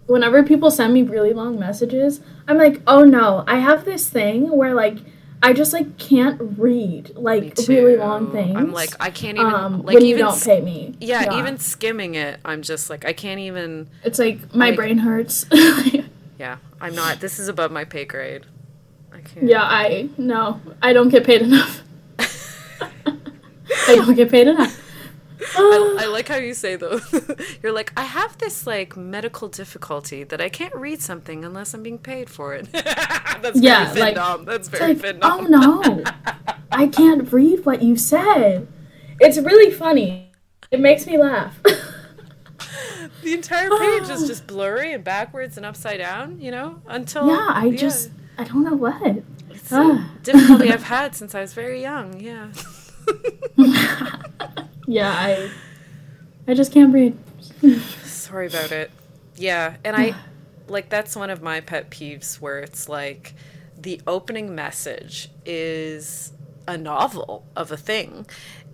whenever 0.07 0.43
people 0.43 0.69
send 0.69 0.93
me 0.93 1.01
really 1.01 1.31
long 1.31 1.57
messages, 1.57 2.19
I'm 2.45 2.57
like, 2.57 2.81
oh 2.85 3.05
no, 3.05 3.45
I 3.47 3.59
have 3.59 3.85
this 3.85 4.09
thing 4.09 4.51
where 4.51 4.73
like 4.73 4.97
I 5.45 5.53
just 5.53 5.73
like 5.73 5.99
can't 5.99 6.41
read 6.57 7.15
like 7.15 7.55
really 7.67 7.97
long 7.97 8.31
things. 8.31 8.55
I'm 8.55 8.71
like, 8.71 8.89
I 8.99 9.11
can't 9.11 9.37
even 9.37 9.53
um, 9.53 9.83
like 9.83 9.93
when 9.93 10.03
you 10.03 10.15
even 10.15 10.25
don't 10.25 10.43
pay 10.43 10.59
me. 10.59 10.95
yeah, 10.99 11.37
even 11.37 11.59
skimming 11.59 12.15
it, 12.15 12.39
I'm 12.43 12.63
just 12.63 12.89
like 12.89 13.05
I 13.05 13.13
can't 13.13 13.39
even. 13.39 13.87
it's 14.03 14.17
like 14.17 14.55
my 14.55 14.69
like- 14.69 14.75
brain 14.75 14.97
hurts. 14.97 15.45
Yeah, 16.37 16.57
I'm 16.81 16.93
not. 16.95 17.21
This 17.21 17.39
is 17.39 17.47
above 17.47 17.71
my 17.71 17.85
pay 17.85 18.03
grade. 18.03 18.45
I 19.13 19.21
can't. 19.21 19.47
yeah, 19.47 19.63
I 19.63 20.09
no, 20.17 20.59
I 20.81 20.91
don't 20.91 21.07
get 21.07 21.23
paid 21.23 21.41
enough. 21.43 21.81
I 22.19 23.95
don't 23.95 24.15
get 24.15 24.29
paid 24.29 24.47
enough. 24.47 24.77
I, 25.55 25.97
I 26.01 26.05
like 26.07 26.27
how 26.27 26.37
you 26.37 26.53
say 26.53 26.75
though. 26.75 26.99
You're 27.63 27.71
like, 27.73 27.91
I 27.97 28.03
have 28.03 28.37
this 28.37 28.65
like 28.67 28.95
medical 28.97 29.47
difficulty 29.47 30.23
that 30.23 30.39
I 30.41 30.49
can't 30.49 30.75
read 30.75 31.01
something 31.01 31.43
unless 31.45 31.73
I'm 31.73 31.83
being 31.83 31.99
paid 31.99 32.29
for 32.29 32.53
it. 32.53 32.71
That's 33.41 33.59
Yeah, 33.59 33.91
very 33.93 34.13
like-. 34.13 34.45
That's 34.45 34.67
very 34.69 34.93
like, 34.95 35.17
oh 35.21 35.41
no, 35.41 36.03
I 36.71 36.87
can't 36.87 37.31
read 37.31 37.65
what 37.65 37.81
you 37.81 37.95
said. 37.97 38.67
It's 39.19 39.37
really 39.37 39.71
funny. 39.71 40.31
It 40.71 40.79
makes 40.79 41.05
me 41.05 41.17
laugh. 41.17 41.59
The 43.23 43.33
entire 43.33 43.69
page 43.69 44.09
is 44.09 44.27
just 44.27 44.45
blurry 44.47 44.93
and 44.93 45.03
backwards 45.03 45.57
and 45.57 45.65
upside 45.65 45.99
down. 45.99 46.39
You 46.41 46.51
know, 46.51 46.81
until 46.87 47.27
yeah, 47.27 47.47
I 47.49 47.71
just 47.71 48.11
I 48.37 48.43
don't 48.43 48.63
know 48.63 48.75
what. 48.75 49.23
it's 49.49 49.71
a 49.71 49.75
Ah. 49.77 50.11
difficulty 50.23 50.71
I've 50.71 50.83
had 50.83 51.15
since 51.15 51.33
I 51.35 51.41
was 51.41 51.53
very 51.53 51.81
young. 51.81 52.19
Yeah. 52.19 52.51
Yeah, 54.87 55.11
I 55.11 55.49
I 56.47 56.53
just 56.53 56.71
can't 56.71 56.91
breathe. 56.91 57.17
Sorry 58.03 58.47
about 58.47 58.71
it. 58.71 58.91
Yeah, 59.35 59.77
and 59.83 59.95
I 59.95 60.15
like 60.67 60.89
that's 60.89 61.15
one 61.15 61.29
of 61.29 61.41
my 61.41 61.61
pet 61.61 61.89
peeves 61.89 62.35
where 62.39 62.59
it's 62.59 62.87
like 62.89 63.33
the 63.77 64.01
opening 64.07 64.55
message 64.55 65.29
is 65.45 66.33
a 66.67 66.77
novel 66.77 67.45
of 67.55 67.71
a 67.71 67.77
thing. 67.77 68.25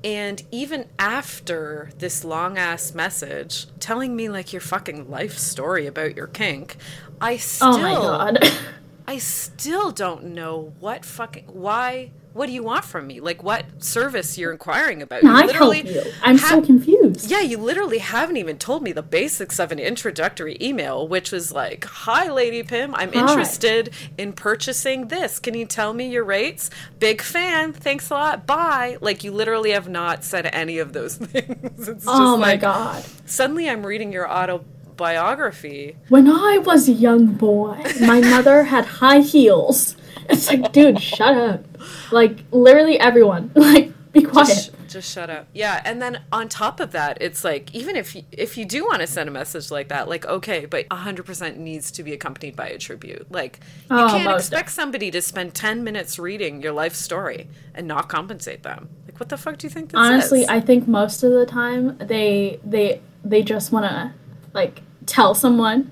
And 0.03 0.41
even 0.51 0.87
after 0.97 1.91
this 1.99 2.23
long 2.23 2.57
ass 2.57 2.95
message 2.95 3.67
telling 3.79 4.15
me 4.15 4.29
like 4.29 4.51
your 4.51 4.61
fucking 4.61 5.09
life 5.09 5.37
story 5.37 5.85
about 5.85 6.15
your 6.15 6.27
kink, 6.27 6.77
I 7.19 7.37
still 7.37 7.75
Oh 7.75 7.79
my 7.79 7.93
god. 7.93 8.39
I 9.07 9.17
still 9.17 9.91
don't 9.91 10.25
know 10.25 10.73
what 10.79 11.03
fucking 11.05 11.45
why 11.47 12.11
what 12.33 12.47
do 12.47 12.53
you 12.53 12.63
want 12.63 12.85
from 12.85 13.07
me? 13.07 13.19
Like 13.19 13.43
what 13.43 13.65
service 13.83 14.37
you're 14.37 14.51
inquiring 14.51 15.01
about? 15.01 15.23
You 15.23 15.29
I 15.29 15.51
help 15.51 15.75
you. 15.85 16.03
I'm 16.21 16.37
so 16.37 16.61
confused. 16.61 17.29
yeah, 17.29 17.41
you 17.41 17.57
literally 17.57 17.97
haven't 17.99 18.37
even 18.37 18.57
told 18.57 18.83
me 18.83 18.91
the 18.93 19.03
basics 19.03 19.59
of 19.59 19.71
an 19.71 19.79
introductory 19.79 20.57
email, 20.61 21.07
which 21.07 21.31
was 21.31 21.51
like, 21.51 21.83
Hi, 21.85 22.29
Lady 22.31 22.63
Pim, 22.63 22.95
I'm 22.95 23.11
Hi. 23.11 23.19
interested 23.19 23.93
in 24.17 24.33
purchasing 24.33 25.09
this. 25.09 25.39
Can 25.39 25.53
you 25.55 25.65
tell 25.65 25.93
me 25.93 26.09
your 26.09 26.23
rates? 26.23 26.69
Big 26.99 27.21
fan. 27.21 27.73
Thanks 27.73 28.09
a 28.09 28.13
lot. 28.13 28.45
Bye. 28.47 28.97
Like, 29.01 29.23
you 29.23 29.31
literally 29.31 29.71
have 29.71 29.89
not 29.89 30.23
said 30.23 30.49
any 30.53 30.77
of 30.77 30.93
those 30.93 31.15
things. 31.17 31.87
It's 31.87 32.05
Oh 32.07 32.37
my 32.37 32.51
like, 32.51 32.61
god. 32.61 33.03
suddenly 33.25 33.69
I'm 33.69 33.85
reading 33.85 34.11
your 34.13 34.29
autobiography. 34.29 35.97
When 36.09 36.29
I 36.29 36.59
was 36.59 36.87
a 36.87 36.93
young 36.93 37.25
boy, 37.33 37.83
my 38.01 38.21
mother 38.21 38.63
had 38.63 38.85
high 38.85 39.19
heels. 39.19 39.95
It's 40.31 40.47
like, 40.49 40.71
dude, 40.71 41.01
shut 41.01 41.35
up. 41.35 41.65
Like 42.11 42.43
literally 42.51 42.99
everyone. 42.99 43.51
Like, 43.61 43.91
be 44.11 44.23
quiet. 44.23 44.47
Just, 44.47 44.71
just 44.89 45.11
shut 45.13 45.29
up. 45.29 45.47
Yeah, 45.53 45.81
and 45.85 46.01
then 46.01 46.21
on 46.33 46.49
top 46.49 46.81
of 46.81 46.91
that, 46.91 47.17
it's 47.21 47.45
like 47.45 47.73
even 47.73 47.95
if 47.95 48.13
you, 48.13 48.23
if 48.33 48.57
you 48.57 48.65
do 48.65 48.83
want 48.85 48.99
to 48.99 49.07
send 49.07 49.29
a 49.29 49.31
message 49.31 49.71
like 49.71 49.87
that, 49.87 50.09
like 50.09 50.25
okay, 50.25 50.65
but 50.65 50.89
100% 50.89 51.55
needs 51.57 51.91
to 51.91 52.03
be 52.03 52.11
accompanied 52.11 52.57
by 52.57 52.67
a 52.67 52.77
tribute. 52.77 53.31
Like 53.31 53.61
you 53.89 53.97
Oh, 53.97 54.07
can't 54.09 54.37
expect 54.37 54.71
somebody 54.71 55.11
to 55.11 55.21
spend 55.21 55.53
10 55.53 55.83
minutes 55.85 56.19
reading 56.19 56.61
your 56.61 56.73
life 56.73 56.93
story 56.93 57.47
and 57.73 57.87
not 57.87 58.09
compensate 58.09 58.63
them. 58.63 58.89
Like 59.07 59.17
what 59.17 59.29
the 59.29 59.37
fuck 59.37 59.57
do 59.57 59.67
you 59.67 59.71
think 59.71 59.91
this 59.91 59.97
Honestly, 59.99 60.41
is? 60.41 60.49
I 60.49 60.59
think 60.59 60.89
most 60.89 61.23
of 61.23 61.31
the 61.31 61.45
time 61.45 61.97
they 61.99 62.59
they 62.65 63.01
they 63.23 63.43
just 63.43 63.71
want 63.71 63.85
to 63.85 64.13
like 64.53 64.81
tell 65.05 65.33
someone 65.35 65.89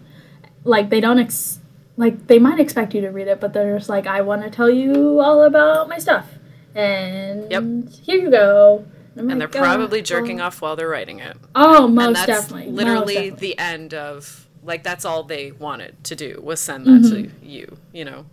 like 0.65 0.89
they 0.89 0.99
don't 0.99 1.19
ex- 1.19 1.58
like 1.99 2.27
they 2.27 2.39
might 2.39 2.59
expect 2.59 2.93
you 2.95 3.01
to 3.01 3.09
read 3.09 3.27
it, 3.27 3.39
but 3.41 3.51
they're 3.53 3.77
just 3.77 3.89
like 3.89 4.07
I 4.07 4.21
want 4.21 4.41
to 4.43 4.49
tell 4.49 4.69
you 4.69 5.19
all 5.19 5.43
about 5.43 5.89
my 5.89 5.97
stuff. 5.99 6.25
And 6.73 7.51
Yep. 7.51 7.63
here 8.03 8.21
you 8.21 8.31
go. 8.31 8.85
And 9.15 9.29
they're 9.29 9.47
like, 9.47 9.55
"Oh, 9.55 9.59
probably 9.59 10.01
jerking 10.01 10.37
well." 10.37 10.45
off 10.47 10.61
while 10.61 10.75
they're 10.77 10.87
writing 10.87 11.19
it. 11.19 11.35
Oh, 11.53 11.85
and 11.87 11.95
most 11.95 12.13
that's 12.25 12.27
definitely. 12.47 12.71
literally 12.71 13.13
definitely. 13.15 13.47
the 13.49 13.59
end 13.59 13.93
of 13.93 14.47
like 14.63 14.81
that's 14.83 15.03
all 15.03 15.23
they 15.23 15.51
wanted 15.51 16.01
to 16.05 16.15
do 16.15 16.39
was 16.41 16.59
send 16.61 16.85
that 16.85 17.03
to 17.09 17.15
Mm-hmm. 17.23 17.45
you, 17.45 17.77
you 17.91 18.05
know. 18.05 18.25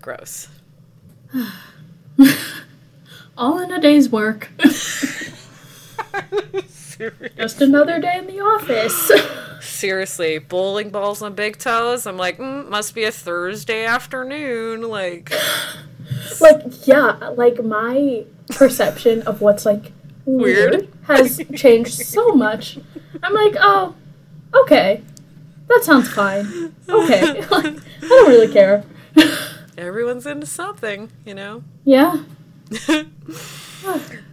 Gross. 0.00 0.48
all 3.36 3.58
in 3.60 3.70
a 3.72 3.80
day's 3.80 4.08
work. 4.08 4.50
Just 7.36 7.60
another 7.60 8.00
day 8.00 8.16
in 8.18 8.26
the 8.26 8.40
office. 8.40 9.10
Seriously, 9.82 10.38
bowling 10.38 10.90
balls 10.90 11.22
on 11.22 11.34
big 11.34 11.58
toes. 11.58 12.06
I'm 12.06 12.16
like, 12.16 12.38
mm, 12.38 12.68
must 12.68 12.94
be 12.94 13.02
a 13.02 13.10
Thursday 13.10 13.84
afternoon. 13.84 14.82
Like, 14.82 15.32
like 16.40 16.86
yeah, 16.86 17.16
like 17.34 17.64
my 17.64 18.24
perception 18.50 19.22
of 19.22 19.40
what's 19.40 19.66
like 19.66 19.90
weird, 20.24 20.70
Weird. 20.70 20.88
has 21.08 21.40
changed 21.56 21.94
so 21.94 22.28
much. 22.28 22.78
I'm 23.24 23.34
like, 23.34 23.56
oh, 23.58 23.96
okay, 24.54 25.02
that 25.66 25.82
sounds 25.82 26.08
fine. 26.08 26.72
Okay, 26.88 27.40
like, 27.50 27.74
I 27.74 28.08
don't 28.08 28.28
really 28.28 28.52
care. 28.52 28.84
everyone's 29.76 30.26
into 30.26 30.46
something, 30.46 31.10
you 31.26 31.34
know? 31.34 31.64
yeah. 31.84 32.22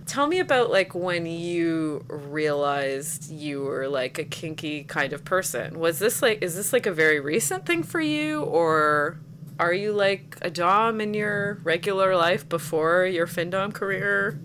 Tell 0.06 0.28
me 0.28 0.40
about 0.40 0.72
like 0.72 0.96
when 0.96 1.26
you 1.26 2.04
realized 2.08 3.30
you 3.32 3.62
were 3.62 3.88
like 3.88 4.18
a 4.18 4.24
kinky 4.24 4.84
kind 4.84 5.14
of 5.14 5.24
person. 5.24 5.80
Was 5.80 6.00
this 6.00 6.22
like, 6.22 6.42
is 6.42 6.56
this 6.56 6.74
like 6.74 6.86
a 6.86 6.92
very 6.92 7.20
recent 7.20 7.66
thing 7.66 7.84
for 7.84 8.02
you, 8.02 8.42
or 8.44 9.18
are 9.60 9.74
you 9.74 9.92
like 9.92 10.38
a 10.42 10.50
Dom 10.50 11.02
in 11.02 11.14
your 11.14 11.60
regular 11.64 12.16
life 12.16 12.48
before 12.48 13.06
your 13.06 13.28
Findom 13.28 13.74
career, 13.74 14.40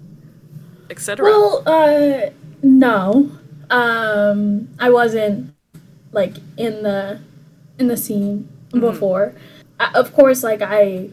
etc.? 0.90 1.24
Well, 1.24 1.62
uh, 1.66 2.30
no, 2.62 3.30
um, 3.70 4.68
I 4.78 4.90
wasn't 4.90 5.54
like 6.12 6.34
in 6.56 6.82
the 6.82 7.20
in 7.78 7.88
the 7.88 7.96
scene 7.96 8.48
before. 8.70 9.34
I, 9.80 9.92
of 9.94 10.12
course, 10.12 10.42
like 10.42 10.62
I 10.62 11.10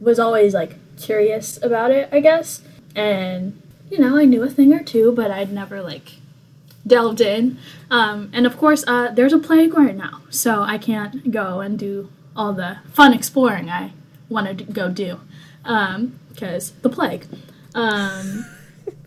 was 0.00 0.18
always 0.18 0.54
like 0.54 0.76
curious 0.96 1.62
about 1.62 1.90
it, 1.90 2.08
I 2.12 2.20
guess, 2.20 2.62
and 2.94 3.60
you 3.90 3.98
know, 3.98 4.16
I 4.16 4.24
knew 4.24 4.42
a 4.42 4.48
thing 4.48 4.72
or 4.72 4.82
two, 4.82 5.12
but 5.12 5.30
I'd 5.30 5.52
never 5.52 5.82
like 5.82 6.14
delved 6.86 7.20
in. 7.20 7.58
Um, 7.90 8.30
and 8.32 8.46
of 8.46 8.56
course, 8.56 8.84
uh, 8.86 9.10
there's 9.12 9.32
a 9.32 9.38
plague 9.38 9.74
right 9.74 9.96
now, 9.96 10.22
so 10.30 10.62
I 10.62 10.78
can't 10.78 11.30
go 11.30 11.60
and 11.60 11.78
do 11.78 12.10
all 12.34 12.52
the 12.54 12.78
fun 12.92 13.12
exploring 13.12 13.68
I 13.68 13.92
want 14.28 14.58
to 14.58 14.64
go 14.64 14.88
do 14.88 15.20
because 15.62 16.72
the 16.82 16.88
plague. 16.88 17.26
Um, 17.74 18.46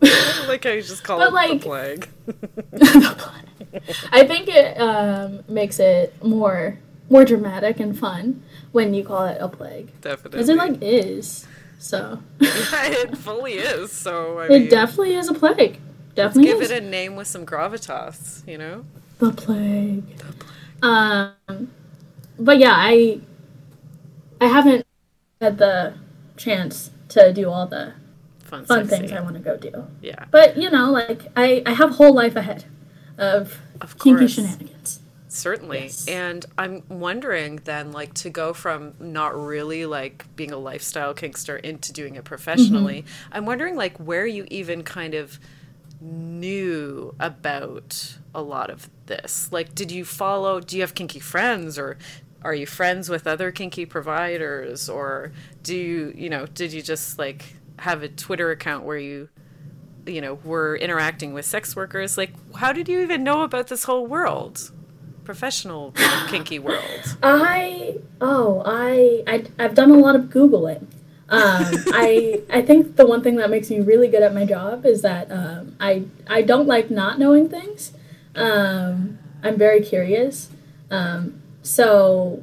like 0.48 0.64
how 0.64 0.70
you 0.70 0.82
just 0.82 1.02
call 1.02 1.20
it 1.22 1.32
like- 1.32 1.60
the 2.70 3.14
plague. 3.18 3.82
I 4.12 4.26
think 4.26 4.48
it 4.48 4.80
um, 4.80 5.40
makes 5.48 5.78
it 5.80 6.22
more 6.24 6.78
more 7.08 7.24
dramatic 7.24 7.78
and 7.78 7.96
fun 7.96 8.42
when 8.72 8.92
you 8.92 9.04
call 9.04 9.26
it 9.26 9.38
a 9.40 9.48
plague, 9.48 9.88
Definitely. 10.00 10.30
because 10.30 10.48
it 10.48 10.56
like 10.56 10.82
is. 10.82 11.46
So 11.78 12.22
Yeah, 12.40 12.50
it 12.86 13.16
fully 13.16 13.54
is. 13.54 13.92
So 13.92 14.40
I 14.40 14.48
mean, 14.48 14.62
it 14.62 14.70
definitely 14.70 15.14
is 15.14 15.28
a 15.28 15.34
plague. 15.34 15.80
Definitely 16.14 16.50
give 16.52 16.62
is 16.62 16.70
it 16.70 16.82
a 16.82 16.86
name 16.86 17.16
with 17.16 17.28
some 17.28 17.44
gravitas. 17.44 18.46
You 18.46 18.58
know. 18.58 18.84
the 19.18 19.32
plague. 19.32 20.04
Um, 20.82 21.70
but 22.38 22.58
yeah, 22.58 22.74
I 22.74 23.20
I 24.40 24.46
haven't 24.46 24.86
had 25.40 25.58
the 25.58 25.94
chance 26.36 26.90
to 27.08 27.32
do 27.32 27.50
all 27.50 27.66
the 27.66 27.94
Fun, 28.46 28.64
fun 28.64 28.86
things 28.86 29.10
I 29.10 29.20
want 29.20 29.34
to 29.34 29.40
go 29.40 29.56
do. 29.56 29.88
Yeah, 30.00 30.26
But 30.30 30.56
you 30.56 30.70
know, 30.70 30.92
like 30.92 31.22
I 31.36 31.64
I 31.66 31.72
have 31.72 31.90
a 31.90 31.94
whole 31.94 32.14
life 32.14 32.36
ahead 32.36 32.64
of 33.18 33.58
of 33.80 33.98
kinky 33.98 34.28
shenanigans. 34.28 35.00
Certainly. 35.36 35.82
Yes. 35.82 36.08
And 36.08 36.44
I'm 36.56 36.82
wondering 36.88 37.56
then, 37.64 37.92
like, 37.92 38.14
to 38.14 38.30
go 38.30 38.54
from 38.54 38.94
not 38.98 39.36
really 39.38 39.84
like 39.86 40.24
being 40.34 40.50
a 40.50 40.56
lifestyle 40.56 41.14
kinkster 41.14 41.60
into 41.60 41.92
doing 41.92 42.16
it 42.16 42.24
professionally, 42.24 43.02
Mm-hmm. 43.02 43.32
I'm 43.32 43.46
wondering, 43.46 43.76
like, 43.76 43.96
where 43.98 44.26
you 44.26 44.46
even 44.50 44.82
kind 44.82 45.14
of 45.14 45.38
knew 46.00 47.14
about 47.20 48.16
a 48.34 48.42
lot 48.42 48.70
of 48.70 48.88
this. 49.06 49.48
Like, 49.52 49.74
did 49.74 49.90
you 49.90 50.04
follow, 50.04 50.60
do 50.60 50.76
you 50.76 50.82
have 50.82 50.94
kinky 50.94 51.20
friends 51.20 51.78
or 51.78 51.98
are 52.42 52.54
you 52.54 52.66
friends 52.66 53.08
with 53.08 53.26
other 53.26 53.50
kinky 53.50 53.86
providers 53.86 54.88
or 54.88 55.32
do 55.62 55.76
you, 55.76 56.12
you 56.16 56.30
know, 56.30 56.46
did 56.46 56.72
you 56.72 56.82
just 56.82 57.18
like 57.18 57.56
have 57.78 58.02
a 58.02 58.08
Twitter 58.08 58.50
account 58.50 58.84
where 58.84 58.98
you 58.98 59.28
you 60.06 60.20
know 60.20 60.34
were 60.44 60.76
interacting 60.76 61.34
with 61.34 61.44
sex 61.44 61.74
workers 61.74 62.16
like 62.16 62.30
how 62.54 62.72
did 62.72 62.88
you 62.88 63.00
even 63.00 63.24
know 63.24 63.42
about 63.42 63.66
this 63.66 63.82
whole 63.82 64.06
world 64.06 64.70
professional 65.26 65.92
kinky 66.28 66.58
world? 66.58 67.16
I 67.22 67.98
oh 68.20 68.62
I, 68.64 69.22
I 69.26 69.44
I've 69.58 69.74
done 69.74 69.90
a 69.90 69.98
lot 69.98 70.16
of 70.16 70.22
googling. 70.26 70.86
Um, 71.28 71.66
I 71.92 72.40
I 72.48 72.62
think 72.62 72.96
the 72.96 73.06
one 73.06 73.22
thing 73.22 73.36
that 73.36 73.50
makes 73.50 73.68
me 73.68 73.80
really 73.80 74.08
good 74.08 74.22
at 74.22 74.32
my 74.32 74.46
job 74.46 74.86
is 74.86 75.02
that 75.02 75.30
um, 75.30 75.76
I 75.78 76.04
I 76.26 76.40
don't 76.42 76.66
like 76.66 76.90
not 76.90 77.18
knowing 77.18 77.48
things. 77.50 77.92
Um, 78.34 79.18
I'm 79.42 79.58
very 79.58 79.82
curious. 79.82 80.48
Um, 80.90 81.42
so 81.62 82.42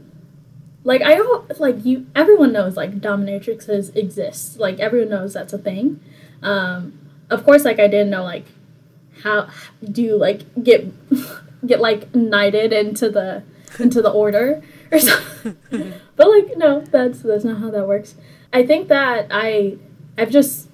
like 0.83 1.01
I 1.01 1.15
don't 1.15 1.59
like 1.59 1.85
you 1.85 2.05
everyone 2.13 2.51
knows 2.51 2.75
like 2.75 2.99
dominatrixes 2.99 3.95
exist. 3.95 4.59
Like 4.59 4.79
everyone 4.79 5.09
knows 5.09 5.33
that's 5.33 5.53
a 5.53 5.57
thing. 5.57 6.01
Um, 6.41 6.99
of 7.29 7.43
course 7.43 7.63
like 7.63 7.79
I 7.79 7.87
didn't 7.87 8.09
know 8.09 8.23
like 8.23 8.45
how 9.23 9.47
do 9.83 10.01
you 10.01 10.17
like 10.17 10.41
get 10.61 10.91
get 11.65 11.79
like 11.79 12.13
knighted 12.13 12.73
into 12.73 13.09
the 13.09 13.43
into 13.79 14.01
the 14.01 14.11
order 14.11 14.61
or 14.91 14.99
something. 14.99 15.57
but 16.15 16.29
like 16.29 16.57
no, 16.57 16.81
that's 16.81 17.21
that's 17.21 17.43
not 17.43 17.59
how 17.59 17.71
that 17.71 17.87
works. 17.87 18.15
I 18.51 18.65
think 18.65 18.87
that 18.89 19.27
I 19.31 19.77
I've 20.17 20.29
just 20.29 20.69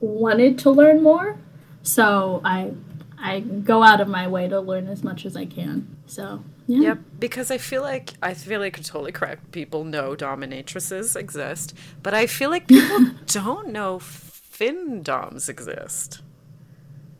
wanted 0.00 0.58
to 0.60 0.70
learn 0.70 1.02
more, 1.02 1.38
so 1.82 2.40
I 2.44 2.72
I 3.18 3.40
go 3.40 3.82
out 3.82 4.00
of 4.00 4.08
my 4.08 4.26
way 4.26 4.48
to 4.48 4.60
learn 4.60 4.88
as 4.88 5.02
much 5.02 5.24
as 5.24 5.36
I 5.36 5.46
can. 5.46 5.96
So 6.06 6.42
yeah. 6.66 6.80
Yep, 6.80 6.98
because 7.20 7.50
I 7.50 7.58
feel 7.58 7.82
like 7.82 8.14
I 8.22 8.34
feel 8.34 8.60
like 8.60 8.76
totally 8.82 9.12
correct. 9.12 9.52
People 9.52 9.84
know 9.84 10.16
dominatrices 10.16 11.14
exist, 11.14 11.74
but 12.02 12.12
I 12.12 12.26
feel 12.26 12.50
like 12.50 12.66
people 12.66 13.12
don't 13.26 13.68
know 13.68 14.00
fin 14.00 15.02
doms 15.02 15.48
exist. 15.48 16.22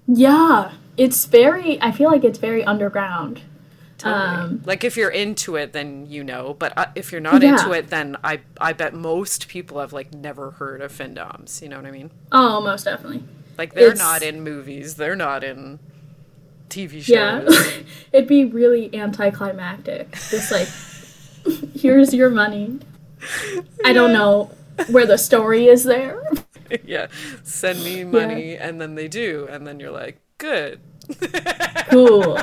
Yeah, 0.07 0.73
it's 0.97 1.25
very. 1.27 1.81
I 1.83 1.91
feel 1.93 2.11
like 2.11 2.25
it's 2.25 2.39
very 2.39 2.65
underground. 2.65 3.43
Totally. 3.99 4.25
Um, 4.25 4.63
like 4.67 4.85
if 4.85 4.97
you're 4.97 5.11
into 5.11 5.57
it, 5.57 5.73
then 5.73 6.07
you 6.07 6.23
know. 6.23 6.55
But 6.59 6.77
uh, 6.77 6.87
if 6.95 7.11
you're 7.13 7.21
not 7.21 7.43
Yeah. 7.43 7.53
into 7.53 7.73
it, 7.73 7.89
then 7.89 8.17
I 8.23 8.41
I 8.61 8.73
bet 8.73 8.95
most 8.95 9.49
people 9.49 9.81
have 9.81 9.93
like 9.93 10.13
never 10.13 10.53
heard 10.53 10.81
of 10.83 10.93
findoms. 10.93 11.63
You 11.63 11.69
know 11.71 11.77
what 11.77 11.87
I 11.87 11.91
mean? 11.91 12.11
Oh, 12.31 12.61
most 12.61 12.85
definitely. 12.85 13.25
Like 13.59 13.75
they're 13.75 13.93
It's- 13.93 13.99
not 13.99 14.23
in 14.23 14.43
movies. 14.43 14.97
They're 14.97 15.17
not 15.17 15.43
in 15.43 15.79
TV 16.69 17.01
shows. 17.03 17.09
Yeah, 17.09 17.49
it'd 18.13 18.29
be 18.29 18.45
really 18.45 18.95
anticlimactic. 18.95 20.13
Just 20.31 20.53
like, 20.53 20.69
here's 21.75 22.13
your 22.13 22.29
money. 22.31 22.79
I 23.85 23.93
don't 23.95 24.13
know 24.13 24.51
where 24.91 25.07
the 25.07 25.17
story 25.17 25.67
is 25.67 25.85
there. 25.85 26.23
yeah. 26.85 27.07
Send 27.43 27.83
me 27.85 28.05
money, 28.05 28.57
and 28.57 28.81
then 28.81 28.95
they 28.95 29.09
do, 29.09 29.47
and 29.51 29.67
then 29.67 29.81
you're 29.81 29.91
like, 29.91 30.21
good. 30.39 30.81
Cool. 31.89 32.37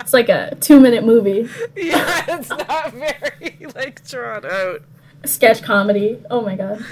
It's 0.00 0.12
like 0.12 0.28
a 0.28 0.54
two 0.60 0.80
minute 0.80 1.02
movie, 1.02 1.48
yeah, 1.76 2.24
it's 2.28 2.50
not 2.50 2.92
very 2.92 3.66
like 3.74 4.06
drawn 4.06 4.44
out. 4.44 4.82
sketch 5.24 5.62
comedy. 5.62 6.22
Oh 6.30 6.42
my 6.42 6.56
god. 6.56 6.84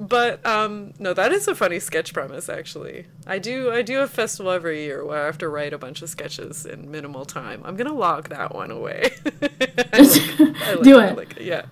But 0.00 0.44
um 0.46 0.92
no, 1.00 1.12
that 1.12 1.32
is 1.32 1.48
a 1.48 1.54
funny 1.56 1.80
sketch 1.80 2.12
premise 2.14 2.48
actually. 2.48 3.06
I 3.26 3.38
do 3.38 3.72
I 3.72 3.82
do 3.82 4.00
a 4.00 4.06
festival 4.06 4.52
every 4.52 4.84
year 4.84 5.04
where 5.04 5.22
I 5.22 5.26
have 5.26 5.38
to 5.38 5.48
write 5.48 5.72
a 5.72 5.78
bunch 5.78 6.02
of 6.02 6.08
sketches 6.08 6.64
in 6.64 6.88
minimal 6.90 7.24
time. 7.24 7.62
I'm 7.64 7.76
gonna 7.76 7.92
log 7.94 8.28
that 8.28 8.54
one 8.54 8.70
away. 8.70 9.10
I 9.42 9.98
like- 10.00 10.40
I 10.62 10.74
like 10.74 10.82
Do 10.84 11.00
it. 11.00 11.16
like 11.16 11.38
Yeah. 11.40 11.62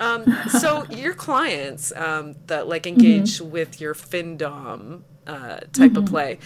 Um 0.00 0.24
so 0.60 0.84
your 0.90 1.14
clients 1.14 1.92
um 1.96 2.34
that 2.48 2.68
like 2.68 2.86
engage 2.86 3.38
Mm-hmm. 3.38 3.50
with 3.50 3.80
your 3.80 3.94
findom 3.94 5.02
uh 5.26 5.60
type 5.72 5.96
of 5.96 6.04
play. 6.06 6.38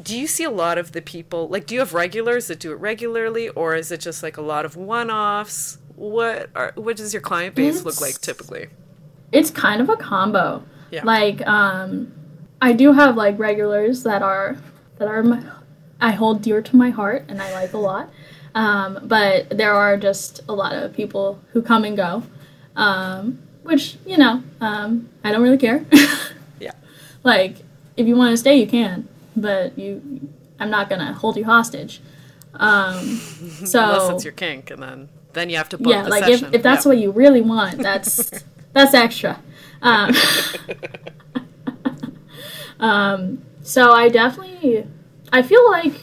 Do 0.00 0.16
you 0.16 0.28
see 0.28 0.44
a 0.44 0.50
lot 0.50 0.78
of 0.78 0.92
the 0.92 1.02
people 1.02 1.48
like 1.48 1.66
do 1.66 1.74
you 1.74 1.80
have 1.80 1.94
regulars 1.94 2.46
that 2.46 2.60
do 2.60 2.70
it 2.70 2.76
regularly 2.76 3.48
or 3.48 3.74
is 3.74 3.90
it 3.90 4.00
just 4.00 4.22
like 4.22 4.36
a 4.36 4.42
lot 4.42 4.64
of 4.64 4.76
one-offs? 4.76 5.78
What 5.96 6.50
are 6.54 6.72
what 6.76 6.96
does 6.96 7.12
your 7.12 7.22
client 7.22 7.56
base 7.56 7.84
look 7.84 8.00
like 8.00 8.20
typically? 8.20 8.68
It's 9.32 9.50
kind 9.50 9.80
of 9.80 9.88
a 9.88 9.96
combo. 9.96 10.62
Yeah. 10.90 11.04
Like, 11.04 11.46
um, 11.46 12.12
I 12.60 12.72
do 12.72 12.92
have 12.92 13.16
like 13.16 13.38
regulars 13.38 14.02
that 14.02 14.22
are 14.22 14.56
that 14.98 15.08
are 15.08 15.22
my, 15.22 15.42
I 16.00 16.10
hold 16.12 16.42
dear 16.42 16.60
to 16.62 16.76
my 16.76 16.90
heart 16.90 17.24
and 17.28 17.40
I 17.40 17.52
like 17.52 17.72
a 17.72 17.78
lot. 17.78 18.10
Um, 18.54 18.98
but 19.04 19.48
there 19.56 19.72
are 19.72 19.96
just 19.96 20.40
a 20.48 20.52
lot 20.52 20.72
of 20.74 20.92
people 20.92 21.40
who 21.52 21.62
come 21.62 21.84
and 21.84 21.96
go, 21.96 22.24
um, 22.76 23.38
which 23.62 23.96
you 24.04 24.16
know 24.18 24.42
um, 24.60 25.08
I 25.24 25.32
don't 25.32 25.42
really 25.42 25.58
care. 25.58 25.84
Yeah. 26.60 26.72
like, 27.24 27.56
if 27.96 28.06
you 28.06 28.16
want 28.16 28.32
to 28.32 28.36
stay, 28.36 28.56
you 28.56 28.66
can, 28.66 29.08
but 29.36 29.78
you, 29.78 30.28
I'm 30.58 30.68
not 30.70 30.90
gonna 30.90 31.12
hold 31.14 31.36
you 31.36 31.44
hostage. 31.44 32.00
Um, 32.54 32.94
so 33.64 33.82
Unless 33.82 34.10
it's 34.10 34.24
your 34.24 34.32
kink, 34.34 34.70
and 34.70 34.82
then 34.82 35.08
then 35.32 35.48
you 35.48 35.56
have 35.56 35.68
to 35.70 35.78
book 35.78 35.92
yeah, 35.92 36.02
the 36.02 36.10
like 36.10 36.24
session. 36.24 36.48
if, 36.48 36.54
if 36.56 36.62
that's 36.62 36.84
Yeah. 36.84 36.90
what 36.90 36.98
you 36.98 37.12
really 37.12 37.40
want, 37.40 37.78
that's 37.78 38.30
that's 38.72 38.94
extra. 38.94 39.40
Um, 39.82 40.12
um, 42.80 43.42
so 43.62 43.92
I 43.92 44.08
definitely, 44.08 44.86
I 45.32 45.42
feel 45.42 45.68
like 45.70 45.94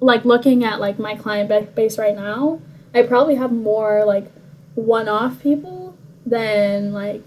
like 0.00 0.24
looking 0.24 0.64
at 0.64 0.80
like 0.80 0.98
my 0.98 1.14
client 1.16 1.74
base 1.74 1.98
right 1.98 2.14
now, 2.14 2.60
I 2.94 3.02
probably 3.02 3.36
have 3.36 3.52
more 3.52 4.04
like 4.04 4.30
one-off 4.74 5.40
people 5.40 5.96
than 6.26 6.92
like 6.92 7.24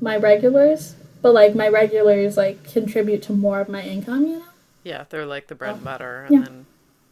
my 0.00 0.16
regulars. 0.16 0.96
But 1.22 1.32
like 1.32 1.54
my 1.54 1.68
regulars 1.68 2.36
like 2.36 2.64
contribute 2.70 3.22
to 3.24 3.32
more 3.32 3.60
of 3.60 3.68
my 3.68 3.82
income, 3.82 4.26
you 4.26 4.38
know. 4.40 4.44
yeah, 4.82 5.04
they're 5.08 5.26
like 5.26 5.46
the 5.48 5.54
bread 5.54 5.76
and 5.76 5.84
butter, 5.84 6.24
and 6.24 6.34
Yeah. 6.34 6.40
then 6.40 6.63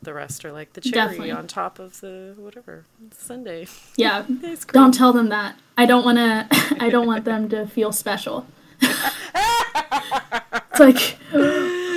the 0.02 0.12
rest 0.14 0.44
are 0.44 0.52
like 0.52 0.72
the 0.74 0.80
cherry 0.80 0.92
Definitely. 0.92 1.30
on 1.30 1.46
top 1.46 1.78
of 1.78 2.00
the 2.00 2.34
whatever 2.36 2.84
sundae. 3.12 3.66
Yeah. 3.96 4.24
Don't 4.72 4.92
tell 4.92 5.12
them 5.12 5.28
that. 5.30 5.56
I 5.78 5.86
don't 5.86 6.04
want 6.04 6.18
to. 6.18 6.46
I 6.80 6.90
don't 6.90 7.06
want 7.06 7.24
them 7.24 7.48
to 7.50 7.66
feel 7.66 7.92
special. 7.92 8.46
it's 8.80 10.80
like 10.80 11.16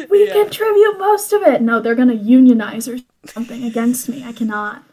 we 0.10 0.28
Yeah. 0.28 0.34
contribute 0.34 0.97
most 0.97 1.34
of 1.34 1.41
it. 1.43 1.62
No, 1.62 1.80
they're 1.80 1.95
gonna 1.95 2.14
unionize 2.14 2.88
or 2.88 2.99
something 3.26 3.64
against 3.64 4.10
me. 4.10 4.24
I 4.24 4.32
cannot. 4.32 4.84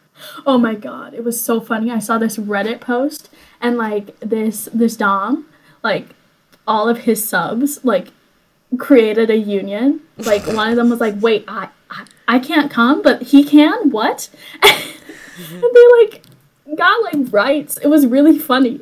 Oh 0.46 0.58
my 0.58 0.74
god, 0.74 1.14
it 1.14 1.24
was 1.24 1.40
so 1.42 1.60
funny. 1.60 1.90
I 1.90 1.98
saw 1.98 2.18
this 2.18 2.36
Reddit 2.38 2.80
post 2.80 3.28
and 3.60 3.76
like 3.76 4.18
this 4.20 4.68
this 4.72 4.96
dom 4.96 5.46
like 5.82 6.08
all 6.66 6.88
of 6.88 6.98
his 6.98 7.26
subs 7.26 7.84
like 7.84 8.08
created 8.78 9.30
a 9.30 9.36
union. 9.36 10.00
Like 10.16 10.46
one 10.46 10.70
of 10.70 10.76
them 10.76 10.90
was 10.90 11.00
like, 11.00 11.14
"Wait, 11.20 11.44
I 11.48 11.68
I, 12.36 12.38
can't 12.38 12.70
come, 12.70 13.02
but 13.02 13.22
he 13.22 13.44
can." 13.44 13.90
What? 13.90 14.28
and 14.62 15.62
they 15.62 15.86
like 16.00 16.22
got 16.76 17.02
like 17.04 17.32
rights. 17.32 17.76
It 17.78 17.88
was 17.88 18.06
really 18.06 18.38
funny. 18.38 18.80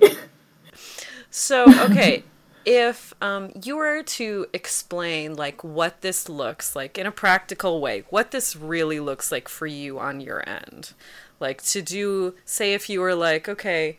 So 1.31 1.65
okay, 1.85 2.25
if 2.65 3.15
um, 3.23 3.53
you 3.65 3.77
were 3.77 4.03
to 4.03 4.47
explain 4.53 5.35
like 5.35 5.63
what 5.63 6.01
this 6.01 6.29
looks 6.29 6.75
like 6.75 6.99
in 6.99 7.07
a 7.07 7.13
practical 7.13 7.81
way, 7.81 8.05
what 8.11 8.33
this 8.33 8.57
really 8.57 9.01
looks 9.01 9.31
like 9.33 9.49
for 9.49 9.67
you 9.67 9.99
on 9.99 10.21
your 10.21 10.47
end, 10.49 10.93
like 11.39 11.63
to 11.65 11.83
do, 11.83 12.35
say, 12.45 12.75
if 12.75 12.89
you 12.89 13.01
were 13.01 13.15
like, 13.15 13.49
okay. 13.49 13.97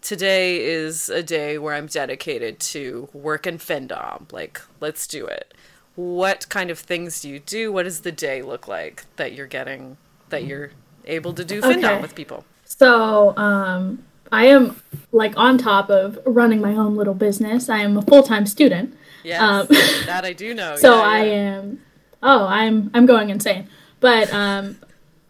Today 0.00 0.64
is 0.64 1.08
a 1.08 1.24
day 1.24 1.58
where 1.58 1.74
I'm 1.74 1.86
dedicated 1.86 2.60
to 2.60 3.08
work 3.12 3.48
in 3.48 3.58
Findom. 3.58 4.32
Like, 4.32 4.60
let's 4.80 5.08
do 5.08 5.26
it. 5.26 5.52
What 5.98 6.48
kind 6.48 6.70
of 6.70 6.78
things 6.78 7.20
do 7.22 7.28
you 7.28 7.40
do? 7.40 7.72
What 7.72 7.82
does 7.82 8.02
the 8.02 8.12
day 8.12 8.40
look 8.40 8.68
like 8.68 9.04
that 9.16 9.32
you're 9.32 9.48
getting, 9.48 9.96
that 10.28 10.44
you're 10.44 10.70
able 11.06 11.32
to 11.32 11.44
do 11.44 11.60
Findom 11.60 11.84
Okay. 11.84 12.00
with 12.00 12.14
people? 12.14 12.44
So, 12.64 13.36
um, 13.36 14.04
I 14.30 14.46
am 14.46 14.80
like 15.10 15.36
on 15.36 15.58
top 15.58 15.90
of 15.90 16.20
running 16.24 16.60
my 16.60 16.76
own 16.76 16.94
little 16.94 17.14
business. 17.14 17.68
I 17.68 17.78
am 17.78 17.96
a 17.96 18.02
full 18.02 18.22
time 18.22 18.46
student. 18.46 18.96
Yes, 19.24 19.40
Um, 19.42 19.66
that 20.06 20.24
I 20.24 20.32
do 20.34 20.54
know. 20.54 20.76
So 20.78 20.94
yeah, 20.94 21.02
I 21.02 21.18
am. 21.24 21.80
Oh, 22.22 22.46
I'm 22.46 22.92
I'm 22.94 23.04
going 23.04 23.30
insane. 23.30 23.66
But 23.98 24.32
um, 24.32 24.76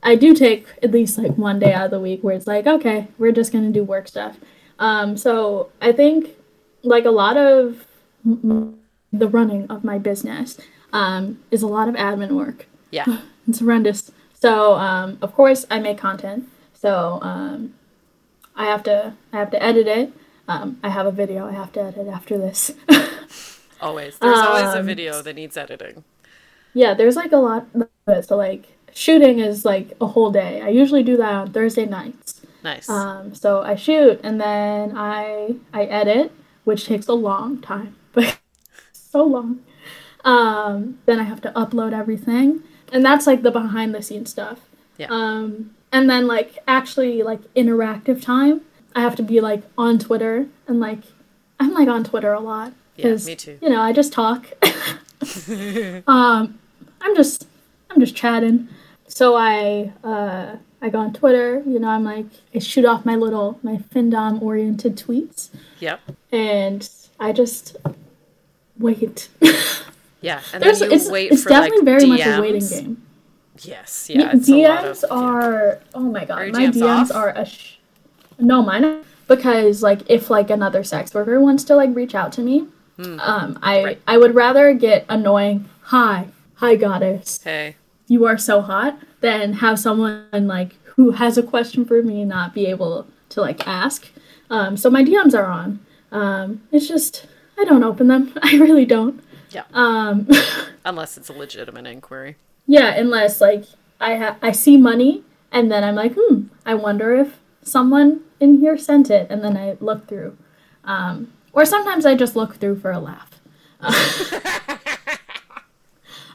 I 0.02 0.16
do 0.16 0.34
take 0.34 0.66
at 0.82 0.90
least 0.90 1.16
like 1.16 1.38
one 1.38 1.58
day 1.58 1.72
out 1.72 1.86
of 1.86 1.90
the 1.92 2.00
week 2.00 2.22
where 2.22 2.36
it's 2.36 2.46
like, 2.46 2.66
okay, 2.66 3.08
we're 3.16 3.32
just 3.32 3.52
gonna 3.52 3.70
do 3.70 3.84
work 3.84 4.06
stuff. 4.06 4.36
Um, 4.78 5.16
so 5.16 5.70
I 5.80 5.92
think 5.92 6.36
like 6.82 7.06
a 7.06 7.10
lot 7.10 7.38
of 7.38 7.86
m- 8.26 8.78
the 9.12 9.28
running 9.28 9.66
of 9.70 9.84
my 9.84 9.98
business 9.98 10.59
um, 10.92 11.38
is 11.50 11.62
a 11.62 11.66
lot 11.66 11.88
of 11.88 11.94
admin 11.94 12.32
work. 12.32 12.66
Yeah. 12.90 13.06
It's 13.48 13.61
horrendous. 13.61 14.11
So 14.34 14.74
um, 14.74 15.16
of 15.22 15.34
course 15.34 15.64
I 15.70 15.78
make 15.80 15.96
content. 15.96 16.48
So 16.74 17.18
um, 17.22 17.72
I 18.54 18.66
have 18.66 18.82
to 18.84 19.14
I 19.32 19.36
have 19.38 19.50
to 19.52 19.62
edit 19.62 19.86
it. 19.86 20.12
Um, 20.46 20.78
I 20.82 20.90
have 20.90 21.06
a 21.06 21.11
video 21.12 21.46
I 21.46 21.52
have 21.52 21.72
to 21.72 21.80
edit 21.82 22.09
after 22.09 22.36
this. 22.36 22.72
Always. 23.80 24.18
There's 24.18 24.38
always 24.38 24.74
a 24.74 24.80
Um, 24.80 24.86
video 24.86 25.22
that 25.22 25.34
needs 25.36 25.56
editing. 25.56 26.04
yeah, 26.74 26.94
there's 26.94 27.16
like 27.16 27.32
a 27.32 27.36
lot 27.38 27.66
of 27.74 27.88
it. 28.09 28.26
So 28.28 28.36
like 28.36 28.76
shooting 28.92 29.38
is 29.38 29.64
like 29.64 29.92
a 30.00 30.06
whole 30.06 30.30
day. 30.30 30.61
I 30.61 30.68
usually 30.68 31.02
do 31.02 31.16
that 31.16 31.32
on 31.32 31.52
Thursday 31.52 31.86
nights. 31.86 32.42
Nice. 32.64 32.88
Um, 32.88 33.34
so 33.34 33.62
I 33.62 33.76
shoot 33.76 34.20
and 34.22 34.40
then 34.40 34.92
I 34.96 35.54
I 35.72 35.84
edit, 35.84 36.32
which 36.64 36.84
takes 36.86 37.06
a 37.09 37.14
long 37.14 37.61
time, 37.62 37.96
but 38.12 38.38
so 39.11 39.24
long. 39.24 39.61
Um, 40.24 40.98
then 41.06 41.18
I 41.20 41.22
have 41.24 41.40
to 41.42 41.50
upload 41.52 41.92
everything, 41.92 42.62
and 42.92 43.04
that's 43.04 43.26
like 43.26 43.42
the 43.42 43.50
behind 43.50 43.94
the 43.94 44.02
scenes 44.02 44.30
stuff. 44.30 44.61
Yeah. 44.96 45.06
Um, 45.11 45.74
and 45.92 46.11
then 46.11 46.26
like 46.26 46.59
actually 46.66 47.22
like 47.22 47.40
interactive 47.54 48.22
time, 48.22 48.62
I 48.94 49.00
have 49.00 49.16
to 49.16 49.22
be 49.22 49.40
like 49.40 49.62
on 49.78 49.98
Twitter 49.98 50.46
and 50.66 50.80
like 50.80 50.98
I'm 51.61 51.72
like 51.72 51.88
on 51.88 52.04
Twitter 52.04 52.32
a 52.32 52.40
lot 52.40 52.72
Yeah, 52.96 53.14
me 53.24 53.36
too. 53.36 53.59
you 53.62 53.68
know 53.70 53.80
I 53.80 53.92
just 53.92 54.12
talk. 54.12 54.46
um, 56.06 56.59
I'm 57.00 57.16
just 57.16 57.46
I'm 57.90 58.00
just 58.00 58.14
chatting. 58.14 58.68
So 59.06 59.36
I 59.36 59.92
uh, 60.04 60.56
I 60.82 60.88
go 60.90 60.98
on 60.98 61.12
Twitter. 61.12 61.62
You 61.66 61.78
know 61.78 61.88
I'm 61.88 62.04
like 62.04 62.26
I 62.54 62.59
shoot 62.59 62.84
off 62.84 63.04
my 63.04 63.14
little 63.16 63.59
my 63.62 63.76
findom 63.94 64.42
oriented 64.42 64.96
tweets 64.96 65.50
Yep. 65.80 66.00
and 66.32 66.88
I 67.20 67.32
just 67.32 67.76
wait. 68.79 69.29
Yeah. 70.20 70.41
And 70.53 70.62
There's, 70.62 70.81
then 70.81 70.91
you 70.91 70.97
it's, 70.97 71.09
wait 71.11 71.31
it's 71.33 71.45
for 71.45 71.51
definitely 71.51 71.79
like 71.79 71.85
very 71.85 72.03
DMs. 72.05 72.09
much 72.09 72.26
a 72.26 72.41
waiting 72.41 72.68
game. 72.68 73.03
Yes. 73.61 74.11
Yeah. 74.11 74.22
Lot 74.26 74.35
DMs 74.37 75.05
of, 75.05 75.11
yeah. 75.11 75.16
are 75.16 75.81
oh 75.95 76.01
my 76.01 76.24
god, 76.24 76.53
my 76.53 76.66
DMs 76.66 76.74
DMs 76.74 77.14
are 77.14 77.31
a 77.31 77.45
sh- 77.45 77.79
no 78.39 78.62
mine 78.62 79.05
because 79.26 79.83
like 79.83 80.01
if 80.11 80.29
like 80.31 80.51
another 80.51 80.83
sex 80.85 81.14
worker 81.14 81.41
wants 81.41 81.64
to 81.64 81.76
like 81.76 81.95
reach 81.95 82.14
out 82.14 82.33
to 82.33 82.41
me, 82.41 82.66
um, 82.99 83.59
I. 83.62 83.85
Right. 83.85 84.03
I 84.09 84.18
would 84.18 84.35
rather 84.35 84.74
get 84.74 85.07
annoying 85.09 85.68
hi 85.83 86.29
hi 86.55 86.74
goddess 86.76 87.41
Hey. 87.43 87.76
you 88.09 88.24
are 88.26 88.37
so 88.37 88.61
hot 88.61 88.99
than 89.20 89.55
have 89.55 89.79
someone 89.79 90.47
like 90.49 90.74
who 90.97 91.12
has 91.12 91.39
a 91.39 91.43
question 91.43 91.85
for 91.85 92.03
me 92.03 92.24
not 92.24 92.55
be 92.55 92.66
able 92.66 93.07
to 93.31 93.41
like 93.41 93.66
ask. 93.68 94.09
Um, 94.51 94.76
so 94.76 94.91
my 94.91 95.05
DMs 95.05 95.33
are 95.39 95.47
on. 95.47 95.79
Um, 96.11 96.62
it's 96.72 96.89
just 96.89 97.26
I 97.59 97.64
don't 97.64 97.82
open 97.84 98.09
them. 98.09 98.32
I 98.42 98.56
really 98.56 98.84
don't. 98.84 99.22
Yeah. 99.50 99.64
Um, 99.72 100.28
Unless 100.84 101.16
it's 101.18 101.28
a 101.28 101.32
legitimate 101.32 101.86
inquiry. 101.86 102.36
Yeah, 102.66 102.88
unless 102.94 103.40
like 103.40 103.64
I 103.98 104.16
ha- 104.16 104.36
I 104.42 104.52
see 104.52 104.76
money 104.76 105.22
and 105.50 105.72
then 105.72 105.82
I'm 105.82 105.94
like, 105.94 106.12
hmm, 106.18 106.42
I 106.66 106.74
wonder 106.74 107.14
if 107.16 107.38
someone 107.62 108.20
in 108.40 108.59
here 108.61 108.76
sent 108.76 109.11
it, 109.11 109.26
and 109.30 109.42
then 109.42 109.56
I 109.56 109.76
look 109.80 110.06
through, 110.06 110.36
um, 110.84 111.32
or 111.54 111.64
sometimes 111.64 112.04
I 112.06 112.14
just 112.14 112.36
look 112.36 112.56
through 112.56 112.78
for 112.80 112.90
a 112.90 112.98
laugh. 113.00 113.40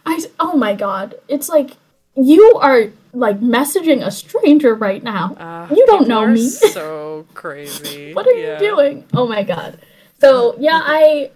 I 0.06 0.26
oh 0.40 0.58
my 0.58 0.74
god, 0.76 1.16
it's 1.28 1.50
like 1.50 1.72
you 2.16 2.54
are 2.62 2.86
like 3.14 3.40
messaging 3.40 4.06
a 4.06 4.12
stranger 4.12 4.74
right 4.74 5.04
now. 5.04 5.36
Uh, 5.36 5.68
you 5.74 5.86
don't 5.86 6.08
know 6.08 6.26
me. 6.28 6.48
so 6.50 7.26
crazy. 7.36 8.14
what 8.14 8.28
are 8.28 8.32
Yeah. 8.34 8.60
you 8.60 8.70
doing? 8.70 9.06
Oh 9.14 9.28
my 9.28 9.44
god. 9.44 9.80
So 10.24 10.56
yeah, 10.60 10.82
I 10.84 11.32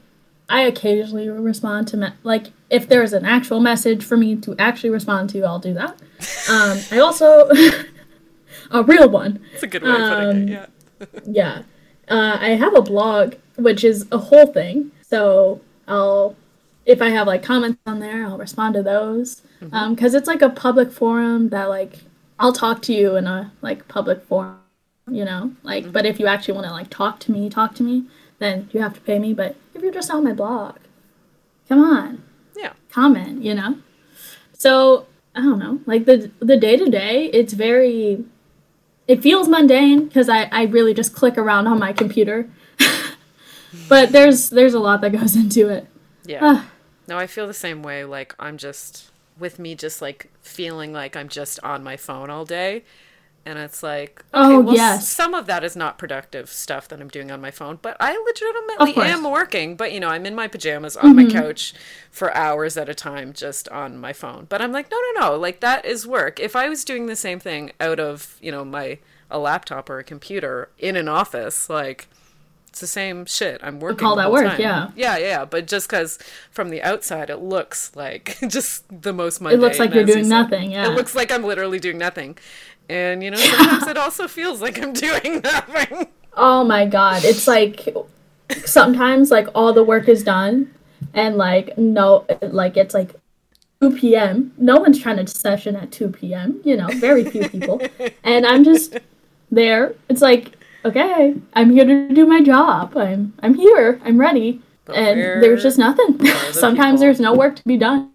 I 0.49 0.61
occasionally 0.61 1.27
respond 1.29 1.87
to 1.89 1.97
me- 1.97 2.13
like 2.23 2.47
if 2.69 2.87
there's 2.87 3.13
an 3.13 3.25
actual 3.25 3.59
message 3.59 4.03
for 4.03 4.17
me 4.17 4.35
to 4.37 4.55
actually 4.57 4.89
respond 4.91 5.29
to, 5.31 5.43
I'll 5.43 5.59
do 5.59 5.73
that. 5.73 5.99
Um, 6.49 6.79
I 6.91 6.99
also 6.99 7.47
a 8.71 8.83
real 8.83 9.09
one. 9.09 9.39
It's 9.53 9.63
a 9.63 9.67
good 9.67 9.83
way 9.83 9.89
of 9.91 9.97
putting 9.97 10.29
Um, 10.29 10.37
it. 10.37 10.49
Yeah. 10.49 10.65
Yeah, 11.25 11.61
uh, 12.09 12.37
I 12.39 12.49
have 12.55 12.75
a 12.75 12.81
blog 12.81 13.35
which 13.57 13.83
is 13.83 14.07
a 14.11 14.17
whole 14.17 14.47
thing. 14.47 14.91
So 15.09 15.61
I'll 15.87 16.35
if 16.85 17.01
I 17.01 17.09
have 17.09 17.27
like 17.27 17.43
comments 17.43 17.79
on 17.85 17.99
there, 17.99 18.25
I'll 18.25 18.37
respond 18.37 18.75
to 18.75 18.83
those 18.83 19.41
because 19.59 20.13
it's 20.13 20.27
like 20.27 20.41
a 20.41 20.49
public 20.49 20.91
forum 20.91 21.49
that 21.49 21.65
like 21.69 21.99
I'll 22.39 22.53
talk 22.53 22.81
to 22.83 22.93
you 22.93 23.15
in 23.17 23.27
a 23.27 23.51
like 23.61 23.87
public 23.87 24.23
forum, 24.23 24.57
you 25.11 25.25
know. 25.25 25.51
Like, 25.63 25.91
but 25.91 26.05
if 26.05 26.19
you 26.19 26.27
actually 26.27 26.53
want 26.55 26.67
to 26.67 26.71
like 26.73 26.89
talk 26.89 27.19
to 27.21 27.31
me, 27.31 27.49
talk 27.49 27.75
to 27.75 27.83
me, 27.83 28.05
then 28.39 28.69
you 28.71 28.81
have 28.81 28.93
to 28.93 29.01
pay 29.01 29.19
me. 29.19 29.33
But 29.33 29.55
if 29.73 29.81
you're 29.81 29.91
just 29.93 30.11
on 30.11 30.23
my 30.23 30.33
blog, 30.33 30.75
come 31.69 31.79
on, 31.83 32.23
Yeah. 32.55 32.73
comment, 32.91 33.43
you 33.43 33.53
know. 33.53 33.77
So 34.53 35.05
I 35.35 35.41
don't 35.41 35.59
know, 35.59 35.79
like 35.85 36.05
the 36.05 36.31
the 36.39 36.57
day 36.57 36.77
to 36.77 36.89
day, 36.89 37.25
it's 37.25 37.53
very, 37.53 38.25
it 39.07 39.21
feels 39.21 39.47
mundane 39.47 40.05
because 40.05 40.29
I 40.29 40.43
I 40.51 40.63
really 40.63 40.93
just 40.93 41.13
click 41.15 41.37
around 41.37 41.67
on 41.67 41.77
my 41.79 41.93
computer, 41.93 42.49
but 43.89 44.11
there's 44.11 44.49
there's 44.49 44.73
a 44.73 44.79
lot 44.79 45.01
that 45.01 45.11
goes 45.11 45.35
into 45.35 45.69
it. 45.69 45.87
Yeah. 46.25 46.39
Ah. 46.41 46.69
no, 47.07 47.17
I 47.17 47.27
feel 47.27 47.47
the 47.47 47.53
same 47.53 47.83
way. 47.83 48.03
Like 48.03 48.35
I'm 48.39 48.57
just 48.57 49.11
with 49.39 49.59
me 49.59 49.75
just 49.75 50.01
like 50.01 50.29
feeling 50.41 50.91
like 50.93 51.15
I'm 51.15 51.29
just 51.29 51.59
on 51.63 51.83
my 51.83 51.95
phone 51.97 52.29
all 52.29 52.45
day. 52.45 52.83
And 53.47 53.57
it's 53.57 53.81
like, 53.81 54.19
okay, 54.33 54.53
Oh, 54.55 54.59
well, 54.59 54.75
yes. 54.75 55.07
some 55.07 55.33
of 55.33 55.45
that 55.45 55.63
is 55.63 55.75
not 55.75 55.97
productive 55.97 56.49
stuff 56.49 56.87
that 56.89 56.99
I'm 56.99 57.07
doing 57.07 57.31
on 57.31 57.39
my 57.39 57.49
phone, 57.51 57.79
but 57.81 57.95
I 57.99 58.11
legitimately. 58.27 58.91
Mm-hmm. 59.01 59.25
am 59.25 59.31
working. 59.31 59.75
But 59.77 59.93
you 59.93 59.99
know, 60.01 60.09
I'm 60.09 60.25
in 60.25 60.35
my 60.35 60.47
pajamas 60.49 60.97
on 60.97 61.15
my 61.15 61.25
couch 61.25 61.73
for 62.11 62.35
hours 62.35 62.75
at 62.75 62.89
a 62.89 62.93
time, 62.93 63.31
just 63.31 63.69
on 63.69 63.97
my 63.97 64.11
phone. 64.11 64.47
But 64.49 64.61
I'm 64.61 64.73
like, 64.73 64.91
no, 64.91 64.97
no, 65.15 65.21
no, 65.29 65.37
like 65.37 65.61
that 65.61 65.85
is 65.85 66.05
work. 66.05 66.39
If 66.41 66.55
I 66.57 66.67
was 66.67 66.83
doing 66.83 67.05
the 67.05 67.15
same 67.15 67.39
thing 67.39 67.71
out 67.79 67.99
of 68.01 68.37
you 68.41 68.51
know 68.51 68.65
my 68.65 68.99
a 69.31 69.39
laptop 69.39 69.89
or 69.89 69.99
a 69.99 70.03
computer 70.03 70.69
in 70.77 70.95
an 70.97 71.07
office, 71.07 71.69
like 71.69 72.07
it's 72.69 72.81
the 72.81 72.87
same 72.87 73.25
shit. 73.25 73.59
I'm 73.63 73.79
working. 73.79 73.99
call 73.99 74.17
that 74.17 74.31
work, 74.31 74.45
time. 74.45 74.59
yeah. 74.61 74.91
Yeah, 74.95 75.17
yeah, 75.17 75.45
but 75.45 75.67
just 75.67 75.89
because 75.89 76.19
from 76.51 76.69
the 76.69 76.83
outside 76.83 77.29
it 77.29 77.37
looks 77.37 77.95
like 77.95 78.37
just 78.47 78.83
the 79.01 79.13
most 79.13 79.41
mundane. 79.41 79.59
It 79.59 79.61
looks 79.63 79.79
like 79.79 79.93
you're 79.93 80.03
doing 80.03 80.27
nothing, 80.29 80.71
yeah. 80.71 80.85
It 80.91 80.95
looks 80.95 81.15
like 81.15 81.31
I'm 81.31 81.43
literally 81.43 81.79
doing 81.79 81.97
nothing, 81.97 82.37
and 82.89 83.23
you 83.23 83.31
know 83.31 83.37
sometimes 83.37 83.87
it 83.87 83.97
also 83.97 84.27
feels 84.27 84.61
like 84.61 84.81
I'm 84.81 84.93
doing 84.93 85.41
nothing. 85.43 86.07
Oh 86.33 86.63
my 86.63 86.85
god, 86.85 87.23
it's 87.23 87.47
like 87.47 87.87
sometimes 88.65 89.31
like 89.31 89.47
all 89.55 89.73
the 89.73 89.83
work 89.83 90.07
is 90.07 90.23
done 90.23 90.73
and 91.13 91.37
like 91.37 91.77
no 91.77 92.25
like 92.41 92.77
it's 92.77 92.93
like 92.93 93.15
2 93.81 93.95
p.m. 93.97 94.53
No 94.57 94.77
one's 94.77 94.99
trying 94.99 95.17
to 95.17 95.27
session 95.27 95.75
at 95.75 95.91
2 95.91 96.09
p.m., 96.09 96.61
you 96.63 96.75
know, 96.75 96.87
very 96.95 97.23
few 97.23 97.47
people. 97.47 97.81
and 98.23 98.45
I'm 98.45 98.63
just 98.63 98.97
there. 99.51 99.93
It's 100.09 100.21
like, 100.21 100.53
okay, 100.83 101.35
I'm 101.53 101.69
here 101.69 101.85
to 101.85 102.13
do 102.13 102.25
my 102.25 102.41
job. 102.41 102.97
I'm 102.97 103.33
I'm 103.43 103.53
here. 103.53 104.01
I'm 104.03 104.19
ready. 104.19 104.61
and 104.93 105.19
there's 105.43 105.63
just 105.63 105.77
nothing. 105.77 106.25
Sometimes 106.51 106.75
people? 106.75 106.97
there's 106.99 107.19
no 107.19 107.33
work 107.33 107.55
to 107.57 107.63
be 107.65 107.77
done. 107.77 108.11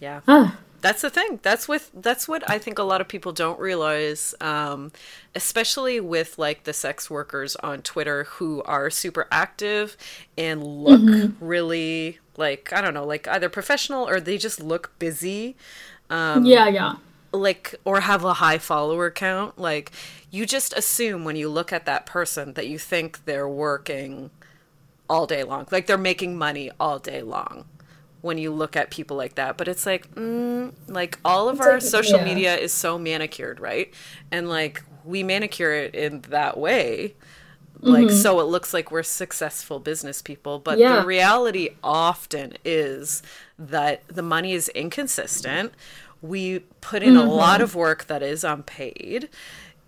Yeah. 0.00 0.20
Ah, 0.28 0.58
That's 0.86 1.02
the 1.02 1.10
thing. 1.10 1.40
That's 1.42 1.66
with 1.66 1.90
that's 1.94 2.28
what 2.28 2.48
I 2.48 2.58
think 2.58 2.78
a 2.78 2.84
lot 2.84 3.00
of 3.00 3.08
people 3.08 3.32
don't 3.32 3.58
realize, 3.58 4.34
um, 4.40 4.92
especially 5.34 5.98
with 6.00 6.38
like 6.38 6.64
the 6.64 6.72
sex 6.72 7.10
workers 7.10 7.56
on 7.56 7.82
Twitter 7.82 8.24
who 8.24 8.62
are 8.64 8.90
super 8.90 9.26
active 9.32 9.96
and 10.38 10.62
look 10.62 11.10
Mm-hmm. 11.10 11.30
really 11.40 12.18
like 12.36 12.72
I 12.72 12.80
don't 12.80 12.94
know, 12.94 13.04
like 13.06 13.26
either 13.28 13.48
professional 13.48 14.08
or 14.08 14.20
they 14.20 14.38
just 14.38 14.60
look 14.60 14.96
busy. 14.98 15.56
Um, 16.10 16.44
yeah, 16.44 16.68
yeah. 16.68 16.94
like 17.32 17.74
or 17.84 18.00
have 18.00 18.24
a 18.24 18.34
high 18.34 18.58
follower 18.58 19.10
count 19.10 19.58
like 19.58 19.90
you 20.30 20.46
just 20.46 20.72
assume 20.74 21.24
when 21.24 21.36
you 21.36 21.48
look 21.48 21.72
at 21.72 21.84
that 21.86 22.06
person 22.06 22.54
that 22.54 22.68
you 22.68 22.78
think 22.78 23.24
they're 23.24 23.48
working 23.48 24.30
all 25.08 25.26
day 25.26 25.42
long 25.44 25.66
like 25.70 25.86
they're 25.86 25.98
making 25.98 26.36
money 26.38 26.70
all 26.80 26.98
day 26.98 27.22
long 27.22 27.66
when 28.26 28.36
you 28.38 28.50
look 28.50 28.76
at 28.76 28.90
people 28.90 29.16
like 29.16 29.34
that 29.36 29.56
but 29.56 29.68
it's 29.68 29.86
like 29.86 30.12
mm, 30.14 30.72
like 30.88 31.18
all 31.24 31.48
of 31.48 31.60
our 31.60 31.74
like- 31.74 31.82
social 31.82 32.18
yeah. 32.18 32.24
media 32.24 32.56
is 32.56 32.72
so 32.72 32.98
manicured 32.98 33.58
right 33.60 33.92
and 34.30 34.48
like 34.48 34.82
we 35.04 35.22
manicure 35.22 35.72
it 35.72 35.94
in 35.94 36.20
that 36.22 36.58
way 36.58 37.14
like 37.80 38.10
so 38.10 38.40
it 38.40 38.44
looks 38.44 38.72
like 38.74 38.90
we're 38.90 39.02
successful 39.02 39.78
business 39.78 40.20
people 40.22 40.58
but 40.58 40.72
Mm-hmm. 40.78 40.80
Yeah. 40.80 41.00
the 41.00 41.06
reality 41.06 41.68
often 41.84 42.54
is 42.64 43.22
that 43.58 44.02
the 44.08 44.22
money 44.22 44.52
is 44.54 44.68
inconsistent 44.70 45.72
we 46.22 46.60
put 46.80 47.02
in 47.02 47.14
Mm-hmm. 47.14 47.28
a 47.28 47.32
lot 47.32 47.60
of 47.60 47.74
work 47.74 48.06
that 48.06 48.22
is 48.22 48.42
unpaid 48.44 49.28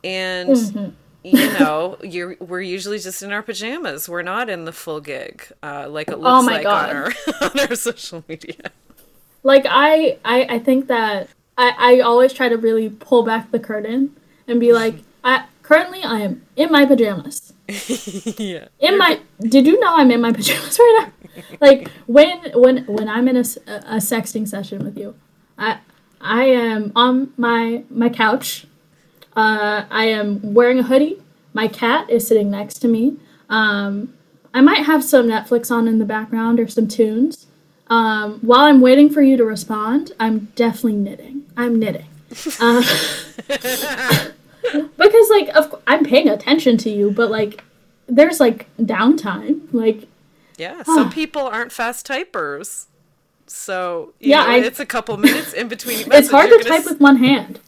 and 0.05 0.51
Mm-hmm. 0.51 0.89
You 1.25 1.33
know 1.59 1.97
you're 2.03 2.37
we're 2.41 2.61
usually 2.61 2.99
just 2.99 3.23
in 3.23 3.33
our 3.33 3.43
pajamas. 3.43 4.09
We're 4.09 4.23
not 4.23 4.49
in 4.49 4.65
the 4.65 4.73
full 4.73 5.01
gig 5.01 5.43
uh, 5.63 5.89
like 5.89 6.09
it 6.09 6.19
looks 6.19 6.45
Oh 6.45 6.47
like 6.47 6.63
God. 6.63 6.91
on 6.91 6.97
our 6.97 7.13
on 7.43 7.61
our 7.69 7.75
social 7.75 8.25
media. 8.29 8.71
Like 9.43 9.67
I, 9.69 10.19
I 10.25 10.47
i 10.57 10.59
think 10.59 10.89
that 10.89 11.29
i 11.57 11.75
i 11.79 12.01
always 12.01 12.33
try 12.33 12.49
to 12.49 12.57
really 12.57 12.89
pull 12.89 13.23
back 13.23 13.51
the 13.51 13.59
curtain 13.59 14.15
and 14.47 14.59
be 14.61 14.73
like 14.73 14.97
i 15.25 15.45
currently 15.63 16.03
i 16.03 16.21
am 16.21 16.43
in 16.57 16.71
my 16.73 16.85
pajamas. 16.87 17.53
Yeah. 18.39 18.69
In 18.81 18.97
my 18.99 19.21
did 19.41 19.67
you 19.67 19.79
know 19.81 19.95
i'm 19.97 20.11
in 20.11 20.21
my 20.21 20.33
pajamas 20.39 20.79
right 20.79 21.07
now? 21.07 21.43
Like 21.61 21.89
when 22.07 22.51
when 22.55 22.85
when 22.87 23.09
i'm 23.09 23.29
in 23.29 23.37
a, 23.37 23.41
a 23.97 23.99
sexting 24.01 24.47
session 24.49 24.85
with 24.85 24.97
you 24.99 25.15
i 25.59 25.79
i 26.21 26.45
am 26.45 26.91
on 26.97 27.33
my 27.37 27.85
my 27.91 28.09
couch 28.09 28.67
uh 29.39 29.85
i 29.91 30.05
am 30.05 30.29
wearing 30.55 30.79
a 30.79 30.83
hoodie 30.83 31.17
my 31.55 31.67
cat 31.69 32.09
is 32.11 32.27
sitting 32.27 32.51
next 32.51 32.79
to 32.81 32.89
me 32.89 33.17
um 33.49 34.13
i 34.53 34.61
might 34.61 34.85
have 34.85 35.03
some 35.03 35.27
netflix 35.27 35.71
on 35.71 35.89
in 35.89 35.99
the 35.99 36.05
background 36.05 36.59
or 36.61 36.69
some 36.69 36.87
tunes 36.89 37.47
um, 37.91 38.41
while 38.41 38.61
I'm 38.61 38.83
waiting 38.83 39.09
for 39.09 39.23
you 39.23 39.39
to 39.39 39.45
respond, 39.47 40.13
I'm 40.21 40.53
definitely 40.57 40.97
knitting. 40.97 41.47
I'm 41.57 41.79
knitting. 41.79 42.05
Uh, 42.61 42.83
because, 43.49 45.31
like, 45.31 45.49
of, 45.57 45.75
I'm 45.87 46.05
paying 46.05 46.29
attention 46.29 46.77
to 46.85 46.91
you, 46.91 47.11
but, 47.11 47.31
like, 47.31 47.65
there's, 48.07 48.41
like, 48.41 48.67
downtime. 48.77 49.63
Like, 49.73 50.07
yeah 50.59 50.83
some 50.83 51.09
people 51.21 51.43
aren't 51.43 51.73
fast 51.73 52.07
typers 52.07 52.87
so 53.47 54.13
Yeah, 54.21 54.43
know, 54.43 54.51
I- 54.51 54.57
it's 54.59 54.81
a 54.81 54.87
couple 54.87 55.17
minutes 55.17 55.55
in 55.55 55.69
between 55.69 56.01
it's 56.13 56.31
hard 56.31 56.51
to 56.51 56.59
type 56.65 56.85
with 56.85 57.01
one 57.01 57.17
hand. 57.17 57.61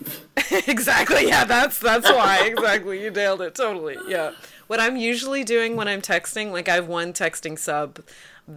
exactly. 0.66 1.26
Yeah, 1.28 1.44
that's 1.44 1.78
that's 1.78 2.10
why. 2.10 2.38
Exactly. 2.50 3.02
You 3.02 3.10
nailed 3.10 3.42
it. 3.42 3.54
Totally. 3.54 3.96
Yeah. 4.08 4.32
What 4.66 4.80
I'm 4.80 4.96
usually 4.96 5.44
doing 5.44 5.76
when 5.76 5.88
I'm 5.88 6.00
texting, 6.00 6.52
like 6.52 6.68
I 6.68 6.74
have 6.74 6.88
one 6.88 7.12
texting 7.12 7.58
sub 7.58 8.00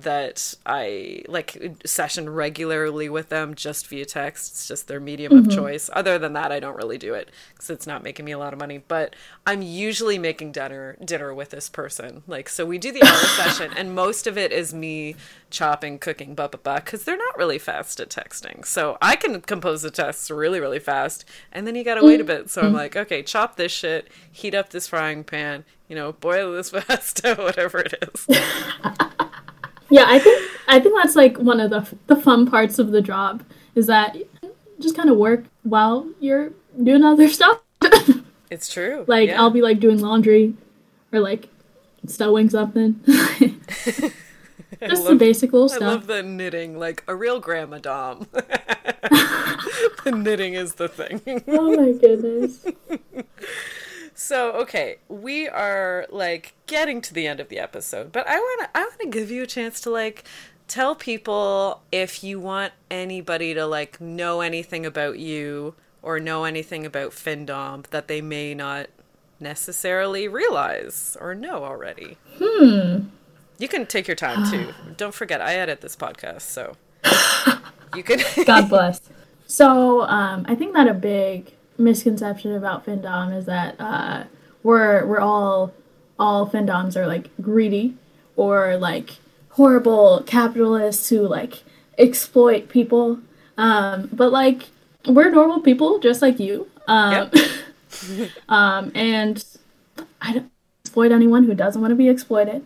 that 0.02 0.56
I 0.66 1.24
like 1.28 1.78
session 1.86 2.30
regularly 2.30 3.10
with 3.10 3.30
them 3.30 3.54
just 3.54 3.88
via 3.88 4.06
text. 4.06 4.52
It's 4.52 4.68
just 4.68 4.88
their 4.88 5.00
medium 5.00 5.38
of 5.38 5.46
mm-hmm. 5.46 5.58
choice. 5.58 5.90
Other 5.94 6.18
than 6.18 6.34
that, 6.34 6.52
I 6.52 6.60
don't 6.60 6.76
really 6.76 6.98
do 6.98 7.14
it 7.14 7.30
because 7.54 7.70
it's 7.70 7.86
not 7.86 8.02
making 8.02 8.26
me 8.26 8.32
a 8.32 8.40
lot 8.40 8.54
of 8.54 8.60
money. 8.60 8.80
But 8.80 9.16
I'm 9.46 9.62
usually 9.62 10.18
making 10.18 10.52
dinner 10.54 10.98
dinner 11.04 11.34
with 11.34 11.52
this 11.52 11.70
person. 11.70 12.24
Like 12.28 12.50
so, 12.50 12.66
we 12.66 12.78
do 12.78 12.92
the 12.92 13.04
hour 13.04 13.16
session, 13.18 13.72
and 13.76 13.94
most 13.94 14.26
of 14.26 14.38
it 14.38 14.52
is 14.52 14.74
me 14.74 15.16
chopping, 15.50 16.00
cooking, 16.00 16.34
blah 16.34 16.48
blah 16.48 16.60
blah. 16.62 16.80
Because 16.80 17.04
they're 17.04 17.18
not 17.18 17.38
really 17.38 17.60
fast 17.60 18.00
at 18.00 18.10
texting, 18.10 18.66
so 18.66 18.98
I 19.02 19.16
can 19.16 19.42
compose 19.42 19.84
the 19.84 19.92
tests 19.92 20.32
really 20.32 20.60
really 20.60 20.80
fast, 20.80 21.26
and 21.52 21.68
then 21.68 21.76
you 21.76 21.84
gotta 21.84 22.04
wait 22.04 22.22
a 22.22 22.24
bit. 22.24 22.50
So 22.50 22.62
I'm 22.62 22.68
mm-hmm. 22.68 22.78
like, 22.78 22.96
okay, 22.96 23.22
chop 23.22 23.58
this 23.58 23.72
shit, 23.72 24.10
heat 24.32 24.56
up 24.56 24.70
this 24.70 24.88
frying 24.88 25.24
pan, 25.24 25.66
you 25.88 25.96
know, 25.96 26.14
boil 26.14 26.54
this 26.54 26.72
pasta, 26.88 27.36
whatever 27.36 27.80
it 27.80 27.94
is. 28.14 28.28
Yeah, 29.90 30.06
I 30.08 30.20
think 30.20 30.52
I 30.68 30.80
think 30.80 30.96
that's 30.96 31.16
like 31.16 31.38
one 31.38 31.60
of 31.60 31.70
the 31.70 31.88
the 32.08 32.16
fun 32.16 32.50
parts 32.50 32.80
of 32.80 32.92
the 32.92 33.02
job 33.02 33.44
is 33.76 33.88
that 33.88 34.16
just 34.80 34.96
kind 34.96 35.10
of 35.10 35.18
work 35.18 35.46
while 35.64 36.08
you're 36.20 36.52
doing 36.82 37.04
other 37.04 37.30
stuff. 37.30 37.62
It's 38.50 38.72
true. 38.72 39.04
like 39.08 39.30
yeah. 39.30 39.42
I'll 39.42 39.50
be 39.50 39.64
like 39.64 39.80
doing 39.80 40.00
laundry 40.00 40.54
or 41.12 41.20
like 41.20 41.50
sewing 42.06 42.52
something. 42.52 43.00
I 43.08 44.88
just 44.90 45.06
the 45.06 45.16
basic 45.16 45.54
little 45.54 45.72
I 45.72 45.76
stuff. 45.76 45.82
love 45.82 46.08
the 46.08 46.22
knitting, 46.22 46.78
like 46.78 47.04
a 47.08 47.16
real 47.16 47.40
grandma 47.40 47.80
dom. 47.80 48.28
the 48.32 50.12
knitting 50.14 50.54
is 50.54 50.76
the 50.76 50.88
thing. 50.88 51.22
oh 51.48 51.76
my 51.76 51.94
goodness. 51.94 52.64
So, 54.24 54.54
okay, 54.54 55.00
we 55.10 55.50
are 55.50 56.08
like 56.10 56.54
getting 56.66 57.02
to 57.02 57.14
the 57.14 57.28
end 57.28 57.42
of 57.42 57.50
the 57.50 57.60
episode, 57.60 58.14
but 58.14 58.26
I 58.26 58.38
want 58.40 58.62
to 58.62 58.70
I 58.74 58.84
want 58.84 59.02
to 59.02 59.08
give 59.08 59.30
you 59.30 59.44
a 59.44 59.46
chance 59.46 59.82
to 59.82 59.90
like 59.90 60.24
tell 60.70 60.96
people 60.96 61.82
if 61.92 62.24
you 62.24 62.40
want 62.40 62.72
anybody 62.90 63.54
to 63.54 63.66
like 63.66 64.00
know 64.00 64.40
anything 64.40 64.86
about 64.86 65.20
you 65.20 65.76
or 66.02 66.22
know 66.22 66.46
anything 66.46 66.86
about 66.86 67.12
Findom 67.12 67.86
that 67.88 68.08
they 68.08 68.22
may 68.22 68.54
not 68.54 68.88
necessarily 69.42 70.30
realize 70.30 71.18
or 71.20 71.36
know 71.36 71.66
already. 71.66 72.18
Hmm. 72.38 73.08
You 73.58 73.68
can 73.68 73.86
take 73.86 74.08
your 74.08 74.16
time 74.16 74.50
too. 74.50 74.74
Don't 74.96 75.14
forget 75.14 75.42
I 75.42 75.56
edit 75.56 75.82
this 75.82 75.98
podcast, 75.98 76.44
so 76.44 76.78
you 77.94 78.04
can 78.04 78.22
God 78.46 78.70
bless. 78.70 79.02
So 79.48 80.04
um, 80.04 80.46
I 80.48 80.56
think 80.56 80.74
that 80.76 80.88
a 80.88 80.94
big 80.94 81.52
misconception 81.84 82.54
about 82.56 82.86
Findom 82.86 83.36
is 83.36 83.46
that 83.46 83.76
uh, 83.80 84.24
we're 84.64 85.06
we're 85.06 85.20
all 85.20 85.74
all 86.20 86.48
Findoms 86.48 86.96
are 86.96 87.08
like 87.08 87.30
greedy 87.42 87.96
or 88.36 88.78
like 88.78 89.18
horrible 89.50 90.24
capitalists 90.26 91.10
who 91.10 91.22
like 91.28 91.64
exploit 91.98 92.70
people. 92.70 93.20
Um, 93.58 94.10
but 94.12 94.32
like 94.32 94.70
we're 95.08 95.30
normal 95.30 95.60
people 95.62 96.00
just 96.00 96.22
like 96.22 96.40
you. 96.40 96.68
Um, 96.88 97.32
um, 98.50 98.92
and 98.96 99.44
I 100.22 100.34
don't 100.34 100.52
exploit 100.84 101.12
anyone 101.12 101.44
who 101.44 101.54
doesn't 101.54 101.82
want 101.82 101.92
to 101.92 101.96
be 101.96 102.10
exploited. 102.10 102.64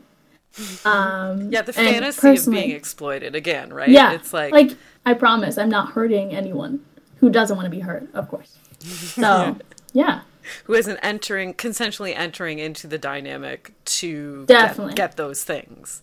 Um, 0.86 1.52
Yeah, 1.52 1.62
the 1.62 1.74
fantasy 1.74 2.36
of 2.36 2.46
being 2.50 2.72
exploited 2.72 3.36
again, 3.36 3.72
right? 3.74 3.90
yeah, 3.90 4.14
It's 4.14 4.34
like, 4.34 4.52
like 4.52 4.76
I 5.06 5.14
promise, 5.14 5.58
I'm 5.58 5.70
not 5.70 5.92
hurting 5.92 6.34
anyone 6.34 6.84
who 7.20 7.30
doesn't 7.30 7.56
want 7.56 7.66
to 7.66 7.70
be 7.70 7.82
hurt, 7.82 8.08
of 8.14 8.28
course. 8.30 8.58
So 8.86 9.58
yeah, 9.94 10.22
who 10.66 10.74
isn't 10.74 11.00
entering 11.02 11.54
consensually 11.54 12.14
entering 12.16 12.60
into 12.60 12.88
the 12.88 12.98
dynamic 12.98 13.74
to 13.86 14.46
Definitely. 14.46 14.94
Get, 14.94 15.12
get 15.12 15.18
those 15.18 15.44
things. 15.44 16.02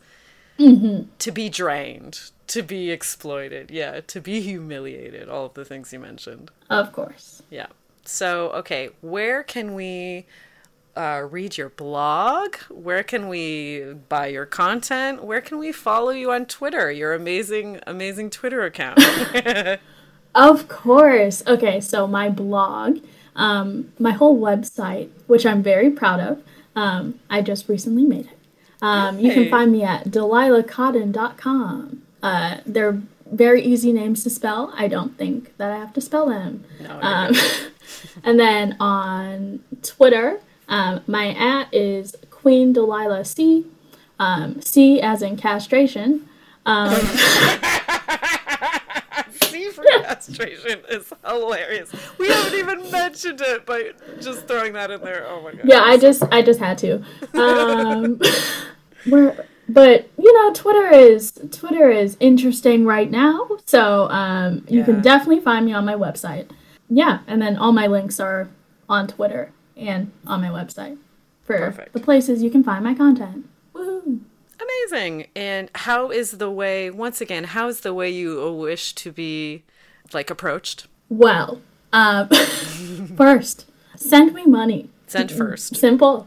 To 0.58 1.32
be 1.32 1.48
drained 1.48 2.30
to 2.46 2.62
be 2.62 2.90
exploited 2.90 3.70
yeah 3.70 4.00
to 4.06 4.20
be 4.20 4.40
humiliated 4.40 5.28
all 5.28 5.46
of 5.46 5.54
the 5.54 5.64
things 5.64 5.92
you 5.92 5.98
mentioned. 5.98 6.50
Of 6.70 6.92
course. 6.92 7.42
yeah. 7.50 7.66
So 8.04 8.50
okay 8.50 8.90
where 9.00 9.42
can 9.42 9.74
we 9.74 10.26
uh, 10.96 11.26
read 11.28 11.56
your 11.56 11.70
blog? 11.70 12.54
Where 12.70 13.02
can 13.02 13.28
we 13.28 13.94
buy 14.08 14.28
your 14.28 14.46
content? 14.46 15.24
Where 15.24 15.40
can 15.40 15.58
we 15.58 15.72
follow 15.72 16.10
you 16.10 16.30
on 16.30 16.46
twitter 16.46 16.92
your 16.92 17.14
amazing 17.14 17.80
amazing 17.86 18.30
twitter 18.30 18.62
account 18.62 19.00
Of 20.34 20.68
course. 20.68 21.42
Okay, 21.46 21.80
so 21.80 22.06
my 22.06 22.28
blog, 22.28 22.98
um, 23.36 23.92
my 23.98 24.10
whole 24.12 24.38
website, 24.38 25.08
which 25.26 25.46
I'm 25.46 25.62
very 25.62 25.90
proud 25.90 26.20
of, 26.20 26.42
um, 26.76 27.20
I 27.30 27.40
just 27.42 27.68
recently 27.68 28.04
made 28.04 28.26
it. 28.26 28.38
Um, 28.82 29.18
you 29.18 29.32
can 29.32 29.48
find 29.48 29.72
me 29.72 29.82
at 29.82 30.06
delilahcotton.com. 30.06 32.02
Uh, 32.22 32.56
they're 32.66 33.00
very 33.30 33.62
easy 33.62 33.92
names 33.92 34.22
to 34.24 34.30
spell. 34.30 34.72
I 34.76 34.88
don't 34.88 35.16
think 35.16 35.56
that 35.56 35.70
I 35.70 35.78
have 35.78 35.92
to 35.94 36.00
spell 36.00 36.26
them. 36.28 36.64
no, 36.80 36.98
Um, 37.00 37.34
and 38.24 38.38
then 38.38 38.76
on 38.80 39.60
Twitter, 39.82 40.40
um, 40.68 41.00
my 41.06 41.28
at 41.30 41.72
is 41.72 42.16
Queen 42.30 42.72
Delilah 42.72 43.24
C. 43.24 43.66
Um, 44.18 44.60
C 44.60 45.00
as 45.00 45.22
in 45.22 45.36
castration. 45.36 46.28
Castration 50.02 50.80
is 50.90 51.12
hilarious. 51.24 51.90
We 52.18 52.28
haven't 52.28 52.54
even 52.58 52.90
mentioned 52.90 53.40
it, 53.40 53.66
but 53.66 54.20
just 54.20 54.46
throwing 54.46 54.72
that 54.74 54.90
in 54.90 55.00
there. 55.00 55.26
Oh 55.28 55.42
my 55.42 55.52
god. 55.52 55.62
yeah, 55.64 55.82
I 55.82 55.96
just 55.96 56.22
I 56.32 56.42
just 56.42 56.60
had 56.60 56.78
to. 56.78 57.02
Um, 57.34 58.20
we're, 59.10 59.46
but 59.68 60.08
you 60.18 60.32
know, 60.32 60.52
Twitter 60.52 60.88
is 60.90 61.32
Twitter 61.50 61.90
is 61.90 62.16
interesting 62.20 62.84
right 62.84 63.10
now, 63.10 63.48
so 63.66 64.08
um, 64.10 64.64
you 64.68 64.80
Yeah. 64.80 64.84
can 64.86 65.00
definitely 65.02 65.40
find 65.40 65.66
me 65.66 65.72
on 65.72 65.84
my 65.84 65.94
website. 65.94 66.50
Yeah, 66.88 67.20
and 67.26 67.40
then 67.40 67.56
all 67.56 67.72
my 67.72 67.86
links 67.86 68.20
are 68.20 68.48
on 68.88 69.06
Twitter 69.08 69.52
and 69.76 70.12
on 70.26 70.40
my 70.42 70.48
website 70.48 70.98
for 71.44 71.56
Perfect. 71.58 71.92
the 71.94 72.00
places 72.00 72.42
you 72.42 72.50
can 72.50 72.62
find 72.62 72.84
my 72.84 72.94
content. 72.94 73.46
Woohoo! 73.74 74.20
Amazing. 74.60 75.28
And 75.34 75.70
how 75.74 76.10
is 76.10 76.32
the 76.32 76.50
way? 76.50 76.90
Once 76.90 77.20
again, 77.20 77.44
how 77.44 77.68
is 77.68 77.80
the 77.80 77.94
way 77.94 78.10
you 78.10 78.52
wish 78.52 78.94
to 78.94 79.12
be 79.12 79.64
like 80.12 80.30
approached? 80.30 80.86
Well, 81.08 81.60
um, 81.92 82.28
first, 83.16 83.66
send 83.96 84.34
me 84.34 84.44
money. 84.46 84.90
Send 85.06 85.30
first. 85.30 85.76
Simple. 85.76 86.26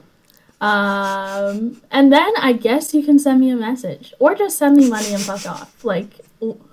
Um, 0.59 1.81
and 1.91 2.11
then 2.11 2.31
I 2.39 2.53
guess 2.53 2.93
you 2.93 3.03
can 3.03 3.19
send 3.19 3.39
me 3.39 3.49
a 3.51 3.55
message 3.55 4.13
or 4.19 4.33
just 4.33 4.57
send 4.57 4.75
me 4.77 4.89
money 4.89 5.13
and 5.13 5.21
fuck 5.21 5.45
off. 5.45 5.83
Like, 5.83 6.07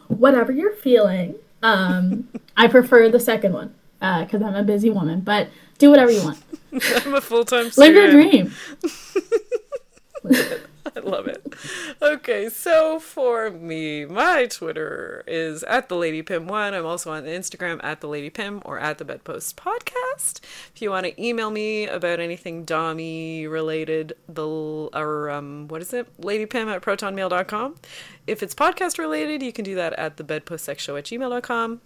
whatever 0.09 0.53
you're 0.53 0.75
feeling. 0.75 1.35
Um, 1.63 2.29
I 2.57 2.69
prefer 2.69 3.09
the 3.09 3.21
second 3.21 3.53
one 3.53 3.75
because 4.01 4.43
I'm 4.43 4.55
a 4.55 4.63
busy 4.63 4.91
woman, 4.91 5.21
but 5.21 5.49
do 5.79 5.91
whatever 5.91 6.11
you 6.11 6.23
want. 6.23 6.39
I'm 7.07 7.15
a 7.15 7.21
full 7.21 7.45
time 7.45 7.71
Live 7.77 7.95
your 7.95 8.11
dream. 8.11 8.53
I 10.97 11.01
love 11.01 11.27
it. 11.27 11.55
Okay, 12.01 12.49
so 12.49 13.01
for 13.01 13.51
me, 13.51 14.05
my 14.05 14.47
Twitter 14.47 15.25
is 15.27 15.63
at 15.65 15.89
the 15.89 15.97
Lady 15.97 16.23
Pim 16.23 16.47
one. 16.47 16.73
I'm 16.73 16.87
also 16.87 17.11
on 17.11 17.25
Instagram 17.25 17.81
at 17.83 18.01
the 18.01 18.07
Lady 18.07 18.31
Pim 18.31 18.63
or 18.65 18.79
at 18.79 18.99
the 18.99 19.05
Bedpost 19.05 19.57
Podcast. 19.57 20.41
If 20.75 20.81
you 20.81 20.91
want 20.91 21.07
to 21.07 21.23
email 21.23 21.51
me 21.51 21.87
about 21.87 22.21
anything 22.21 22.65
Dommy 22.65 23.51
related, 23.51 24.15
the 24.29 24.47
or 24.47 25.31
um 25.31 25.69
what 25.69 25.83
is 25.83 25.93
it? 25.93 26.09
Lady 26.25 26.47
Pim 26.47 26.69
at 26.69 26.83
protonmail.com. 26.83 27.77
If 28.27 28.43
it's 28.43 28.55
podcast 28.55 28.99
related, 28.99 29.43
you 29.43 29.53
can 29.53 29.65
do 29.65 29.75
that 29.75 29.93
at 29.95 30.17
the 30.17 30.25
bedpostsexshow 30.25 30.99
at 30.99 31.05
gmail.com. 31.05 31.81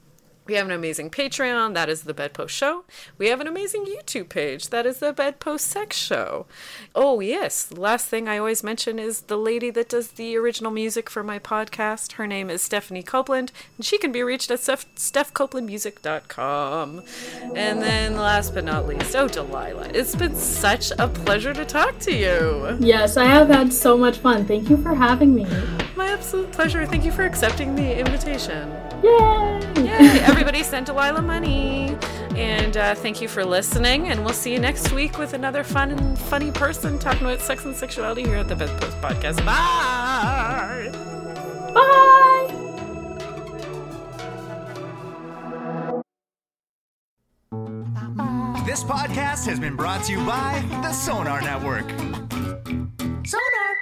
We 0.49 0.55
have 0.55 0.67
an 0.67 0.73
amazing 0.73 1.11
Patreon, 1.11 1.75
that 1.75 1.89
is 1.91 2.05
the 2.05 2.15
Bedpost 2.15 2.55
Show. 2.55 2.85
We 3.19 3.29
have 3.29 3.43
an 3.43 3.47
amazing 3.47 3.85
YouTube 3.85 4.31
page, 4.31 4.71
that 4.71 4.87
is 4.87 4.99
the 4.99 5.13
Bedpost 5.13 5.67
Sex 5.67 5.95
Show. 5.95 6.47
Oh, 6.95 7.21
yes, 7.21 7.71
last 7.71 8.07
thing 8.07 8.29
I 8.29 8.39
always 8.39 8.65
mention 8.65 8.99
is 8.99 9.21
the 9.21 9.37
lady 9.37 9.69
that 9.69 9.91
does 9.91 10.13
the 10.13 10.39
original 10.39 10.71
music 10.71 11.11
for 11.11 11.23
my 11.23 11.39
podcast. 11.39 12.13
Her 12.13 12.27
name 12.27 12.49
is 12.49 12.63
Stephanie 12.63 13.03
Copeland, 13.03 13.53
and 13.77 13.85
she 13.85 13.99
can 13.99 14.11
be 14.11 14.23
reached 14.23 14.51
at 14.51 14.61
Steph- 14.61 14.87
stephcopelandmusic.com. 14.97 17.03
And 17.55 17.83
then 17.83 18.17
last 18.17 18.55
but 18.55 18.65
not 18.65 18.87
least, 18.87 19.15
oh, 19.15 19.29
Delilah, 19.29 19.91
it's 19.93 20.17
been 20.17 20.35
such 20.35 20.93
a 20.99 21.09
pleasure 21.09 21.53
to 21.53 21.67
talk 21.67 21.99
to 21.99 22.15
you. 22.15 22.79
Yes, 22.81 23.19
I 23.19 23.27
have 23.27 23.49
had 23.49 23.71
so 23.71 23.99
much 23.99 24.17
fun. 24.17 24.47
Thank 24.47 24.71
you 24.71 24.79
for 24.79 24.95
having 24.95 25.35
me. 25.35 25.47
My 25.95 26.09
absolute 26.09 26.51
pleasure. 26.53 26.87
Thank 26.87 27.05
you 27.05 27.13
for 27.13 27.25
accepting 27.25 27.75
the 27.75 27.99
invitation. 27.99 28.73
Yay! 29.03 29.85
Yay! 29.85 30.21
Everybody 30.21 30.63
send 30.63 30.87
Delilah 30.87 31.23
money. 31.23 31.97
And 32.37 32.77
uh, 32.77 32.95
thank 32.95 33.21
you 33.21 33.29
for 33.29 33.45
listening. 33.45 34.09
And 34.09 34.25
we'll 34.25 34.35
see 34.35 34.53
you 34.53 34.61
next 34.61 34.93
week 34.93 35.19
with 35.19 35.35
another 35.35 35.65
fun 35.65 35.91
and 35.91 36.19
funny 36.19 36.51
person 36.51 36.99
talking 36.99 37.23
about 37.23 37.41
sex 37.41 37.65
and 37.65 37.75
sexuality 37.75 38.23
here 38.23 38.37
at 38.37 38.49
the 38.49 38.57
Bedpost 38.57 38.97
Podcast. 39.01 39.45
Bye! 39.45 40.91
Bye! 41.75 42.19
This 48.67 48.85
podcast 48.85 49.47
has 49.47 49.59
been 49.59 49.75
brought 49.77 50.05
to 50.05 50.13
you 50.13 50.25
by 50.25 50.63
the 50.83 50.93
Sonar 50.93 51.41
Network. 51.41 51.89
Sonar 53.27 53.77